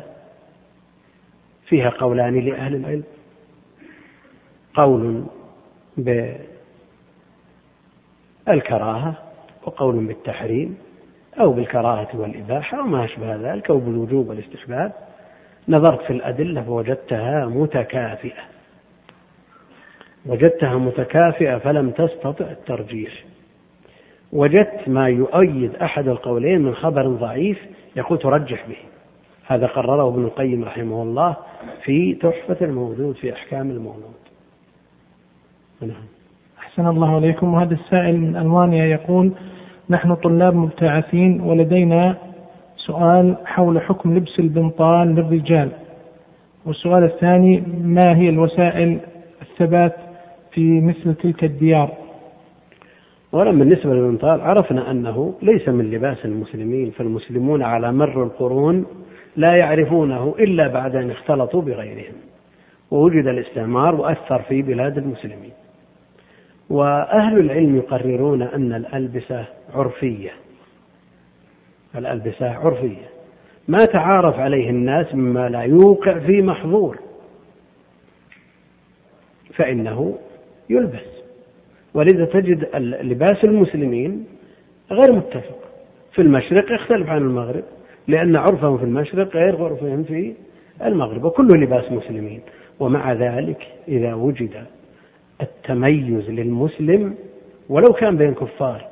فيها 1.66 1.90
قولان 1.90 2.40
لأهل 2.40 2.76
العلم؟ 2.76 3.04
قول 4.74 5.24
بالكراهة 8.48 9.16
وقول 9.64 10.06
بالتحريم 10.06 10.78
أو 11.40 11.54
بالكراهة 11.54 12.08
والإباحة 12.14 12.78
أو 12.78 12.84
ما 12.84 13.06
أشبه 13.06 13.36
ذلك 13.36 13.70
أو 13.70 13.80
بالوجوب 13.80 14.30
والاستحباب. 14.30 14.92
نظرت 15.68 16.02
في 16.02 16.14
الأدلة 16.14 16.64
فوجدتها 16.64 17.46
متكافئة. 17.46 18.44
وجدتها 20.26 20.78
متكافئة 20.78 21.58
فلم 21.58 21.92
تستطع 21.92 22.46
الترجيح. 22.46 23.24
وجدت 24.32 24.88
ما 24.88 25.08
يؤيد 25.10 25.76
أحد 25.76 26.08
القولين 26.08 26.62
من 26.62 26.76
خبر 26.76 27.08
ضعيف 27.08 27.60
يقول 27.96 28.20
ترجح 28.20 28.68
به. 28.68 28.93
هذا 29.48 29.68
قرره 29.68 30.08
ابن 30.08 30.24
القيم 30.24 30.64
رحمه 30.64 31.04
الله 31.04 31.36
في 31.84 32.14
تحفة 32.14 32.66
الموجود 32.66 33.16
في 33.16 33.34
أحكام 33.34 33.72
المولود. 33.72 34.24
نعم. 35.82 36.06
أحسن 36.60 36.88
الله 36.88 37.16
عليكم. 37.16 37.54
وهذا 37.54 37.74
السائل 37.74 38.22
من 38.22 38.36
ألمانيا 38.36 38.86
يقول 38.86 39.32
نحن 39.90 40.16
طلاب 40.16 40.56
مبتعثين 40.56 41.42
ولدينا 41.42 42.18
سؤال 42.78 43.36
حول 43.46 43.82
حكم 43.82 44.18
لبس 44.18 44.40
البنطال 44.40 45.16
للرجال. 45.16 45.70
والسؤال 46.66 47.04
الثاني 47.04 47.64
ما 47.84 48.18
هي 48.18 48.30
الوسائل 48.30 49.00
الثبات 49.42 49.96
في 50.52 50.82
مثل 50.82 51.16
تلك 51.16 51.44
الديار؟ 51.44 51.92
أولا 53.34 53.52
بالنسبة 53.52 53.94
للبنطال 53.94 54.42
عرفنا 54.42 54.92
أنه 54.92 55.34
ليس 55.42 55.70
من 55.70 55.92
لباس 55.92 56.26
المسلمين 56.26 56.92
فالمسلمون 56.92 57.62
على 57.62 57.92
مر 57.92 58.24
القرون 58.24 58.86
لا 59.36 59.56
يعرفونه 59.56 60.36
إلا 60.40 60.68
بعد 60.68 60.96
أن 60.96 61.12
اختلطوا 61.12 61.62
بغيرهم 61.62 62.16
ووجد 62.92 63.28
الاستعمار 63.28 63.96
وأثر 63.96 64.42
في 64.42 64.62
بلاد 64.62 64.98
المسلمين. 64.98 65.52
وأهل 66.70 67.40
العلم 67.40 67.78
يقررون 67.78 68.42
أن 68.42 68.74
الألبسة 68.74 69.46
عرفية. 69.74 70.32
الألبسة 71.96 72.50
عرفية. 72.52 73.10
ما 73.68 73.86
تعارف 73.86 74.40
عليه 74.40 74.70
الناس 74.70 75.16
مما 75.16 75.50
لا 75.50 75.62
يوقع 75.62 76.20
في 76.20 76.42
محظور. 76.42 77.00
فإنه 79.56 80.18
يلبس. 80.70 81.24
ولذا 81.94 82.26
تجد 82.26 82.76
لباس 83.02 83.44
المسلمين 83.44 84.26
غير 84.92 85.12
متفق. 85.12 85.60
في 86.14 86.22
المشرق 86.22 86.72
يختلف 86.72 87.10
عن 87.10 87.18
المغرب. 87.18 87.64
لأن 88.08 88.36
عرفهم 88.36 88.78
في 88.78 88.84
المشرق 88.84 89.36
غير 89.36 89.64
عرفهم 89.64 90.04
في 90.04 90.34
المغرب 90.86 91.24
وكله 91.24 91.58
لباس 91.58 91.92
مسلمين. 91.92 92.42
ومع 92.80 93.14
ذلك 93.14 93.68
إذا 93.88 94.14
وجد 94.14 94.66
التميز 95.42 96.30
للمسلم 96.30 97.16
ولو 97.70 97.94
كان 97.94 98.18
بين 98.18 98.34
كفار 98.34 98.86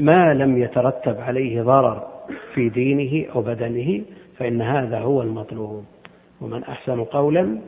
ما 0.00 0.34
لم 0.34 0.62
يترتب 0.62 1.20
عليه 1.20 1.62
ضرر 1.62 2.06
في 2.54 2.68
دينه 2.68 3.32
أو 3.34 3.40
بدنه 3.42 4.02
فإن 4.36 4.62
هذا 4.62 4.98
هو 4.98 5.22
المطلوب. 5.22 5.84
ومن 6.40 6.62
أحسن 6.62 7.04
قولا 7.04 7.58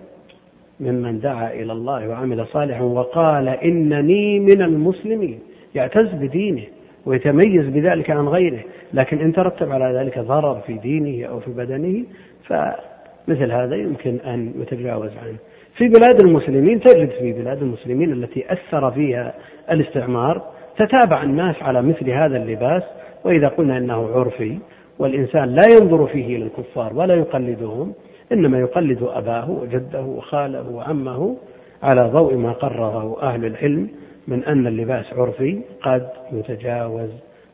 ممن 0.80 1.20
دعا 1.20 1.52
إلى 1.52 1.72
الله 1.72 2.08
وعمل 2.08 2.46
صالحا 2.46 2.82
وقال 2.82 3.48
إنني 3.48 4.40
من 4.40 4.62
المسلمين 4.62 5.38
يعتز 5.74 6.14
بدينه. 6.14 6.62
ويتميز 7.06 7.66
بذلك 7.66 8.10
عن 8.10 8.28
غيره 8.28 8.60
لكن 8.94 9.18
إن 9.18 9.32
ترتب 9.32 9.72
على 9.72 9.98
ذلك 9.98 10.18
ضرر 10.18 10.60
في 10.66 10.72
دينه 10.72 11.26
أو 11.28 11.40
في 11.40 11.50
بدنه 11.50 12.04
فمثل 12.46 13.52
هذا 13.52 13.76
يمكن 13.76 14.16
أن 14.26 14.52
يتجاوز 14.60 15.10
عنه. 15.10 15.36
في 15.76 15.88
بلاد 15.88 16.20
المسلمين 16.20 16.80
تجد 16.80 17.10
في 17.10 17.32
بلاد 17.32 17.62
المسلمين 17.62 18.12
التي 18.12 18.52
أثر 18.52 18.90
فيها 18.90 19.34
الاستعمار 19.70 20.42
تتابع 20.78 21.22
الناس 21.22 21.62
على 21.62 21.82
مثل 21.82 22.10
هذا 22.10 22.36
اللباس 22.36 22.82
وإذا 23.24 23.48
قلنا 23.48 23.78
أنه 23.78 24.08
عرفي 24.14 24.58
والإنسان 24.98 25.44
لا 25.44 25.66
ينظر 25.80 26.06
فيه 26.06 26.36
إلى 26.36 26.44
الكفار 26.44 26.94
ولا 26.94 27.14
يقلدهم 27.14 27.94
إنما 28.32 28.58
يقلد 28.58 29.02
أباه 29.02 29.50
وجده 29.50 30.02
وخاله 30.02 30.70
وعمه 30.70 31.36
على 31.82 32.02
ضوء 32.02 32.36
ما 32.36 32.52
قرره 32.52 33.22
أهل 33.22 33.44
العلم 33.44 33.88
من 34.30 34.44
أن 34.44 34.66
اللباس 34.66 35.12
عرفي 35.12 35.60
قد 35.82 36.08
يتجاوز 36.32 37.10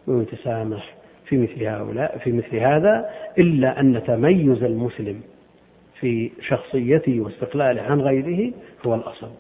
ويتسامح 0.07 0.95
في 1.29 1.37
مثل 1.37 1.65
هؤلاء 1.65 2.19
في 2.19 2.33
مثل 2.33 2.57
هذا 2.57 3.11
إلا 3.39 3.81
أن 3.81 4.03
تميز 4.07 4.63
المسلم 4.63 5.21
في 6.01 6.31
شخصيته 6.41 7.21
واستقلاله 7.21 7.83
عن 7.83 8.01
غيره 8.01 8.53
هو 8.87 8.95
الأصل. 8.95 9.31